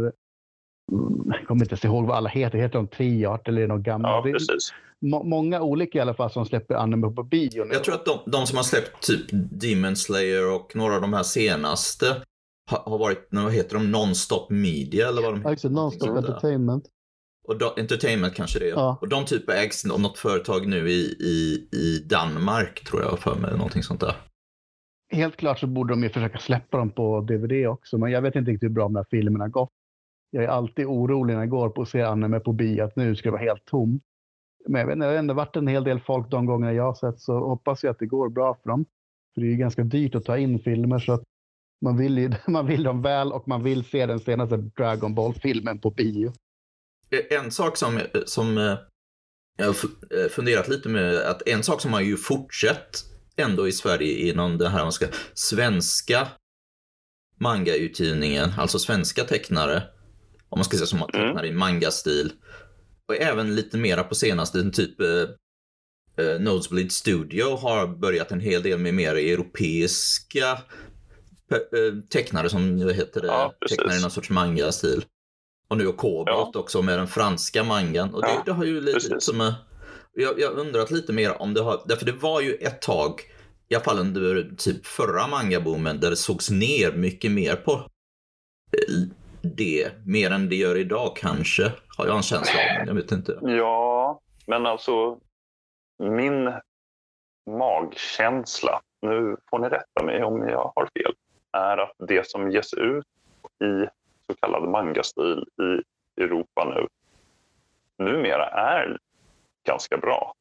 mm, 0.91 1.23
jag 1.25 1.47
kommer 1.47 1.61
inte 1.61 1.73
ens 1.73 1.85
ihåg 1.85 2.05
vad 2.05 2.17
alla 2.17 2.29
heter. 2.29 2.57
Heter 2.57 2.75
de 2.75 2.87
Triart 2.87 3.47
eller 3.47 3.61
är 3.61 3.67
de 3.67 3.83
gamla? 3.83 4.09
Ja, 4.09 4.21
precis. 4.23 4.73
Må 4.99 5.23
många 5.23 5.61
olika 5.61 5.97
i 5.97 6.01
alla 6.01 6.13
fall 6.13 6.31
som 6.31 6.45
släpper 6.45 6.75
anime 6.75 7.11
på 7.11 7.23
bio 7.23 7.63
nu. 7.63 7.73
Jag 7.73 7.83
tror 7.83 7.95
att 7.95 8.05
de, 8.05 8.31
de 8.31 8.47
som 8.47 8.57
har 8.57 8.63
släppt 8.63 9.07
typ 9.07 9.27
Demon 9.31 9.95
Slayer 9.95 10.55
och 10.55 10.75
några 10.75 10.95
av 10.95 11.01
de 11.01 11.13
här 11.13 11.23
senaste 11.23 12.05
har 12.67 12.97
varit, 12.97 13.27
vad 13.31 13.53
heter 13.53 13.75
de, 13.75 13.91
Nonstop 13.91 14.49
Media 14.49 15.07
eller 15.07 15.21
vad 15.21 15.33
de 15.33 15.49
heter? 15.49 15.69
Nonstop 15.69 16.09
Entertainment. 16.09 16.83
Och 17.47 17.57
då, 17.57 17.73
entertainment 17.77 18.33
kanske 18.35 18.59
det 18.59 18.69
är. 18.69 18.73
Ja. 18.73 18.97
Och 19.01 19.09
de 19.09 19.25
typ 19.25 19.49
ägs 19.49 19.85
av 19.91 20.01
något 20.01 20.17
företag 20.17 20.67
nu 20.67 20.89
i, 20.89 21.15
i, 21.19 21.67
i 21.77 21.99
Danmark 22.09 22.83
tror 22.83 23.01
jag 23.01 23.19
för 23.19 23.35
mig, 23.35 23.51
någonting 23.51 23.83
sånt 23.83 23.99
där. 23.99 24.15
Helt 25.09 25.37
klart 25.37 25.59
så 25.59 25.67
borde 25.67 25.93
de 25.93 26.03
ju 26.03 26.09
försöka 26.09 26.37
släppa 26.37 26.77
dem 26.77 26.89
på 26.89 27.21
DVD 27.21 27.67
också, 27.67 27.97
men 27.97 28.11
jag 28.11 28.21
vet 28.21 28.35
inte 28.35 28.51
riktigt 28.51 28.69
hur 28.69 28.73
bra 28.73 28.83
de 28.83 28.95
här 28.95 29.05
filmerna 29.09 29.47
gått. 29.47 29.71
Jag 30.31 30.43
är 30.43 30.47
alltid 30.47 30.85
orolig 30.85 31.33
när 31.33 31.41
jag 31.41 31.49
går 31.49 31.69
på 31.69 31.81
och 31.81 31.87
ser 31.87 32.03
anime 32.03 32.39
på 32.39 32.53
bio 32.53 32.83
att 32.83 32.95
nu 32.95 33.15
ska 33.15 33.29
det 33.29 33.31
vara 33.31 33.41
helt 33.41 33.65
tomt. 33.65 34.03
Men 34.67 34.79
jag 34.79 34.87
vet 34.87 34.93
inte, 34.93 35.05
det 35.05 35.11
har 35.11 35.19
ändå 35.19 35.33
varit 35.33 35.55
en 35.55 35.67
hel 35.67 35.83
del 35.83 35.99
folk 35.99 36.31
de 36.31 36.45
gånger 36.45 36.71
jag 36.71 36.83
har 36.83 36.93
sett 36.93 37.19
så 37.19 37.39
hoppas 37.39 37.83
jag 37.83 37.91
att 37.91 37.99
det 37.99 38.05
går 38.05 38.29
bra 38.29 38.57
för 38.63 38.69
dem. 38.69 38.85
För 39.33 39.41
det 39.41 39.47
är 39.47 39.51
ju 39.51 39.57
ganska 39.57 39.83
dyrt 39.83 40.15
att 40.15 40.25
ta 40.25 40.37
in 40.37 40.59
filmer 40.59 40.99
så 40.99 41.13
att 41.13 41.23
man 41.81 41.97
vill, 41.97 42.17
ju, 42.17 42.31
man 42.47 42.67
vill 42.67 42.83
dem 42.83 43.01
väl 43.01 43.31
och 43.31 43.47
man 43.47 43.63
vill 43.63 43.83
se 43.85 44.05
den 44.05 44.19
senaste 44.19 44.57
Dragon 44.57 45.15
Ball-filmen 45.15 45.79
på 45.79 45.91
bio. 45.91 46.33
En 47.29 47.51
sak 47.51 47.77
som, 47.77 47.99
som 48.25 48.57
eh, 48.57 48.77
jag 49.57 49.65
har 49.65 49.75
eh, 50.19 50.29
funderat 50.29 50.67
lite 50.67 50.89
med, 50.89 51.15
att 51.15 51.47
en 51.47 51.63
sak 51.63 51.81
som 51.81 51.93
har 51.93 52.01
ju 52.01 52.17
fortsatt 52.17 53.05
ändå 53.35 53.67
i 53.67 53.71
Sverige 53.71 54.29
inom 54.29 54.57
den 54.57 54.71
här 54.71 54.83
man 54.83 54.91
ska, 54.91 55.07
svenska 55.33 56.27
mangautgivningen, 57.39 58.49
alltså 58.57 58.79
svenska 58.79 59.23
tecknare, 59.23 59.83
om 60.49 60.59
man 60.59 60.65
ska 60.65 60.77
säga 60.77 60.87
som 60.87 60.99
man 60.99 61.07
tecknar 61.07 61.43
mm. 61.43 61.45
i 61.45 61.51
mangastil. 61.51 62.31
Och 63.07 63.15
även 63.15 63.55
lite 63.55 63.77
mera 63.77 64.03
på 64.03 64.15
senaste, 64.15 64.71
typ 64.71 65.01
eh, 65.01 66.25
eh, 66.25 66.39
Nosebleed 66.39 66.91
Studio 66.91 67.55
har 67.55 67.87
börjat 67.87 68.31
en 68.31 68.39
hel 68.39 68.61
del 68.61 68.79
med 68.79 68.93
mer 68.93 69.15
europeiska 69.15 70.57
Eh, 70.57 70.96
tecknare 72.09 72.49
som 72.49 72.85
vad 72.85 72.95
heter 72.95 73.21
det, 73.21 73.27
ja, 73.27 73.53
tecknar 73.69 73.97
i 73.97 74.01
någon 74.01 74.11
sorts 74.11 74.29
manga-stil. 74.29 75.05
Och 75.67 75.77
nu 75.77 75.91
Kobolt 75.91 76.49
ja. 76.53 76.59
också 76.59 76.81
med 76.81 76.99
den 76.99 77.07
franska 77.07 77.63
mangan. 77.63 78.13
Och 78.13 78.21
det, 78.21 78.27
ja, 78.27 78.41
det 78.45 78.51
har 78.51 78.65
ju 78.65 78.81
lite 78.81 79.21
som... 79.21 79.41
Eh, 79.41 79.53
jag, 80.13 80.39
jag 80.39 80.57
undrat 80.57 80.91
lite 80.91 81.13
mer 81.13 81.41
om 81.41 81.53
det 81.53 81.61
har... 81.61 81.81
Därför 81.85 82.05
det 82.05 82.11
var 82.11 82.41
ju 82.41 82.53
ett 82.53 82.81
tag, 82.81 83.21
i 83.69 83.75
alla 83.75 83.83
fall 83.83 83.99
under 83.99 84.55
typ 84.57 84.85
förra 84.85 85.27
mangaboomen, 85.27 85.99
där 85.99 86.09
det 86.09 86.15
sågs 86.15 86.49
ner 86.49 86.91
mycket 86.91 87.31
mer 87.31 87.55
på 87.55 87.71
eh, 87.71 88.93
det. 89.41 89.91
Mer 90.05 90.31
än 90.31 90.49
det 90.49 90.55
gör 90.55 90.77
idag 90.77 91.15
kanske, 91.15 91.71
har 91.97 92.07
jag 92.07 92.17
en 92.17 92.23
känsla 92.23 92.59
av. 92.59 92.87
Jag 92.87 92.93
vet 92.93 93.11
inte. 93.11 93.39
Ja, 93.41 94.21
men 94.47 94.65
alltså 94.65 95.19
min 96.03 96.53
magkänsla, 97.49 98.81
nu 99.01 99.37
får 99.49 99.59
ni 99.59 99.69
rätta 99.69 100.03
mig 100.03 100.23
om 100.23 100.47
jag 100.47 100.71
har 100.75 100.89
fel, 100.93 101.13
är 101.51 101.77
att 101.77 101.93
det 101.97 102.27
som 102.29 102.51
ges 102.51 102.73
ut 102.73 103.05
i 103.63 103.87
så 104.27 104.35
kallad 104.41 104.69
mangastil 104.69 105.45
i 105.61 105.81
Europa 106.21 106.65
nu 106.65 106.87
numera 107.97 108.49
är 108.49 108.97
ganska 109.67 109.97
bra. 109.97 110.33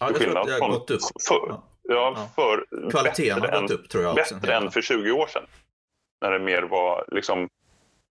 Ja, 0.00 0.10
jag 0.10 0.20
tror 0.20 0.38
att 0.38 0.46
det 0.46 0.52
har 0.60 0.70
gått 0.70 0.90
upp. 0.90 1.00
För, 1.28 1.60
ja, 1.82 2.28
för 2.34 2.66
Kvaliteten 2.90 3.40
har 3.40 3.60
gått 3.62 3.70
upp 3.70 3.88
tror 3.88 4.04
jag. 4.04 4.18
Också, 4.18 4.34
bättre 4.34 4.54
än 4.54 4.70
för 4.70 4.82
20 4.82 5.10
år 5.10 5.26
sedan. 5.26 5.46
När 6.20 6.30
det 6.30 6.38
mer 6.38 6.62
var 6.62 7.04
liksom 7.08 7.48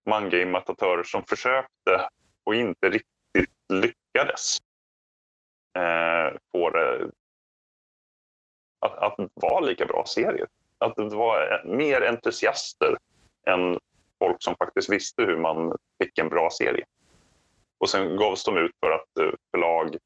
manga-imitatörer 0.10 1.04
som 1.04 1.24
försökte 1.24 2.10
och 2.44 2.56
inte 2.56 2.89
riktigt 2.89 3.56
lyckades 3.74 4.58
eh, 5.78 6.38
få 6.52 6.70
det 6.70 7.10
att, 8.86 8.98
att 8.98 9.30
vara 9.34 9.60
lika 9.60 9.86
bra 9.86 10.06
serier 10.06 10.48
att 10.80 10.96
det 10.96 11.15
var 11.15 11.62
mer 11.65 12.02
entusiaster 12.02 12.98
än 13.48 13.80
folk 14.20 14.44
som 14.44 14.56
faktiskt 14.56 14.89
visste 14.89 15.24
hur 15.24 15.38
man 15.38 15.78
fick 16.04 16.18
en 16.18 16.30
bra 16.30 16.50
serie. 16.50 16.86
Och 17.78 17.89
sen 17.89 18.18
gavs 18.18 18.44
de 18.44 18.58
ut 18.58 18.72
för 18.80 18.92
att 18.92 19.18
eh, 19.20 19.34
förlag 19.52 19.98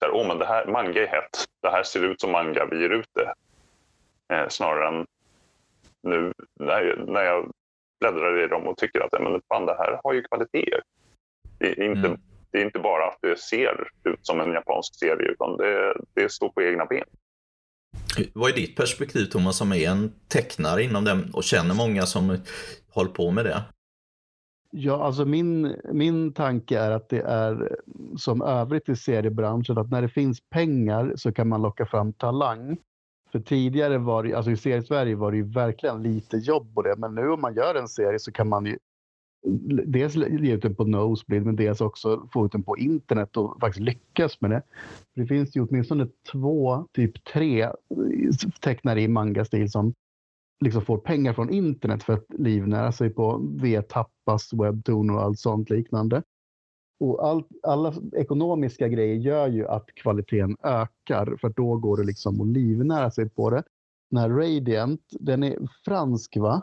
där, 0.00 0.10
oh, 0.10 0.28
men 0.28 0.38
det 0.38 0.46
här, 0.46 0.66
manga 0.66 1.02
är 1.02 1.06
hett, 1.06 1.44
det 1.62 1.70
här 1.70 1.82
ser 1.82 2.04
ut 2.04 2.20
som 2.20 2.32
manga, 2.32 2.64
vi 2.70 2.80
ger 2.80 2.90
ut 2.90 3.10
det. 3.14 3.34
Eh, 4.34 4.48
snarare 4.48 4.88
än 4.88 5.06
nu 6.02 6.32
när, 6.60 6.96
när 7.06 7.22
jag 7.22 7.50
bläddrar 8.00 8.44
i 8.44 8.46
dem 8.46 8.66
och 8.66 8.76
tycker 8.76 9.00
att 9.00 9.22
men 9.22 9.42
fan, 9.48 9.66
det 9.66 9.76
här 9.78 10.00
har 10.04 10.12
ju 10.12 10.22
kvaliteter. 10.22 10.82
Det 11.58 11.66
är, 11.66 11.82
inte, 11.82 12.08
mm. 12.08 12.20
det 12.50 12.58
är 12.58 12.64
inte 12.64 12.78
bara 12.78 13.06
att 13.06 13.18
det 13.20 13.40
ser 13.40 13.88
ut 14.04 14.26
som 14.26 14.40
en 14.40 14.52
japansk 14.52 14.94
serie 14.94 15.28
utan 15.28 15.56
det, 15.56 15.96
det 16.14 16.32
står 16.32 16.48
på 16.48 16.62
egna 16.62 16.86
ben. 16.86 17.04
Vad 18.32 18.50
är 18.50 18.54
ditt 18.54 18.76
perspektiv 18.76 19.24
Thomas 19.24 19.56
som 19.56 19.72
är 19.72 19.90
en 19.90 20.12
tecknare 20.28 20.82
inom 20.82 21.04
den 21.04 21.30
och 21.34 21.44
känner 21.44 21.74
många 21.74 22.06
som 22.06 22.38
håller 22.90 23.10
på 23.10 23.30
med 23.30 23.44
det? 23.44 23.62
Ja, 24.70 25.04
alltså 25.04 25.24
min, 25.24 25.76
min 25.92 26.32
tanke 26.32 26.78
är 26.78 26.90
att 26.90 27.08
det 27.08 27.20
är 27.20 27.76
som 28.16 28.42
övrigt 28.42 28.88
i 28.88 28.96
seriebranschen 28.96 29.78
att 29.78 29.90
när 29.90 30.02
det 30.02 30.08
finns 30.08 30.40
pengar 30.50 31.12
så 31.16 31.32
kan 31.32 31.48
man 31.48 31.62
locka 31.62 31.86
fram 31.86 32.12
talang. 32.12 32.76
För 33.32 33.40
tidigare 33.40 33.98
var 33.98 34.22
det, 34.22 34.34
alltså 34.34 34.50
i 34.50 34.56
seriesverige 34.56 35.14
var 35.14 35.30
det 35.30 35.36
ju 35.36 35.52
verkligen 35.52 36.02
lite 36.02 36.36
jobb 36.36 36.74
på 36.74 36.82
det, 36.82 36.94
men 36.98 37.14
nu 37.14 37.28
om 37.28 37.40
man 37.40 37.54
gör 37.54 37.74
en 37.74 37.88
serie 37.88 38.18
så 38.18 38.32
kan 38.32 38.48
man 38.48 38.66
ju 38.66 38.78
dels 39.86 40.16
ge 40.16 40.52
ut 40.54 40.62
den 40.62 40.74
på 40.74 40.84
Nosebleed 40.84 41.46
men 41.46 41.56
dels 41.56 41.80
också 41.80 42.28
få 42.32 42.46
ut 42.46 42.52
den 42.52 42.62
på 42.62 42.78
internet 42.78 43.36
och 43.36 43.60
faktiskt 43.60 43.84
lyckas 43.84 44.40
med 44.40 44.50
det. 44.50 44.62
Det 45.14 45.26
finns 45.26 45.56
ju 45.56 45.66
åtminstone 45.66 46.08
två, 46.32 46.86
typ 46.92 47.24
tre 47.24 47.70
tecknare 48.60 49.00
i 49.00 49.08
manga-stil 49.08 49.70
som 49.70 49.94
liksom 50.64 50.82
får 50.82 50.98
pengar 50.98 51.32
från 51.32 51.50
internet 51.50 52.02
för 52.02 52.12
att 52.12 52.26
livnära 52.28 52.92
sig 52.92 53.10
på 53.10 53.40
V-tappas, 53.60 54.52
Webtoon 54.52 55.10
och 55.10 55.22
allt 55.22 55.38
sånt 55.38 55.70
liknande. 55.70 56.22
Och 57.00 57.28
all, 57.28 57.44
alla 57.62 57.94
ekonomiska 58.16 58.88
grejer 58.88 59.16
gör 59.16 59.48
ju 59.48 59.68
att 59.68 59.86
kvaliteten 59.94 60.56
ökar 60.62 61.36
för 61.40 61.48
då 61.48 61.76
går 61.76 61.96
det 61.96 62.04
liksom 62.04 62.40
att 62.40 62.46
livnära 62.46 63.10
sig 63.10 63.28
på 63.28 63.50
det. 63.50 63.62
Den 64.10 64.20
här 64.20 64.30
Radiant, 64.30 65.00
den 65.20 65.42
är 65.42 65.58
fransk 65.84 66.36
va? 66.36 66.62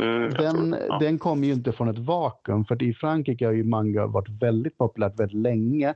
Mm, 0.00 0.30
den, 0.30 0.76
ja. 0.88 0.98
den 0.98 1.18
kommer 1.18 1.46
ju 1.46 1.52
inte 1.52 1.72
från 1.72 1.88
ett 1.88 1.98
vakuum 1.98 2.64
för 2.64 2.82
i 2.82 2.94
Frankrike 2.94 3.46
har 3.46 3.52
ju 3.52 3.64
manga 3.64 4.06
varit 4.06 4.42
väldigt 4.42 4.78
populärt 4.78 5.20
väldigt 5.20 5.36
länge. 5.36 5.94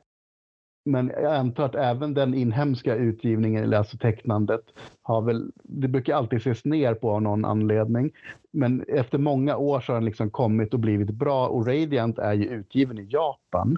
Men 0.85 1.13
jag 1.23 1.35
antar 1.35 1.65
att 1.65 1.75
även 1.75 2.15
den 2.15 2.35
inhemska 2.35 2.95
utgivningen, 2.95 3.65
eller 3.65 3.79
alltså 3.79 3.99
tecknandet, 3.99 4.61
har 5.03 5.23
väl, 5.23 5.53
det 5.63 5.89
brukar 5.89 6.15
alltid 6.15 6.39
ses 6.39 6.65
ner 6.65 6.95
på 6.95 7.11
av 7.11 7.23
någon 7.23 7.45
anledning. 7.45 8.11
Men 8.53 8.85
efter 8.89 9.19
många 9.19 9.57
år 9.57 9.81
så 9.81 9.93
har 9.93 9.95
den 9.95 10.05
liksom 10.05 10.31
kommit 10.31 10.75
och 10.75 10.81
blivit 10.81 11.11
bra 11.11 11.49
och 11.49 11.67
Radiant 11.67 12.19
är 12.19 12.33
ju 12.33 12.45
utgiven 12.45 12.99
i 12.99 13.09
Japan. 13.11 13.77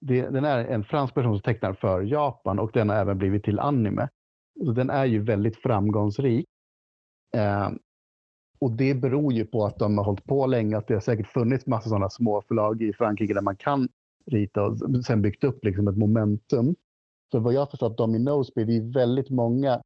Det, 0.00 0.28
den 0.28 0.44
är 0.44 0.64
en 0.64 0.84
fransk 0.84 1.14
person 1.14 1.34
som 1.34 1.42
tecknar 1.42 1.72
för 1.72 2.02
Japan 2.02 2.58
och 2.58 2.70
den 2.72 2.88
har 2.88 2.96
även 2.96 3.18
blivit 3.18 3.44
till 3.44 3.58
anime. 3.58 4.08
Så 4.64 4.72
den 4.72 4.90
är 4.90 5.04
ju 5.04 5.20
väldigt 5.20 5.56
framgångsrik. 5.56 6.46
Eh, 7.36 7.68
och 8.60 8.70
det 8.70 8.94
beror 8.94 9.32
ju 9.32 9.44
på 9.44 9.64
att 9.64 9.78
de 9.78 9.98
har 9.98 10.04
hållit 10.04 10.24
på 10.24 10.46
länge, 10.46 10.76
att 10.76 10.86
det 10.86 10.94
har 10.94 11.00
säkert 11.00 11.26
funnits 11.26 11.66
massa 11.66 11.88
sådana 11.88 12.10
småförlag 12.10 12.82
i 12.82 12.92
Frankrike 12.92 13.34
där 13.34 13.40
man 13.40 13.56
kan 13.56 13.88
rita 14.26 14.62
och 14.62 15.04
sen 15.06 15.22
byggt 15.22 15.44
upp 15.44 15.64
liksom 15.64 15.88
ett 15.88 15.96
momentum. 15.96 16.74
Så 17.32 17.38
vad 17.38 17.54
jag 17.54 17.70
förstått 17.70 17.98
de 17.98 18.14
i 18.14 18.18
Noseby, 18.18 18.64
det 18.64 18.76
är 18.76 18.92
väldigt 18.92 19.30
många 19.30 19.82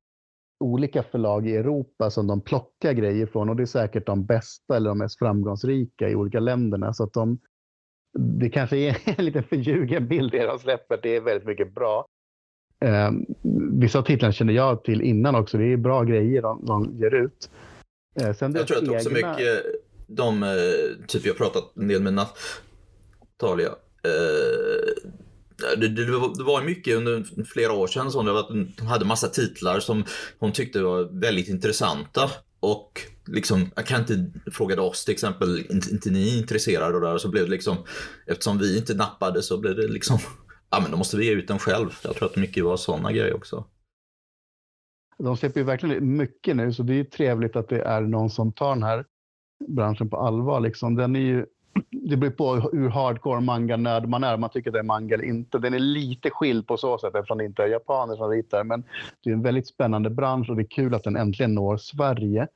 olika 0.61 1.03
förlag 1.03 1.49
i 1.49 1.57
Europa 1.57 2.11
som 2.11 2.27
de 2.27 2.41
plockar 2.41 2.93
grejer 2.93 3.27
från 3.27 3.49
och 3.49 3.57
det 3.57 3.63
är 3.63 3.67
säkert 3.67 4.07
de 4.07 4.25
bästa 4.25 4.77
eller 4.77 4.89
de 4.89 4.99
mest 4.99 5.19
framgångsrika 5.19 6.09
i 6.09 6.15
olika 6.15 6.41
länderna. 6.41 6.93
Så 6.93 7.05
att 7.05 7.13
de, 7.13 7.39
det 8.19 8.51
kanske 8.51 8.77
är 8.77 8.97
en 9.19 9.25
lite 9.25 9.43
förljugen 9.43 10.09
bild 10.09 10.33
det 10.33 10.47
de 10.47 10.59
släpper. 10.59 10.99
Det 11.03 11.17
är 11.17 11.21
väldigt 11.21 11.47
mycket 11.47 11.75
bra. 11.75 12.07
Eh, 12.81 13.11
vissa 13.73 13.99
av 13.99 14.03
titlarna 14.03 14.33
känner 14.33 14.53
jag 14.53 14.85
till 14.85 15.03
innan 15.03 15.35
också. 15.35 15.59
Det 15.59 15.73
är 15.73 15.77
bra 15.77 16.03
grejer 16.03 16.43
de, 16.43 16.65
de 16.65 16.97
ger 16.99 17.15
ut. 17.15 17.51
Eh, 18.21 18.35
sen 18.35 18.55
jag 18.55 18.67
tror 18.67 18.77
att 18.77 18.89
också 18.89 19.17
egna... 19.17 19.37
mycket 19.37 19.65
de, 20.07 20.43
eh, 20.43 21.07
typ 21.07 21.27
jag 21.27 21.37
pratat 21.37 21.73
en 21.77 21.89
del 21.89 22.03
med 22.03 22.15
Natalia, 22.15 23.69
eh, 24.05 24.95
det, 25.77 25.89
det, 25.89 26.05
det, 26.05 26.45
var 26.45 26.63
mycket 26.63 26.97
under 26.97 27.45
flera 27.45 27.73
år 27.73 27.87
sedan 27.87 28.11
som 28.11 28.27
det 28.27 28.33
var, 28.33 28.67
de 28.77 28.87
hade 28.87 29.05
massa 29.05 29.29
titlar 29.29 29.81
som 29.81 30.05
hon 30.39 30.53
tyckte 30.53 30.83
var 30.83 31.21
väldigt 31.21 31.49
intressanta. 31.49 32.31
Och 32.61 33.01
liksom, 33.27 33.71
jag 33.77 33.87
kan 33.87 34.01
inte 34.01 34.31
fråga 34.51 34.83
oss 34.83 35.05
till 35.05 35.13
exempel, 35.13 35.67
inte, 35.71 35.91
inte 35.91 36.11
ni 36.11 36.39
intresserade 36.39 36.95
av 36.95 37.01
det 37.01 37.09
här? 37.09 37.19
Så 37.19 37.29
blev 37.29 37.45
det 37.45 37.51
liksom, 37.51 37.77
eftersom 38.27 38.59
vi 38.59 38.79
inte 38.79 38.95
nappade 38.95 39.43
så 39.43 39.59
blev 39.59 39.77
det 39.77 39.89
liksom, 39.89 40.19
ja 40.71 40.81
men 40.81 40.91
då 40.91 40.97
måste 40.97 41.17
vi 41.17 41.25
ge 41.27 41.33
ut 41.33 41.49
den 41.49 41.59
själv. 41.59 41.89
Jag 42.03 42.17
tror 42.17 42.29
att 42.29 42.37
mycket 42.37 42.65
var 42.65 42.77
sådana 42.77 43.13
grejer 43.13 43.35
också. 43.35 43.67
De 45.19 45.37
släpper 45.37 45.61
ju 45.61 45.67
verkligen 45.67 46.17
mycket 46.17 46.57
nu 46.57 46.73
så 46.73 46.83
det 46.83 47.01
är 47.01 47.05
trevligt 47.05 47.57
att 47.57 47.69
det 47.69 47.83
är 47.83 48.01
någon 48.01 48.31
som 48.31 48.53
tar 48.53 48.75
den 48.75 48.83
här 48.83 49.05
branschen 49.69 50.11
på 50.11 50.17
allvar. 50.17 50.61
Liksom. 50.61 50.95
Den 50.95 51.17
är 51.17 51.21
ju 51.21 51.47
det 51.91 52.17
beror 52.17 52.31
på 52.31 52.55
hur 52.55 52.89
hardcore 52.89 53.41
manga-nörd 53.41 54.09
man 54.09 54.25
är, 54.25 54.35
om 54.35 54.41
man 54.41 54.51
tycker 54.51 54.71
det 54.71 54.79
är 54.79 54.83
manga 54.83 55.15
eller 55.15 55.25
inte. 55.25 55.59
Den 55.59 55.75
är 55.75 55.79
lite 55.79 56.31
skild 56.31 56.67
på 56.67 56.77
så 56.77 56.99
sätt 56.99 57.15
eftersom 57.15 57.39
det 57.39 57.45
inte 57.45 57.63
är 57.63 57.67
japaner 57.67 58.17
som 58.17 58.31
ritar, 58.31 58.65
men 58.65 58.85
det 59.25 59.31
är 59.31 59.35
en 59.35 59.43
väldigt 59.43 59.69
spännande 59.69 60.11
bransch 60.11 60.51
och 60.51 60.57
det 60.57 60.63
är 60.63 60.67
kul 60.71 60.95
att 60.95 61.05
den 61.05 61.17
äntligen 61.17 61.55
når 61.55 61.77
Sverige. 61.77 62.49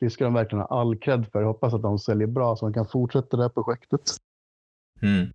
Det 0.00 0.10
ska 0.10 0.24
de 0.24 0.34
verkligen 0.34 0.60
ha 0.60 0.80
all 0.80 0.96
cred 0.96 1.26
för. 1.32 1.40
Jag 1.40 1.46
hoppas 1.46 1.74
att 1.74 1.82
de 1.82 1.98
säljer 1.98 2.26
bra 2.26 2.56
så 2.56 2.66
de 2.66 2.74
kan 2.74 2.86
fortsätta 2.86 3.36
det 3.36 3.42
här 3.42 3.48
projektet. 3.48 4.00
Mm. 5.02 5.26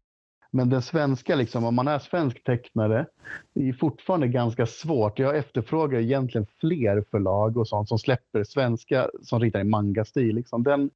Men 0.51 0.69
den 0.69 0.81
svenska, 0.81 1.35
liksom, 1.35 1.63
om 1.63 1.75
man 1.75 1.87
är 1.87 1.99
svensk 1.99 2.43
tecknare, 2.43 3.05
det 3.53 3.69
är 3.69 3.73
fortfarande 3.73 4.27
ganska 4.27 4.65
svårt. 4.65 5.19
Jag 5.19 5.37
efterfrågar 5.37 5.99
egentligen 5.99 6.47
fler 6.59 7.03
förlag 7.11 7.57
och 7.57 7.67
sånt 7.67 7.89
som 7.89 7.99
släpper 7.99 8.43
svenska 8.43 9.09
som 9.21 9.39
ritar 9.39 9.59
i 9.59 9.63
manga-stil. 9.63 10.35
Liksom. 10.35 10.63
Den 10.63 10.89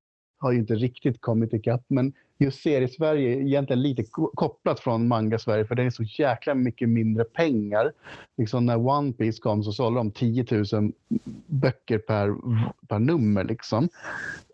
har 0.43 0.51
ju 0.51 0.59
inte 0.59 0.75
riktigt 0.75 1.21
kommit 1.21 1.53
ikapp. 1.53 1.85
Men 1.87 2.13
just 2.37 2.61
serie-Sverige 2.61 3.35
är 3.35 3.41
egentligen 3.41 3.81
lite 3.81 4.03
kopplat 4.33 4.79
från 4.79 5.07
manga-Sverige 5.07 5.65
för 5.65 5.75
det 5.75 5.83
är 5.83 5.89
så 5.89 6.03
jäkla 6.03 6.53
mycket 6.55 6.89
mindre 6.89 7.23
pengar. 7.23 7.91
Liksom 8.37 8.65
när 8.65 8.87
One 8.87 9.13
Piece 9.13 9.39
kom 9.41 9.63
så 9.63 9.71
sålde 9.71 9.99
de 9.99 10.11
10 10.11 10.45
000 10.51 10.91
böcker 11.47 11.97
per, 11.97 12.35
per 12.87 12.99
nummer. 12.99 13.43
Liksom. 13.43 13.89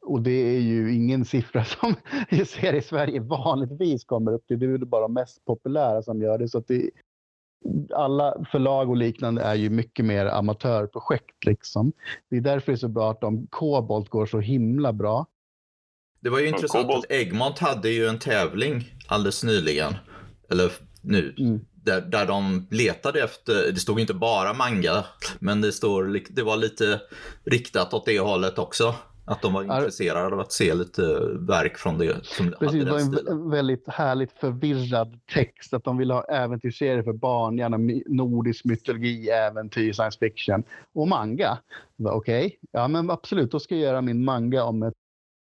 Och 0.10 0.22
det 0.22 0.56
är 0.56 0.60
ju 0.60 0.96
ingen 0.96 1.26
siffra 1.26 1.66
som 1.66 1.96
serie-Sverige 2.46 3.20
vanligtvis 3.20 4.04
kommer 4.04 4.34
upp 4.34 4.48
till. 4.48 4.60
Det 4.60 4.66
är 4.66 4.78
bara 4.78 5.02
de 5.02 5.14
mest 5.14 5.46
populära 5.46 6.04
som 6.04 6.22
gör 6.22 6.38
det. 6.38 6.48
Så 6.50 6.64
det, 6.68 6.90
alla 7.96 8.46
förlag 8.52 8.90
och 8.90 8.98
liknande 8.98 9.42
är 9.42 9.56
ju 9.56 9.70
mycket 9.70 10.06
mer 10.06 10.26
amatörprojekt. 10.26 11.46
Liksom. 11.46 11.92
Det 12.30 12.38
är 12.38 12.42
därför 12.42 12.72
det 12.72 12.76
är 12.76 12.78
så 12.78 12.88
bra 12.88 13.12
att 13.12 13.22
de 13.22 13.48
Kobolt 13.50 14.10
går 14.10 14.26
så 14.26 14.40
himla 14.40 14.94
bra. 14.94 15.26
Det 16.20 16.30
var 16.30 16.40
ju 16.40 16.48
intressant 16.48 16.88
Kobold. 16.88 17.06
att 17.06 17.12
Egmont 17.12 17.60
hade 17.60 17.90
ju 17.90 18.06
en 18.06 18.20
tävling 18.20 18.84
alldeles 19.08 19.44
nyligen. 19.44 19.94
Eller 20.52 20.72
nu. 21.02 21.36
Mm. 21.38 21.60
Där, 21.84 22.02
där 22.02 22.26
de 22.26 22.68
letade 22.72 23.24
efter, 23.24 23.72
det 23.72 23.80
stod 23.80 24.00
inte 24.00 24.14
bara 24.14 24.54
manga, 24.54 25.06
men 25.40 25.62
det, 25.62 25.72
står, 25.72 26.22
det 26.30 26.44
var 26.44 26.58
lite 26.58 27.02
riktat 27.44 27.94
åt 27.94 28.06
det 28.06 28.20
hållet 28.20 28.60
också. 28.60 28.96
Att 29.30 29.42
de 29.42 29.54
var 29.54 29.64
intresserade 29.64 30.36
av 30.36 30.40
att 30.40 30.52
se 30.52 30.74
lite 30.74 31.02
verk 31.40 31.78
från 31.78 31.98
det. 31.98 32.26
Som 32.26 32.54
Precis, 32.60 32.86
det 32.86 32.92
var 32.92 33.00
en 33.00 33.14
stilen. 33.14 33.50
väldigt 33.50 33.88
härligt 33.88 34.32
förvirrad 34.32 35.20
text. 35.34 35.74
Att 35.74 35.84
de 35.84 35.98
ville 35.98 36.14
ha 36.14 36.24
äventyrsserier 36.24 37.04
för 37.04 37.14
barn, 37.14 37.58
gärna 37.58 37.78
nordisk 38.06 38.66
mytologi, 38.66 39.30
äventyr, 39.30 39.94
science 39.94 40.20
fiction 40.20 40.64
och 40.94 41.08
manga. 41.08 41.58
Okej, 42.04 42.46
okay. 42.46 42.58
ja 42.72 42.88
men 42.88 43.10
absolut, 43.10 43.52
då 43.52 43.60
ska 43.60 43.76
jag 43.76 43.84
göra 43.84 44.02
min 44.02 44.24
manga 44.24 44.64
om 44.64 44.84
ett 44.84 44.94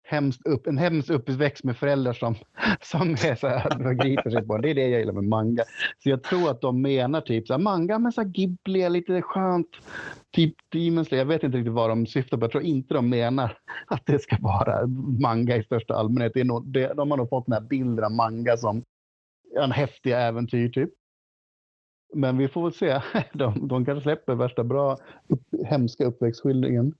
hemskt 0.07 0.47
upp, 0.47 0.67
en 0.67 0.79
hemsk 0.79 1.11
uppväxt 1.11 1.65
med 1.65 1.77
föräldrar 1.77 2.13
som, 2.13 2.35
som 2.81 3.11
är 3.11 3.35
så 3.35 3.49
här, 3.49 3.93
griper 3.93 4.31
sig 4.31 4.47
på. 4.47 4.59
Det 4.59 4.71
är 4.71 4.75
det 4.75 4.89
jag 4.89 5.01
gillar 5.01 5.13
med 5.13 5.25
manga. 5.25 5.65
Så 5.99 6.11
jag 6.11 6.23
tror 6.23 6.51
att 6.51 6.61
de 6.61 6.83
menar 6.83 7.21
typ 7.21 7.47
så 7.47 7.53
här, 7.53 7.61
manga 7.61 7.99
med 7.99 8.15
så 8.15 8.21
här 8.21 8.29
Ghibli, 8.29 8.89
lite 8.89 9.23
skönt, 9.23 9.69
typ 10.33 10.55
Demon 10.73 11.05
Slayer. 11.05 11.21
Jag 11.21 11.29
vet 11.29 11.43
inte 11.43 11.59
riktigt 11.59 11.73
vad 11.73 11.91
de 11.91 12.07
syftar 12.07 12.37
på. 12.37 12.45
Jag 12.45 12.51
tror 12.51 12.63
inte 12.63 12.95
de 12.95 13.09
menar 13.09 13.59
att 13.87 14.07
det 14.07 14.19
ska 14.19 14.37
vara 14.41 14.87
manga 15.21 15.57
i 15.57 15.63
största 15.63 15.95
allmänhet. 15.95 16.33
Det 16.35 16.41
är 16.41 16.45
nog, 16.45 16.73
det, 16.73 16.95
de 16.95 17.11
har 17.11 17.19
nog 17.19 17.29
fått 17.29 17.47
den 17.47 17.53
här 17.53 17.69
bilden 17.69 18.05
av 18.05 18.13
manga 18.13 18.57
som 18.57 18.85
en 19.61 19.73
häftig 19.73 20.13
äventyr 20.13 20.69
typ. 20.69 20.91
Men 22.15 22.39
vi 22.39 22.49
får 22.49 22.63
väl 22.63 22.73
se. 22.73 23.01
De, 23.33 23.69
de 23.69 23.85
kanske 23.85 24.03
släpper 24.03 24.35
värsta 24.35 24.65
bra, 24.65 24.99
upp, 25.29 25.43
hemska 25.67 26.05
uppväxtskildringen. 26.05 26.95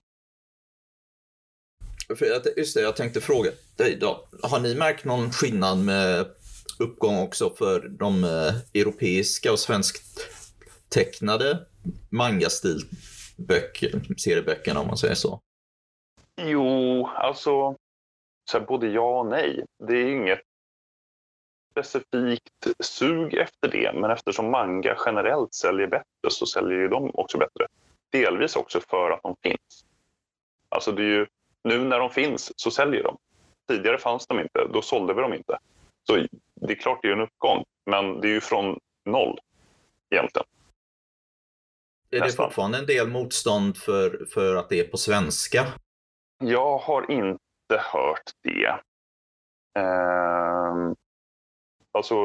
För 2.15 2.25
jag, 2.25 2.41
just 2.57 2.75
det, 2.75 2.81
jag 2.81 2.95
tänkte 2.95 3.21
fråga 3.21 3.51
dig 3.75 3.95
då. 3.95 4.27
Har 4.43 4.59
ni 4.59 4.75
märkt 4.75 5.05
någon 5.05 5.31
skillnad 5.31 5.77
med 5.77 6.27
uppgång 6.79 7.17
också 7.17 7.49
för 7.49 7.89
de 7.89 8.23
eh, 8.23 8.53
europeiska 8.81 9.51
och 9.51 9.59
svensktecknade 9.59 11.65
manga-stilböcker, 12.09 14.77
om 14.77 14.87
man 14.87 14.97
säger 14.97 15.15
så? 15.15 15.41
Jo, 16.41 17.07
alltså 17.07 17.75
så 18.51 18.59
både 18.59 18.87
ja 18.87 19.19
och 19.19 19.25
nej. 19.25 19.65
Det 19.87 19.93
är 19.93 20.05
inget 20.05 20.41
specifikt 21.71 22.67
sug 22.79 23.33
efter 23.33 23.71
det, 23.71 23.91
men 23.93 24.11
eftersom 24.11 24.51
manga 24.51 24.97
generellt 25.05 25.53
säljer 25.53 25.87
bättre 25.87 26.29
så 26.29 26.45
säljer 26.45 26.79
ju 26.79 26.87
de 26.87 27.11
också 27.13 27.37
bättre. 27.37 27.67
Delvis 28.11 28.55
också 28.55 28.79
för 28.79 29.11
att 29.11 29.23
de 29.23 29.35
finns. 29.43 29.85
Alltså 30.69 30.91
det 30.91 31.01
är 31.01 31.05
ju 31.05 31.27
nu 31.67 31.83
när 31.83 31.99
de 31.99 32.09
finns 32.09 32.51
så 32.55 32.71
säljer 32.71 33.03
de. 33.03 33.17
tidigare 33.67 33.97
fanns 33.97 34.27
de 34.27 34.39
inte. 34.39 34.67
Då 34.73 34.81
sålde 34.81 35.13
vi 35.13 35.21
dem 35.21 35.33
inte. 35.33 35.57
Så 36.07 36.15
det 36.61 36.73
är 36.73 36.75
klart 36.75 36.99
det 37.01 37.07
är 37.07 37.13
en 37.13 37.21
uppgång, 37.21 37.63
men 37.85 38.21
det 38.21 38.27
är 38.27 38.31
ju 38.31 38.41
från 38.41 38.79
noll 39.05 39.39
egentligen. 40.09 40.47
Är 42.11 42.21
det 42.21 42.31
fortfarande 42.31 42.77
en 42.77 42.85
del 42.85 43.07
motstånd 43.07 43.77
för, 43.77 44.25
för 44.25 44.55
att 44.55 44.69
det 44.69 44.79
är 44.79 44.87
på 44.87 44.97
svenska? 44.97 45.65
Jag 46.43 46.77
har 46.77 47.11
inte 47.11 47.81
hört 47.93 48.31
det. 48.43 48.65
Eh, 49.79 50.91
alltså, 51.91 52.15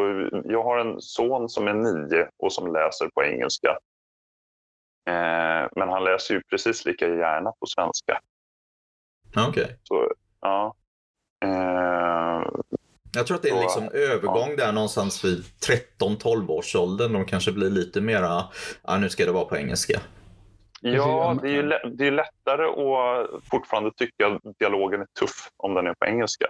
jag 0.45 0.63
har 0.63 0.79
en 0.79 1.01
son 1.01 1.49
som 1.49 1.69
är 1.69 1.75
nio 1.75 2.29
och 2.37 2.53
som 2.53 2.73
läser 2.73 3.09
på 3.15 3.25
engelska. 3.25 3.79
Eh, 5.09 5.69
men 5.77 5.89
han 5.89 6.05
läser 6.05 6.35
ju 6.35 6.43
precis 6.43 6.85
lika 6.85 7.09
gärna 7.09 7.53
på 7.61 7.67
svenska. 7.67 8.21
Okej. 9.37 9.79
Okay. 9.91 10.09
ja. 10.41 10.75
Eh, 11.45 12.43
jag 13.15 13.27
tror 13.27 13.37
att 13.37 13.43
det 13.43 13.49
är 13.49 13.55
en 13.55 13.61
liksom 13.61 13.89
övergång 13.93 14.51
ja. 14.51 14.57
där 14.57 14.73
någonstans 14.73 15.25
vid 15.25 15.45
13-12 16.01 16.49
års 16.49 16.77
åldern. 16.77 17.13
De 17.13 17.25
kanske 17.25 17.53
blir 17.53 17.71
lite 17.71 18.01
mera, 18.01 18.45
ja 18.83 18.99
nu 18.99 19.09
ska 19.09 19.25
det 19.25 19.33
vara 19.33 19.45
på 19.45 19.57
engelska. 19.57 20.01
Ja, 20.81 21.39
det 21.43 21.49
är 21.49 21.53
ju 21.53 21.63
det 21.95 22.07
är 22.07 22.11
lättare 22.11 22.65
att 22.65 23.45
fortfarande 23.51 23.91
tycka 23.97 24.27
att 24.27 24.59
dialogen 24.59 25.01
är 25.01 25.07
tuff 25.21 25.51
om 25.57 25.75
den 25.75 25.87
är 25.87 25.95
på 25.95 26.07
engelska. 26.07 26.47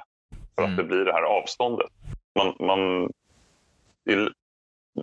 För 0.55 0.63
mm. 0.63 0.71
att 0.71 0.77
det 0.77 0.85
blir 0.85 1.05
det 1.05 1.13
här 1.13 1.23
avståndet. 1.23 1.91
Man, 2.39 2.67
man, 2.67 3.11
det, 4.05 4.13
är, 4.13 4.33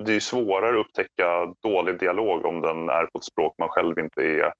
det 0.06 0.14
är 0.14 0.20
svårare 0.20 0.80
att 0.80 0.86
upptäcka 0.86 1.54
dålig 1.64 2.00
dialog 2.00 2.46
om 2.46 2.62
den 2.62 2.90
är 2.90 3.06
på 3.06 3.18
ett 3.18 3.24
språk 3.24 3.56
man 3.58 3.70
själv 3.70 4.00
inte 4.00 4.22
är 4.22 4.54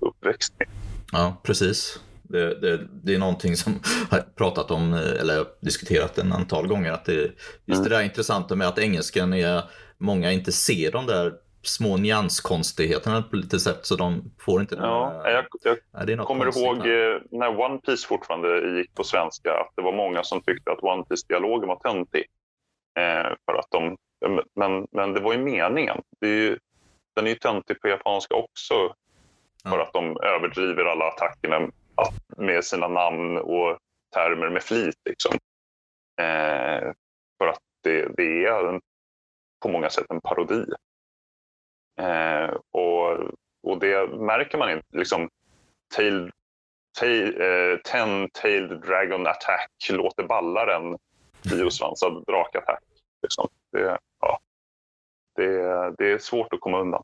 uppväxt 0.00 0.54
med. 0.58 0.68
Ja, 1.12 1.36
precis. 1.42 2.00
Det, 2.28 2.60
det, 2.60 2.88
det, 3.04 3.14
är 3.14 3.18
någonting 3.18 3.56
som 3.56 3.80
har 4.10 4.20
pratat 4.20 4.70
om, 4.70 4.94
eller 4.94 5.44
diskuterat 5.60 6.18
en 6.18 6.32
antal 6.32 6.66
gånger. 6.66 6.92
Att 6.92 7.04
det, 7.04 7.12
just 7.64 7.78
mm. 7.78 7.82
det 7.82 7.88
där 7.88 8.02
intressanta 8.02 8.54
med 8.54 8.68
att 8.68 8.78
engelskan 8.78 9.32
är, 9.32 9.62
många 9.98 10.32
inte 10.32 10.52
ser 10.52 10.92
de 10.92 11.06
där 11.06 11.32
små 11.62 11.96
nyanskonstigheterna 11.96 13.22
på 13.22 13.36
lite 13.36 13.58
sätt 13.58 13.86
så 13.86 13.96
de 13.96 14.32
får 14.40 14.60
inte 14.60 14.74
ja, 14.74 15.22
jag, 15.24 15.44
jag 15.94 16.10
ja, 16.10 16.24
kommer 16.24 16.58
ihåg 16.58 16.76
här. 16.76 17.14
Eh, 17.14 17.20
när 17.30 17.60
One 17.60 17.78
Piece 17.78 18.06
fortfarande 18.06 18.78
gick 18.78 18.94
på 18.94 19.04
svenska 19.04 19.52
att 19.52 19.72
det 19.76 19.82
var 19.82 19.92
många 19.92 20.22
som 20.22 20.40
tyckte 20.40 20.72
att 20.72 20.82
One 20.82 21.04
Piece-dialogen 21.04 21.68
var 21.68 21.76
töntig. 21.76 22.24
Eh, 22.98 23.34
för 23.46 23.58
att 23.58 23.70
de, 23.70 23.96
men, 24.54 24.86
men 24.92 25.12
det 25.12 25.20
var 25.20 25.32
ju 25.32 25.38
meningen. 25.38 26.02
Det 26.20 26.26
är 26.26 26.34
ju, 26.34 26.58
den 27.16 27.26
är 27.26 27.30
ju 27.30 27.36
töntig 27.36 27.80
på 27.80 27.88
japanska 27.88 28.34
också 28.34 28.94
för 29.70 29.78
att 29.78 29.92
de 29.92 30.16
överdriver 30.22 30.84
alla 30.84 31.04
attackerna 31.04 31.70
med 32.38 32.64
sina 32.64 32.88
namn 32.88 33.38
och 33.38 33.78
termer 34.14 34.48
med 34.48 34.62
flit. 34.62 34.96
Liksom. 35.04 35.32
Eh, 36.20 36.92
för 37.38 37.46
att 37.48 37.60
det, 37.82 38.08
det 38.16 38.46
är 38.46 38.68
en, 38.68 38.80
på 39.62 39.68
många 39.68 39.90
sätt 39.90 40.06
en 40.10 40.20
parodi. 40.20 40.64
Eh, 42.00 42.54
och, 42.70 43.18
och 43.62 43.78
det 43.78 44.10
märker 44.10 44.58
man 44.58 44.70
inte. 44.70 44.96
Liksom, 44.96 45.30
tail, 45.94 46.30
tail, 46.98 47.40
eh, 47.40 47.78
Ten-tailed 47.78 48.80
dragon 48.80 49.26
attack 49.26 49.70
låter 49.90 50.22
ballare 50.22 50.74
än 50.74 50.98
tiosvansad 51.42 52.24
drakattack. 52.26 52.82
Liksom. 53.22 53.48
Det, 53.72 53.98
ja, 54.20 54.38
det, 55.36 55.52
det 55.98 56.12
är 56.12 56.18
svårt 56.18 56.52
att 56.52 56.60
komma 56.60 56.80
undan. 56.80 57.02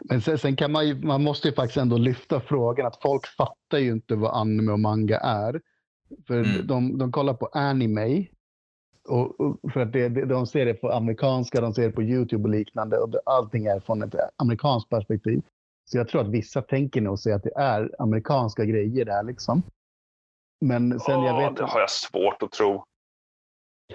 Men 0.00 0.20
sen, 0.20 0.38
sen, 0.38 0.56
kan 0.56 0.72
man 0.72 0.88
ju, 0.88 0.94
man 0.94 1.22
måste 1.22 1.48
ju 1.48 1.54
faktiskt 1.54 1.76
ändå 1.76 1.96
lyfta 1.96 2.40
frågan 2.40 2.86
att 2.86 3.02
folk 3.02 3.26
fattar 3.26 3.78
ju 3.78 3.90
inte 3.90 4.14
vad 4.14 4.40
anime 4.40 4.72
och 4.72 4.80
manga 4.80 5.18
är. 5.18 5.60
För 6.26 6.34
mm. 6.34 6.66
de, 6.66 6.98
de 6.98 7.12
kollar 7.12 7.34
på 7.34 7.46
anime. 7.46 8.26
Och, 9.08 9.40
och 9.40 9.72
för 9.72 9.80
att 9.80 9.92
det, 9.92 10.08
de 10.08 10.46
ser 10.46 10.66
det 10.66 10.74
på 10.74 10.92
amerikanska, 10.92 11.60
de 11.60 11.74
ser 11.74 11.82
det 11.82 11.92
på 11.92 12.02
YouTube 12.02 12.44
och 12.44 12.50
liknande. 12.50 12.98
Och 12.98 13.14
allting 13.24 13.66
är 13.66 13.80
från 13.80 14.02
ett 14.02 14.14
amerikanskt 14.36 14.90
perspektiv. 14.90 15.42
Så 15.84 15.98
jag 15.98 16.08
tror 16.08 16.20
att 16.20 16.28
vissa 16.28 16.62
tänker 16.62 17.00
nog 17.00 17.18
sig 17.18 17.32
att 17.32 17.42
det 17.42 17.56
är 17.56 17.94
amerikanska 17.98 18.64
grejer 18.64 19.04
där 19.04 19.22
liksom. 19.22 19.62
Men 20.60 21.00
sen 21.00 21.20
oh, 21.20 21.26
jag 21.26 21.36
vet... 21.36 21.56
Det 21.56 21.64
har 21.64 21.80
jag 21.80 21.90
svårt 21.90 22.42
att 22.42 22.52
tro. 22.52 22.84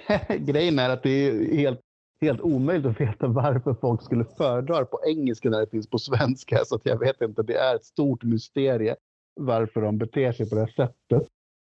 Grejen 0.38 0.80
är 0.80 0.90
att 0.90 1.04
det 1.04 1.10
är 1.10 1.56
helt 1.56 1.80
helt 2.22 2.42
omöjligt 2.42 2.86
att 2.86 3.02
veta 3.02 3.28
varför 3.28 3.74
folk 3.74 4.04
skulle 4.04 4.26
föredra 4.26 4.86
på 4.86 5.00
engelska 5.06 5.50
när 5.50 5.60
det 5.60 5.70
finns 5.70 5.90
på 5.90 6.00
svenska. 6.00 6.66
Så 6.66 6.76
att 6.76 6.86
jag 6.86 7.00
vet 7.00 7.22
inte, 7.22 7.44
det 7.44 7.56
är 7.56 7.76
ett 7.76 7.86
stort 7.86 8.24
mysterie 8.24 8.96
varför 9.36 9.82
de 9.82 9.98
beter 9.98 10.32
sig 10.32 10.50
på 10.50 10.56
det 10.56 10.68
sättet. 10.68 11.28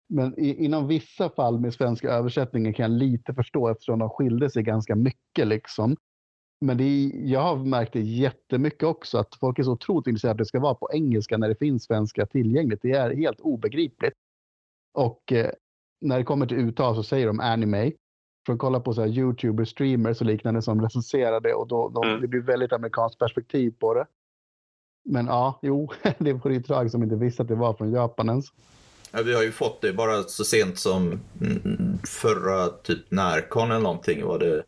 Men 0.09 0.39
i, 0.39 0.65
inom 0.65 0.87
vissa 0.87 1.29
fall 1.29 1.59
med 1.59 1.73
svenska 1.73 2.09
översättningen 2.09 2.73
kan 2.73 2.91
jag 2.91 2.99
lite 2.99 3.33
förstå 3.33 3.67
eftersom 3.67 3.99
de 3.99 4.09
skilde 4.09 4.49
sig 4.49 4.63
ganska 4.63 4.95
mycket. 4.95 5.47
Liksom. 5.47 5.95
Men 6.61 6.79
är, 6.79 7.11
jag 7.31 7.39
har 7.39 7.55
märkt 7.55 7.93
det 7.93 8.01
jättemycket 8.01 8.83
också 8.83 9.17
att 9.17 9.35
folk 9.35 9.59
är 9.59 9.63
så 9.63 9.71
otroligt 9.71 10.07
intresserade 10.07 10.31
att 10.31 10.37
det 10.37 10.45
ska 10.45 10.59
vara 10.59 10.75
på 10.75 10.89
engelska 10.93 11.37
när 11.37 11.49
det 11.49 11.55
finns 11.55 11.83
svenska 11.83 12.25
tillgängligt. 12.25 12.79
Det 12.81 12.91
är 12.91 13.15
helt 13.15 13.39
obegripligt. 13.39 14.13
Och 14.93 15.31
eh, 15.31 15.51
när 16.01 16.17
det 16.17 16.23
kommer 16.23 16.45
till 16.45 16.57
uttal 16.57 16.95
så 16.95 17.03
säger 17.03 17.27
de 17.27 17.39
anime 17.39 17.91
för 18.45 18.53
att 18.53 18.59
kolla 18.59 18.79
på 18.79 18.93
så 18.93 19.01
här 19.01 19.07
YouTuber, 19.07 19.65
streamers 19.65 20.21
och 20.21 20.27
liknande 20.27 20.61
som 20.61 20.81
recenserar 20.81 21.39
det 21.39 21.53
och 21.53 21.67
då, 21.67 21.89
då 21.89 22.03
mm. 22.03 22.21
det 22.21 22.27
blir 22.27 22.41
väldigt 22.41 22.73
amerikanskt 22.73 23.19
perspektiv 23.19 23.73
på 23.79 23.93
det. 23.93 24.05
Men 25.05 25.25
ja, 25.25 25.59
jo, 25.61 25.91
det 26.17 26.33
vore 26.33 26.53
ju 26.53 26.63
tragiskt 26.63 26.95
om 26.95 27.03
inte 27.03 27.15
visste 27.15 27.41
att 27.41 27.47
det 27.47 27.55
var 27.55 27.73
från 27.73 27.91
Japan 27.91 28.29
ens. 28.29 28.45
Ja, 29.11 29.21
vi 29.21 29.33
har 29.33 29.43
ju 29.43 29.51
fått 29.51 29.81
det 29.81 29.93
bara 29.93 30.23
så 30.23 30.43
sent 30.43 30.79
som 30.79 31.19
mm, 31.41 31.97
förra 32.07 32.67
typ 32.67 33.11
Närcon 33.11 33.71
eller 33.71 33.81
någonting 33.81 34.25
var 34.25 34.39
det 34.39 34.63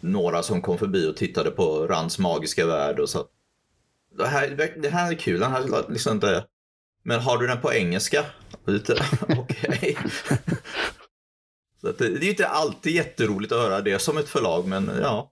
några 0.00 0.42
som 0.42 0.62
kom 0.62 0.78
förbi 0.78 1.10
och 1.10 1.16
tittade 1.16 1.50
på 1.50 1.86
Rands 1.86 2.18
magiska 2.18 2.66
värld 2.66 2.98
och 3.00 3.08
sa 3.08 3.24
det 4.18 4.26
här, 4.26 4.72
det 4.82 4.88
här 4.88 5.12
är 5.12 5.16
kul, 5.16 5.40
den 5.40 5.50
här 5.50 5.90
liksom 5.90 6.12
inte... 6.12 6.44
Men 7.02 7.20
har 7.20 7.38
du 7.38 7.46
den 7.46 7.60
på 7.60 7.72
engelska? 7.72 8.24
Okej. 9.28 9.98
Så 11.80 11.92
det, 11.92 12.18
det 12.18 12.26
är 12.26 12.30
inte 12.30 12.48
alltid 12.48 12.92
jätteroligt 12.92 13.52
att 13.52 13.58
höra 13.58 13.80
det 13.80 13.98
som 13.98 14.18
ett 14.18 14.28
förlag, 14.28 14.66
men 14.66 14.90
ja. 15.02 15.30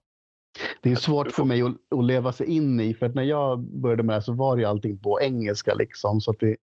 Det 0.81 0.91
är 0.91 0.95
svårt 0.95 1.31
för 1.31 1.43
mig 1.43 1.61
att, 1.61 1.75
att 1.95 2.05
leva 2.05 2.31
sig 2.31 2.47
in 2.47 2.79
i, 2.79 2.93
för 2.93 3.05
att 3.05 3.15
när 3.15 3.23
jag 3.23 3.59
började 3.59 4.03
med 4.03 4.17
det 4.17 4.21
så 4.21 4.33
var 4.33 4.57
det 4.57 4.65
allting 4.65 4.99
på 4.99 5.21
engelska 5.21 5.73
liksom, 5.73 6.21
så 6.21 6.31
att 6.31 6.39
det 6.39 6.57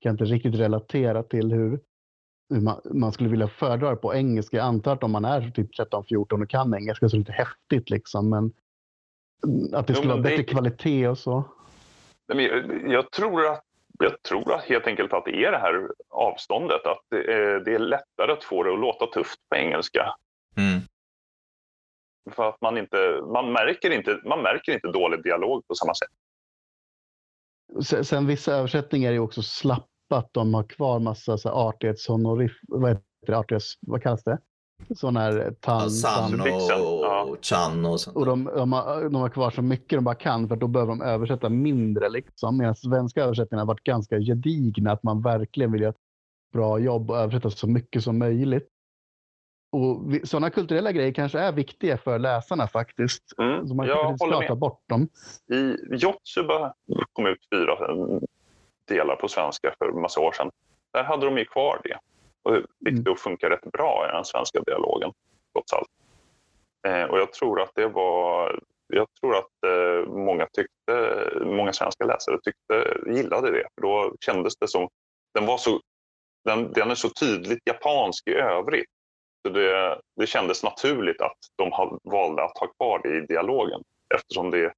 kan 0.00 0.12
inte 0.12 0.24
riktigt 0.24 0.54
relatera 0.54 1.22
till 1.22 1.52
hur, 1.52 1.80
hur 2.50 2.60
man, 2.60 2.80
man, 2.84 3.12
skulle 3.12 3.28
vilja 3.28 3.48
föredra 3.48 3.96
på 3.96 4.14
engelska. 4.14 4.56
Jag 4.56 4.66
antar 4.66 4.92
att 4.92 5.02
om 5.02 5.12
man 5.12 5.24
är 5.24 5.50
typ 5.50 5.74
13-14 5.78 6.42
och 6.42 6.50
kan 6.50 6.74
engelska 6.74 7.08
så 7.08 7.16
är 7.16 7.18
det 7.18 7.20
lite 7.20 7.32
häftigt 7.32 7.90
liksom, 7.90 8.30
men 8.30 8.52
att 9.72 9.86
det 9.86 9.94
skulle 9.94 10.12
jo, 10.12 10.16
vara 10.16 10.22
bättre 10.22 10.36
det... 10.36 10.44
kvalitet 10.44 11.08
och 11.08 11.18
så. 11.18 11.44
Jag 12.86 13.10
tror 13.10 13.46
att 13.46 13.64
jag 13.98 14.22
tror 14.22 14.58
helt 14.68 14.86
enkelt 14.86 15.12
att 15.12 15.24
det 15.24 15.44
är 15.44 15.52
det 15.52 15.58
här 15.58 15.88
avståndet. 16.10 16.86
Att 16.86 17.00
det 17.10 17.32
är, 17.32 17.60
det 17.60 17.74
är 17.74 17.78
lättare 17.78 18.32
att 18.32 18.44
få 18.44 18.62
det 18.62 18.72
att 18.72 18.80
låta 18.80 19.06
tufft 19.06 19.40
på 19.50 19.56
engelska. 19.56 20.14
Mm. 20.56 20.80
För 22.30 22.48
att 22.48 22.60
man 22.60 22.78
inte, 22.78 23.20
man 23.32 23.52
märker 23.52 23.90
inte, 23.90 24.20
man 24.24 24.42
märker 24.42 24.72
inte 24.72 24.88
dålig 24.88 25.22
dialog 25.22 25.66
på 25.66 25.74
samma 25.74 25.94
sätt. 25.94 26.08
Sen, 27.84 28.04
sen 28.04 28.26
vissa 28.26 28.54
översättningar 28.54 29.12
är 29.12 29.18
också 29.18 29.42
slappa, 29.42 29.86
att 30.08 30.32
de 30.32 30.54
har 30.54 30.64
kvar 30.64 30.98
massa 30.98 31.38
så 31.38 31.48
artighetshonoriff, 31.48 32.52
vad, 32.68 32.90
heter 32.90 33.04
det, 33.26 33.38
artighets, 33.38 33.74
vad 33.80 34.02
kallas 34.02 34.24
det? 34.24 34.38
Sån 34.96 35.16
här 35.16 35.54
tan, 35.60 35.90
San 35.90 36.40
och, 36.40 36.95
och 37.06 37.44
Chan 37.44 37.86
och 37.86 38.00
sånt. 38.00 38.16
Och 38.16 38.26
de, 38.26 38.44
de, 38.44 38.72
har, 38.72 39.02
de 39.02 39.14
har 39.14 39.28
kvar 39.28 39.50
så 39.50 39.62
mycket 39.62 39.98
de 39.98 40.04
bara 40.04 40.14
kan 40.14 40.48
för 40.48 40.56
då 40.56 40.66
behöver 40.68 40.92
de 40.92 41.02
översätta 41.02 41.48
mindre. 41.48 42.08
Liksom. 42.08 42.58
Medan 42.58 42.76
svenska 42.76 43.22
översättningar 43.22 43.60
har 43.60 43.66
varit 43.66 43.84
ganska 43.84 44.18
gedigna. 44.18 44.92
Att 44.92 45.02
man 45.02 45.22
verkligen 45.22 45.72
vill 45.72 45.80
göra 45.80 45.90
ett 45.90 46.00
bra 46.52 46.78
jobb 46.78 47.10
och 47.10 47.16
översätta 47.16 47.50
så 47.50 47.66
mycket 47.66 48.02
som 48.02 48.18
möjligt. 48.18 48.68
Och 49.72 50.14
vi, 50.14 50.26
sådana 50.26 50.50
kulturella 50.50 50.92
grejer 50.92 51.12
kanske 51.12 51.38
är 51.38 51.52
viktiga 51.52 51.98
för 51.98 52.18
läsarna 52.18 52.68
faktiskt. 52.68 53.22
Mm, 53.38 53.68
så 53.68 53.74
man 53.74 53.86
kan 53.86 54.10
inte 54.10 54.48
ta 54.48 54.54
bort 54.54 54.82
dem. 54.88 55.08
I 55.52 55.76
Jotsuba 55.96 56.74
kom 57.12 57.26
ut 57.26 57.38
fyra 57.52 57.76
delar 58.88 59.16
på 59.16 59.28
svenska 59.28 59.74
för 59.78 60.00
massa 60.00 60.20
år 60.20 60.32
sedan. 60.32 60.50
Där 60.92 61.04
hade 61.04 61.26
de 61.26 61.38
ju 61.38 61.44
kvar 61.44 61.80
det 61.84 61.98
och 62.42 62.62
fick 62.84 62.92
mm. 62.92 63.04
det 63.04 63.12
att 63.12 63.20
funka 63.20 63.50
rätt 63.50 63.72
bra 63.72 64.06
i 64.08 64.12
den 64.12 64.24
svenska 64.24 64.60
dialogen, 64.60 65.12
trots 65.52 65.72
allt. 65.72 65.88
Eh, 66.88 67.02
och 67.02 67.18
jag 67.18 67.32
tror 67.32 67.60
att 67.60 67.70
det 67.74 67.88
var... 67.88 68.60
Jag 68.88 69.06
tror 69.20 69.36
att 69.36 69.64
eh, 69.66 70.12
många, 70.12 70.46
tyckte, 70.46 71.30
många 71.40 71.72
svenska 71.72 72.04
läsare 72.04 72.38
tyckte, 72.42 72.98
gillade 73.10 73.50
det. 73.50 73.68
För 73.74 73.82
då 73.82 74.14
kändes 74.20 74.56
det 74.56 74.68
som... 74.68 74.88
Den, 75.34 75.46
var 75.46 75.58
så, 75.58 75.80
den, 76.44 76.72
den 76.72 76.90
är 76.90 76.94
så 76.94 77.08
tydligt 77.08 77.58
japansk 77.64 78.28
i 78.28 78.34
övrigt. 78.34 78.90
Så 79.46 79.52
det, 79.52 80.00
det 80.20 80.26
kändes 80.26 80.62
naturligt 80.62 81.20
att 81.20 81.38
de 81.56 81.98
valde 82.04 82.44
att 82.44 82.58
ha 82.58 82.66
kvar 82.66 83.00
det 83.02 83.16
i 83.16 83.20
dialogen 83.20 83.82
eftersom 84.14 84.50
det, 84.50 84.72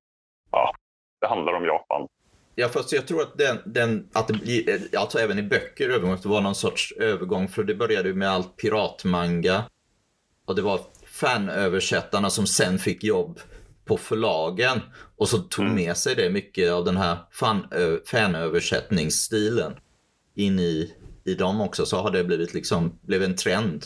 ja, 0.51 0.75
det 1.21 1.27
handlar 1.27 1.53
om 1.53 1.65
Japan. 1.65 2.09
Ja, 2.55 2.69
fast 2.69 2.93
jag 2.93 3.09
tror 3.09 3.23
att, 3.23 3.39
den, 3.39 3.59
den, 3.67 4.09
att 4.13 4.29
det 4.29 4.35
blir, 4.35 4.69
eh, 4.69 5.01
alltså 5.01 5.19
även 5.19 5.39
i 5.39 5.43
böcker 5.43 5.89
övergång, 5.89 6.17
det 6.23 6.29
var 6.29 6.41
någon 6.41 6.55
sorts 6.55 6.93
övergång. 6.93 7.49
För 7.49 7.65
det 7.65 7.75
började 7.75 8.09
ju 8.09 8.15
med 8.15 8.31
allt 8.31 8.57
piratmanga. 8.57 9.65
Och 10.47 10.55
det 10.55 10.63
var 10.63 10.81
fanöversättarna 11.21 12.31
som 12.31 12.47
sen 12.47 12.79
fick 12.79 13.05
jobb 13.05 13.41
på 13.85 13.97
förlagen. 13.97 14.81
Och 15.17 15.29
så 15.29 15.39
tog 15.39 15.65
mm. 15.65 15.77
med 15.77 15.97
sig 15.97 16.15
det 16.15 16.31
mycket 16.31 16.73
av 16.73 16.85
den 16.85 16.97
här 16.97 17.19
fan, 17.31 17.67
fanöversättningsstilen 18.07 19.73
in 20.35 20.59
i, 20.59 20.95
i 21.25 21.35
dem 21.35 21.61
också. 21.61 21.87
Så 21.87 21.97
har 21.97 22.11
det 22.11 22.25
blivit 22.25 22.55
liksom, 22.55 22.99
blev 23.03 23.23
en 23.23 23.37
trend. 23.37 23.85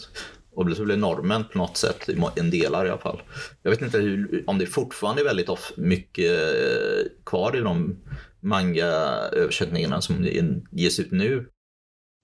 Och 0.54 0.76
så 0.76 0.84
blev 0.84 0.98
normen 0.98 1.44
på 1.52 1.58
något 1.58 1.76
sätt, 1.76 2.08
i 2.08 2.16
en 2.36 2.50
delar 2.50 2.86
i 2.86 2.90
alla 2.90 3.00
fall. 3.00 3.22
Jag 3.62 3.70
vet 3.70 3.82
inte 3.82 3.98
hur, 3.98 4.44
om 4.46 4.58
det 4.58 4.66
fortfarande 4.66 5.22
är 5.22 5.24
väldigt 5.24 5.48
off, 5.48 5.72
mycket 5.76 6.30
eh, 6.30 7.10
kvar 7.26 7.56
i 7.56 7.60
de 7.60 7.96
manga-översättningarna 8.40 10.00
som 10.00 10.26
ges 10.70 11.00
ut 11.00 11.10
nu? 11.10 11.48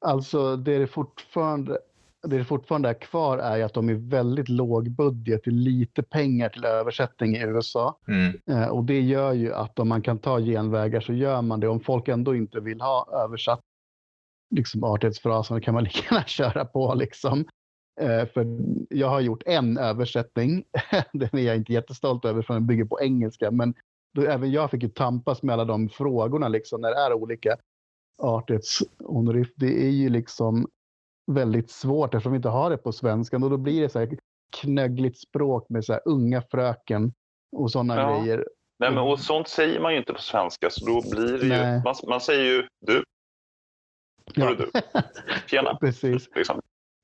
Alltså 0.07 0.57
det 0.57 0.73
är 0.73 0.87
fortfarande 0.87 1.79
det 2.23 2.45
fortfarande 2.45 2.89
är 2.89 3.01
kvar 3.01 3.39
är 3.39 3.65
att 3.65 3.75
de 3.75 3.89
är 3.89 3.95
väldigt 3.95 4.49
låg 4.49 4.91
budget, 4.91 5.41
det 5.45 5.51
är 5.51 5.53
lite 5.53 6.03
pengar 6.03 6.49
till 6.49 6.65
översättning 6.65 7.37
i 7.37 7.41
USA. 7.41 7.99
Mm. 8.09 8.41
Eh, 8.51 8.69
och 8.69 8.85
det 8.85 9.01
gör 9.01 9.33
ju 9.33 9.55
att 9.55 9.79
om 9.79 9.89
man 9.89 10.03
kan 10.03 10.19
ta 10.19 10.41
genvägar 10.41 11.01
så 11.01 11.13
gör 11.13 11.43
man 11.43 11.61
det. 11.61 11.69
Om 11.69 11.81
folk 11.81 12.09
ändå 12.09 12.35
inte 12.35 12.61
vill 12.61 12.81
ha 12.81 13.09
översatt 13.25 13.61
liksom 14.51 14.85
artighetsfrasen 14.85 15.61
kan 15.61 15.75
man 15.75 15.85
lika 15.85 16.15
gärna 16.15 16.25
köra 16.27 16.65
på 16.65 16.95
liksom. 16.95 17.45
Eh, 18.01 18.27
för 18.27 18.47
jag 18.91 19.09
har 19.09 19.21
gjort 19.21 19.43
en 19.47 19.79
översättning, 19.79 20.65
den 21.13 21.29
är 21.33 21.43
jag 21.43 21.57
inte 21.57 21.73
jättestolt 21.73 22.25
över 22.25 22.43
för 22.43 22.55
den 22.55 22.67
bygger 22.67 22.85
på 22.85 23.01
engelska, 23.01 23.51
men 23.51 23.75
då, 24.15 24.23
även 24.23 24.51
jag 24.51 24.71
fick 24.71 24.83
ju 24.83 24.89
tampas 24.89 25.43
med 25.43 25.53
alla 25.53 25.65
de 25.65 25.89
frågorna 25.89 26.49
liksom, 26.49 26.81
när 26.81 26.91
det 26.91 26.97
är 26.97 27.13
olika 27.13 27.57
artighetshonorif. 28.23 29.49
Det 29.57 29.87
är 29.87 29.91
ju 29.91 30.09
liksom 30.09 30.69
väldigt 31.29 31.71
svårt 31.71 32.15
eftersom 32.15 32.33
vi 32.33 32.37
inte 32.37 32.49
har 32.49 32.71
det 32.71 32.77
på 32.77 32.93
svenskan 32.93 33.43
och 33.43 33.51
då 33.51 33.57
blir 33.57 33.83
det 33.83 33.89
så 33.89 33.99
här 33.99 34.19
knöggligt 34.57 35.19
språk 35.19 35.69
med 35.69 35.85
så 35.85 35.93
här 35.93 36.03
unga 36.05 36.43
fröken 36.43 37.13
och 37.57 37.71
sådana 37.71 37.97
ja. 37.97 38.21
grejer. 38.21 38.45
Nej, 38.79 38.91
men 38.91 38.99
och 38.99 39.21
sånt 39.21 39.49
säger 39.49 39.81
man 39.81 39.93
ju 39.93 39.99
inte 39.99 40.13
på 40.13 40.21
svenska 40.21 40.71
så 40.71 40.87
då 40.87 41.11
blir 41.11 41.39
det 41.39 41.47
ju, 41.47 41.83
man, 41.85 41.95
man, 42.09 42.21
säger 42.21 42.45
ju 42.45 42.69
du. 42.87 43.05
Ja. 44.35 44.55
du. 44.55 44.71
Tjena. 45.47 45.75
Precis. 45.81 46.29
Liksom. 46.35 46.61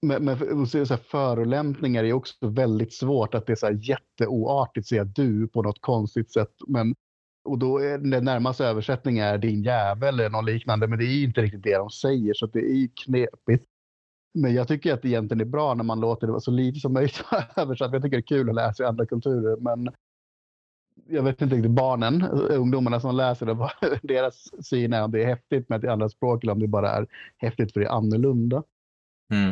Men, 0.06 0.24
men 0.24 0.66
så 0.66 0.78
här, 0.78 0.96
förolämpningar 0.96 2.04
är 2.04 2.12
också 2.12 2.48
väldigt 2.48 2.94
svårt 2.94 3.34
att 3.34 3.46
det 3.46 3.52
är 3.52 3.56
så 3.56 3.66
här 3.66 3.78
jätteoartigt 3.82 4.84
att 4.84 4.88
säga 4.88 5.04
du 5.04 5.48
på 5.48 5.62
något 5.62 5.80
konstigt 5.80 6.32
sätt. 6.32 6.54
Men, 6.66 6.94
och 7.44 7.58
då 7.58 7.78
är 7.78 7.98
den 7.98 8.24
närmaste 8.24 8.64
översättning 8.64 9.18
är 9.18 9.38
din 9.38 9.62
jävel 9.62 10.20
eller 10.20 10.30
något 10.30 10.44
liknande. 10.44 10.86
Men 10.86 10.98
det 10.98 11.04
är 11.04 11.24
inte 11.24 11.42
riktigt 11.42 11.62
det 11.62 11.76
de 11.76 11.90
säger 11.90 12.34
så 12.34 12.46
det 12.46 12.58
är 12.58 12.88
knepigt. 13.04 13.66
Men 14.34 14.54
jag 14.54 14.68
tycker 14.68 14.94
att 14.94 15.02
det 15.02 15.08
egentligen 15.08 15.40
är 15.40 15.44
bra 15.44 15.74
när 15.74 15.84
man 15.84 16.00
låter 16.00 16.26
det 16.26 16.32
vara 16.32 16.40
så 16.40 16.50
lite 16.50 16.80
som 16.80 16.92
möjligt 16.92 17.24
översatt. 17.56 17.92
Jag 17.92 18.02
tycker 18.02 18.16
det 18.16 18.20
är 18.20 18.26
kul 18.26 18.48
att 18.48 18.54
läsa 18.54 18.82
i 18.82 18.86
andra 18.86 19.06
kulturer. 19.06 19.56
Men 19.56 19.94
jag 21.08 21.22
vet 21.22 21.42
inte 21.42 21.54
riktigt 21.56 21.70
barnen, 21.70 22.22
ungdomarna 22.50 23.00
som 23.00 23.16
läser 23.16 23.46
det, 23.46 23.98
deras 24.02 24.66
syn 24.66 24.92
är 24.92 25.02
om 25.02 25.10
det 25.10 25.22
är 25.22 25.26
häftigt 25.26 25.68
med 25.68 25.84
ett 25.84 25.90
andra 25.90 26.08
språk 26.08 26.42
eller 26.42 26.52
om 26.52 26.60
det 26.60 26.66
bara 26.66 26.90
är 26.90 27.06
häftigt 27.36 27.72
för 27.72 27.80
det 27.80 27.86
är 27.86 27.90
annorlunda. 27.90 28.62
Mm. 29.32 29.50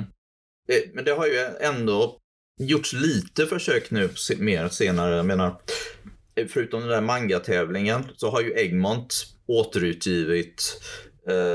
Eh, 0.68 0.90
men 0.94 1.04
det 1.04 1.10
har 1.10 1.26
ju 1.26 1.38
ändå 1.60 2.18
gjorts 2.60 2.92
lite 2.92 3.46
försök 3.46 3.90
nu 3.90 4.10
mer 4.38 4.68
senare. 4.68 5.16
Jag 5.16 5.26
menar, 5.26 5.56
eh, 6.34 6.46
förutom 6.46 6.80
den 6.80 6.88
där 6.88 7.00
manga-tävlingen 7.00 8.04
så 8.16 8.30
har 8.30 8.40
ju 8.40 8.52
Egmont 8.52 9.14
återutgivit 9.46 10.80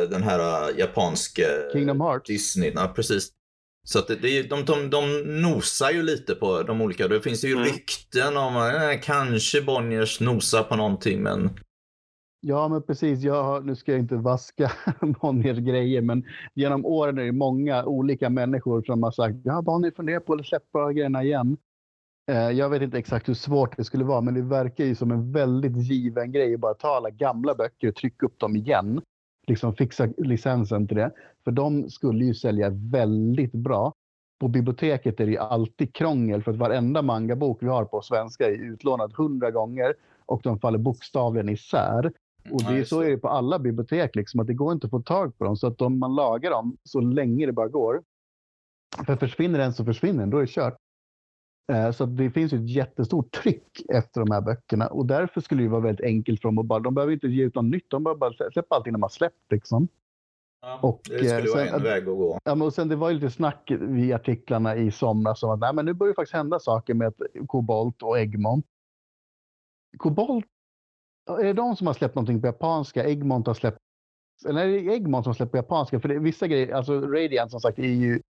den 0.09 0.23
här 0.23 0.69
uh, 0.69 0.79
japanska 0.79 1.43
Kingdom 1.73 2.01
Hearts. 2.01 2.27
Disney. 2.27 2.71
Ja, 2.75 2.93
precis. 2.95 3.31
Så 3.83 3.99
att 3.99 4.07
det, 4.07 4.15
det, 4.15 4.49
de, 4.49 4.65
de, 4.65 4.89
de 4.89 5.21
nosar 5.41 5.91
ju 5.91 6.03
lite 6.03 6.35
på 6.35 6.63
de 6.63 6.81
olika. 6.81 7.07
Det 7.07 7.21
finns 7.21 7.43
ju 7.43 7.51
mm. 7.51 7.63
rykten 7.63 8.37
om 8.37 8.57
att 8.57 8.73
eh, 8.73 8.99
kanske 9.01 9.61
Bonniers 9.61 10.19
nosar 10.19 10.63
på 10.63 10.75
någonting 10.75 11.23
men 11.23 11.49
Ja, 12.41 12.67
men 12.67 12.83
precis. 12.83 13.19
Jag, 13.19 13.65
nu 13.65 13.75
ska 13.75 13.91
jag 13.91 13.99
inte 13.99 14.15
vaska 14.15 14.71
Bonniers 15.21 15.57
grejer, 15.57 16.01
men 16.01 16.23
genom 16.53 16.85
åren 16.85 17.17
är 17.17 17.25
det 17.25 17.31
många 17.31 17.85
olika 17.85 18.29
människor 18.29 18.83
som 18.83 19.03
har 19.03 19.11
sagt 19.11 19.35
ja, 19.43 19.61
Bonnier 19.61 19.91
funderar 19.91 20.19
på 20.19 20.33
att 20.33 20.45
släppa 20.45 20.93
grejerna 20.93 21.23
igen. 21.23 21.57
Eh, 22.31 22.49
jag 22.51 22.69
vet 22.69 22.81
inte 22.81 22.97
exakt 22.97 23.29
hur 23.29 23.33
svårt 23.33 23.77
det 23.77 23.83
skulle 23.83 24.03
vara, 24.03 24.21
men 24.21 24.33
det 24.33 24.41
verkar 24.41 24.85
ju 24.85 24.95
som 24.95 25.11
en 25.11 25.31
väldigt 25.31 25.77
given 25.77 26.31
grej 26.31 26.53
att 26.53 26.59
bara 26.59 26.73
ta 26.73 26.95
alla 26.95 27.09
gamla 27.09 27.55
böcker 27.55 27.87
och 27.87 27.95
trycka 27.95 28.25
upp 28.25 28.39
dem 28.39 28.55
igen. 28.55 29.01
Liksom 29.47 29.75
fixa 29.75 30.07
licensen 30.17 30.87
till 30.87 30.97
det. 30.97 31.11
För 31.43 31.51
de 31.51 31.89
skulle 31.89 32.25
ju 32.25 32.33
sälja 32.33 32.69
väldigt 32.69 33.51
bra. 33.51 33.93
På 34.39 34.47
biblioteket 34.47 35.19
är 35.19 35.25
det 35.25 35.31
ju 35.31 35.37
alltid 35.37 35.93
krångel 35.93 36.43
för 36.43 36.51
att 36.51 36.57
varenda 36.57 37.01
mangabok 37.01 37.63
vi 37.63 37.67
har 37.67 37.85
på 37.85 38.01
svenska 38.01 38.47
är 38.47 38.51
utlånad 38.51 39.13
hundra 39.13 39.51
gånger 39.51 39.93
och 40.25 40.41
de 40.43 40.59
faller 40.59 40.77
bokstavligen 40.77 41.49
isär. 41.49 42.11
Och 42.51 42.63
det 42.63 42.79
är 42.79 42.83
så 42.83 43.01
är 43.01 43.09
det 43.09 43.17
på 43.17 43.29
alla 43.29 43.59
bibliotek, 43.59 44.15
liksom, 44.15 44.39
att 44.39 44.47
det 44.47 44.53
går 44.53 44.73
inte 44.73 44.87
att 44.87 44.91
få 44.91 45.01
tag 45.01 45.37
på 45.37 45.43
dem. 45.43 45.57
Så 45.57 45.67
att 45.67 45.81
om 45.81 45.99
man 45.99 46.15
lagar 46.15 46.51
dem 46.51 46.77
så 46.83 46.99
länge 46.99 47.45
det 47.45 47.51
bara 47.51 47.67
går. 47.67 48.01
För 49.05 49.15
försvinner 49.15 49.59
den 49.59 49.73
så 49.73 49.85
försvinner 49.85 50.19
den, 50.19 50.29
då 50.29 50.37
är 50.37 50.41
det 50.41 50.47
kört. 50.47 50.77
Eh, 51.71 51.91
så 51.91 52.05
det 52.05 52.31
finns 52.31 52.53
ett 52.53 52.69
jättestort 52.69 53.31
tryck 53.31 53.81
efter 53.89 54.21
de 54.21 54.31
här 54.31 54.41
böckerna 54.41 54.87
och 54.87 55.05
därför 55.05 55.41
skulle 55.41 55.63
det 55.63 55.69
vara 55.69 55.81
väldigt 55.81 56.05
enkelt 56.05 56.41
för 56.41 56.47
dem 56.47 56.57
att 56.57 56.65
bara, 56.65 56.79
de 56.79 56.95
behöver 56.95 57.13
inte 57.13 57.27
ge 57.27 57.43
ut 57.43 57.55
något 57.55 57.65
nytt, 57.65 57.89
de 57.89 58.03
behöver 58.03 58.19
bara 58.19 58.51
släppa 58.51 58.75
allting 58.75 58.93
de 58.93 59.01
har 59.01 59.09
släppt. 59.09 59.51
Liksom. 59.51 59.87
Ja, 60.61 60.79
och, 60.81 61.01
det 61.03 61.17
skulle 61.17 61.49
eh, 61.49 61.55
vara 61.55 61.77
en 61.77 61.83
väg 61.83 62.01
att 62.09 62.17
gå. 62.17 62.39
Ja, 62.43 62.55
men 62.55 62.71
sen 62.71 62.87
det 62.87 62.95
var 62.95 63.09
ju 63.09 63.15
lite 63.15 63.29
snack 63.29 63.71
i 63.71 64.13
artiklarna 64.13 64.75
i 64.75 64.91
somras 64.91 65.43
om 65.43 65.49
att 65.49 65.59
nej, 65.59 65.73
men 65.73 65.85
nu 65.85 65.93
börjar 65.93 66.11
det 66.11 66.15
faktiskt 66.15 66.35
hända 66.35 66.59
saker 66.59 66.93
med 66.93 67.13
Kobolt 67.47 68.01
och 68.01 68.19
Egmont. 68.19 68.65
Kobolt 69.97 70.45
är 71.27 71.43
det 71.43 71.53
de 71.53 71.75
som 71.75 71.87
har 71.87 71.93
släppt 71.93 72.15
någonting 72.15 72.41
på 72.41 72.47
japanska? 72.47 73.05
Egmont 73.05 73.47
har 73.47 73.53
släppt... 73.53 73.77
Eller 74.47 74.61
är 74.61 74.67
det 74.67 74.93
Egmont 74.95 75.23
som 75.23 75.29
har 75.29 75.35
släppt 75.35 75.51
på 75.51 75.57
japanska? 75.57 75.99
För 75.99 76.09
det, 76.09 76.19
vissa 76.19 76.47
grejer, 76.47 76.73
alltså 76.73 77.01
Radiant 77.01 77.51
som 77.51 77.59
sagt 77.59 77.79
är 77.79 77.83
ju... 77.83 78.21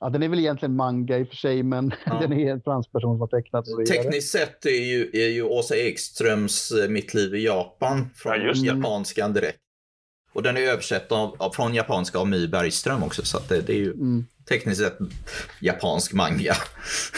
Ja, 0.00 0.08
den 0.08 0.22
är 0.22 0.28
väl 0.28 0.38
egentligen 0.38 0.76
manga 0.76 1.18
i 1.18 1.22
och 1.22 1.28
för 1.28 1.36
sig, 1.36 1.62
men 1.62 1.92
ja. 2.06 2.18
den 2.20 2.32
är 2.32 2.52
en 2.52 2.62
fransk 2.62 2.92
person 2.92 3.14
som 3.14 3.20
har 3.20 3.42
tecknat. 3.42 3.64
Tekniskt 3.88 4.32
sett 4.32 4.66
är 4.66 4.84
ju, 4.84 5.10
är 5.12 5.28
ju 5.28 5.42
Åsa 5.42 5.76
Ekströms 5.76 6.70
eh, 6.70 6.88
Mitt 6.88 7.14
liv 7.14 7.34
i 7.34 7.44
Japan 7.44 8.10
från 8.14 8.32
ja, 8.32 8.52
japanskan 8.54 9.32
direkt. 9.32 9.58
Och 10.32 10.42
den 10.42 10.56
är 10.56 10.60
översatt 10.60 11.12
av, 11.12 11.36
av, 11.38 11.50
från 11.50 11.74
japanska 11.74 12.18
av 12.18 12.28
My 12.28 12.48
Bergström 12.48 13.02
också, 13.02 13.24
så 13.24 13.38
det, 13.48 13.66
det, 13.66 13.72
är 13.72 13.76
ju 13.76 13.92
mm. 13.92 14.26
tekniskt 14.48 14.80
sett 14.80 14.98
japansk 15.60 16.12
manga. 16.12 16.54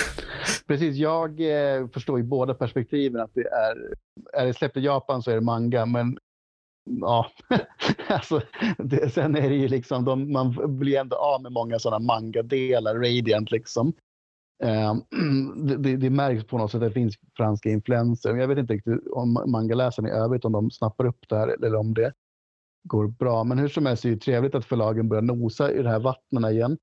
Precis, 0.66 0.96
jag 0.96 1.40
eh, 1.40 1.88
förstår 1.88 2.18
ju 2.18 2.24
båda 2.24 2.54
perspektiven 2.54 3.20
att 3.20 3.34
det 3.34 3.48
är, 3.48 3.94
är 4.32 4.46
det 4.46 4.54
släppt 4.54 4.76
i 4.76 4.80
Japan 4.80 5.22
så 5.22 5.30
är 5.30 5.34
det 5.34 5.40
manga, 5.40 5.86
men 5.86 6.18
ja, 7.00 7.26
alltså, 8.08 8.40
det, 8.78 9.12
sen 9.12 9.36
är 9.36 9.48
det 9.48 9.54
ju 9.56 9.68
liksom, 9.68 10.04
de, 10.04 10.32
man 10.32 10.78
blir 10.78 10.98
ändå 10.98 11.16
av 11.16 11.42
med 11.42 11.52
många 11.52 11.78
sådana 11.78 12.04
manga-delar, 12.04 12.94
Radiant 12.94 13.50
liksom. 13.50 13.92
Um, 14.62 15.02
det, 15.82 15.96
det, 15.96 16.10
märks 16.10 16.44
på 16.44 16.58
något 16.58 16.70
sätt 16.70 16.82
att 16.82 16.88
det 16.88 16.94
finns 16.94 17.16
franska 17.36 17.70
influenser. 17.70 18.36
Jag 18.36 18.48
vet 18.48 18.58
inte 18.58 18.72
riktigt 18.72 19.08
om 19.12 19.44
mangaläsarna 19.46 20.08
i 20.08 20.12
övrigt, 20.12 20.44
om 20.44 20.52
de 20.52 20.70
snappar 20.70 21.04
upp 21.06 21.28
det 21.28 21.36
här 21.36 21.48
eller 21.48 21.74
om 21.74 21.94
det 21.94 22.12
går 22.84 23.06
bra. 23.06 23.44
Men 23.44 23.58
hur 23.58 23.68
som 23.68 23.86
helst 23.86 24.04
är 24.04 24.10
det 24.10 24.16
trevligt 24.16 24.54
att 24.54 24.64
förlagen 24.64 25.08
börjar 25.08 25.22
nosa 25.22 25.72
i 25.72 25.82
de 25.82 25.88
här 25.88 26.00
vattnen 26.00 26.52
igen. 26.52 26.78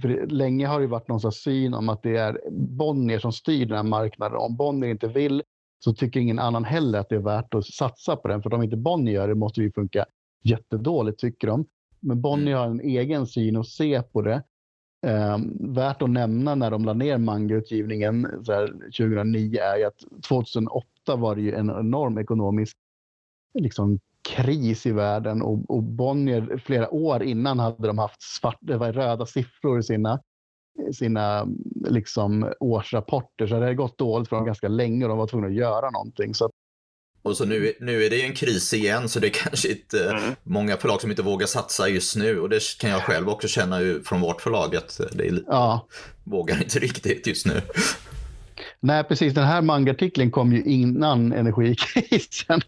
För 0.00 0.08
det, 0.08 0.26
länge 0.26 0.66
har 0.66 0.80
det 0.80 0.86
varit 0.86 1.08
någon 1.08 1.20
slags 1.20 1.42
syn 1.42 1.74
om 1.74 1.88
att 1.88 2.02
det 2.02 2.16
är 2.16 2.40
Bonnier 2.50 3.18
som 3.18 3.32
styr 3.32 3.66
den 3.66 3.76
här 3.76 3.84
marknaden. 3.84 4.38
Om 4.38 4.56
Bonnier 4.56 4.90
inte 4.90 5.08
vill 5.08 5.42
så 5.84 5.92
tycker 5.92 6.20
ingen 6.20 6.38
annan 6.38 6.64
heller 6.64 6.98
att 6.98 7.08
det 7.08 7.14
är 7.14 7.20
värt 7.20 7.54
att 7.54 7.66
satsa 7.66 8.16
på 8.16 8.28
den. 8.28 8.42
För 8.42 8.54
om 8.54 8.62
inte 8.62 8.76
Bonnier 8.76 9.14
gör 9.14 9.28
det 9.28 9.34
måste 9.34 9.60
det 9.60 9.74
funka 9.74 10.04
jättedåligt 10.42 11.20
tycker 11.20 11.46
de. 11.46 11.66
Men 12.00 12.20
Bonnier 12.20 12.56
har 12.56 12.66
en 12.66 12.80
egen 12.80 13.26
syn 13.26 13.56
och 13.56 13.66
ser 13.66 14.02
på 14.02 14.22
det. 14.22 14.42
Eh, 15.06 15.38
värt 15.60 16.02
att 16.02 16.10
nämna 16.10 16.54
när 16.54 16.70
de 16.70 16.84
la 16.84 16.92
ner 16.92 17.18
mangautgivningen 17.18 18.22
2009 18.22 19.58
är 19.60 19.76
ju 19.78 19.84
att 19.84 20.24
2008 20.28 21.16
var 21.16 21.36
det 21.36 21.42
ju 21.42 21.54
en 21.54 21.70
enorm 21.70 22.18
ekonomisk 22.18 22.76
liksom, 23.54 24.00
kris 24.22 24.86
i 24.86 24.92
världen 24.92 25.42
och, 25.42 25.70
och 25.70 25.82
Bonnier 25.82 26.62
flera 26.64 26.90
år 26.90 27.22
innan 27.22 27.58
hade 27.58 27.86
de 27.86 27.98
haft 27.98 28.22
svart, 28.22 28.58
röda 28.62 29.26
siffror 29.26 29.78
i 29.78 29.82
sina, 29.82 30.20
sina 30.92 31.48
liksom, 31.88 32.52
årsrapporter. 32.60 33.46
Så 33.46 33.54
det 33.54 33.60
hade 33.60 33.74
gått 33.74 33.98
dåligt 33.98 34.28
för 34.28 34.36
dem 34.36 34.46
ganska 34.46 34.68
länge 34.68 35.04
och 35.04 35.08
de 35.08 35.18
var 35.18 35.26
tvungna 35.26 35.46
att 35.46 35.54
göra 35.54 35.90
någonting. 35.90 36.34
Så 36.34 36.50
och 37.22 37.36
så 37.36 37.44
nu, 37.44 37.72
nu 37.80 38.04
är 38.04 38.10
det 38.10 38.16
ju 38.16 38.22
en 38.22 38.34
kris 38.34 38.74
igen 38.74 39.08
så 39.08 39.20
det 39.20 39.26
är 39.26 39.30
kanske 39.48 39.68
inte 39.68 40.10
mm. 40.10 40.34
många 40.42 40.76
förlag 40.76 41.00
som 41.00 41.10
inte 41.10 41.22
vågar 41.22 41.46
satsa 41.46 41.88
just 41.88 42.16
nu 42.16 42.40
och 42.40 42.48
det 42.48 42.78
kan 42.78 42.90
jag 42.90 43.02
själv 43.02 43.28
också 43.28 43.48
känna 43.48 43.78
från 44.04 44.20
vårt 44.20 44.40
förlag 44.40 44.76
att 44.76 45.00
det 45.12 45.28
är, 45.28 45.42
ja. 45.46 45.86
vågar 46.24 46.62
inte 46.62 46.78
riktigt 46.78 47.26
just 47.26 47.46
nu. 47.46 47.60
Nej, 48.82 49.04
precis. 49.04 49.34
Den 49.34 49.44
här 49.44 49.62
mangartikeln 49.62 50.30
kom 50.30 50.52
ju 50.52 50.62
innan 50.62 51.32
energikrisen. 51.32 52.60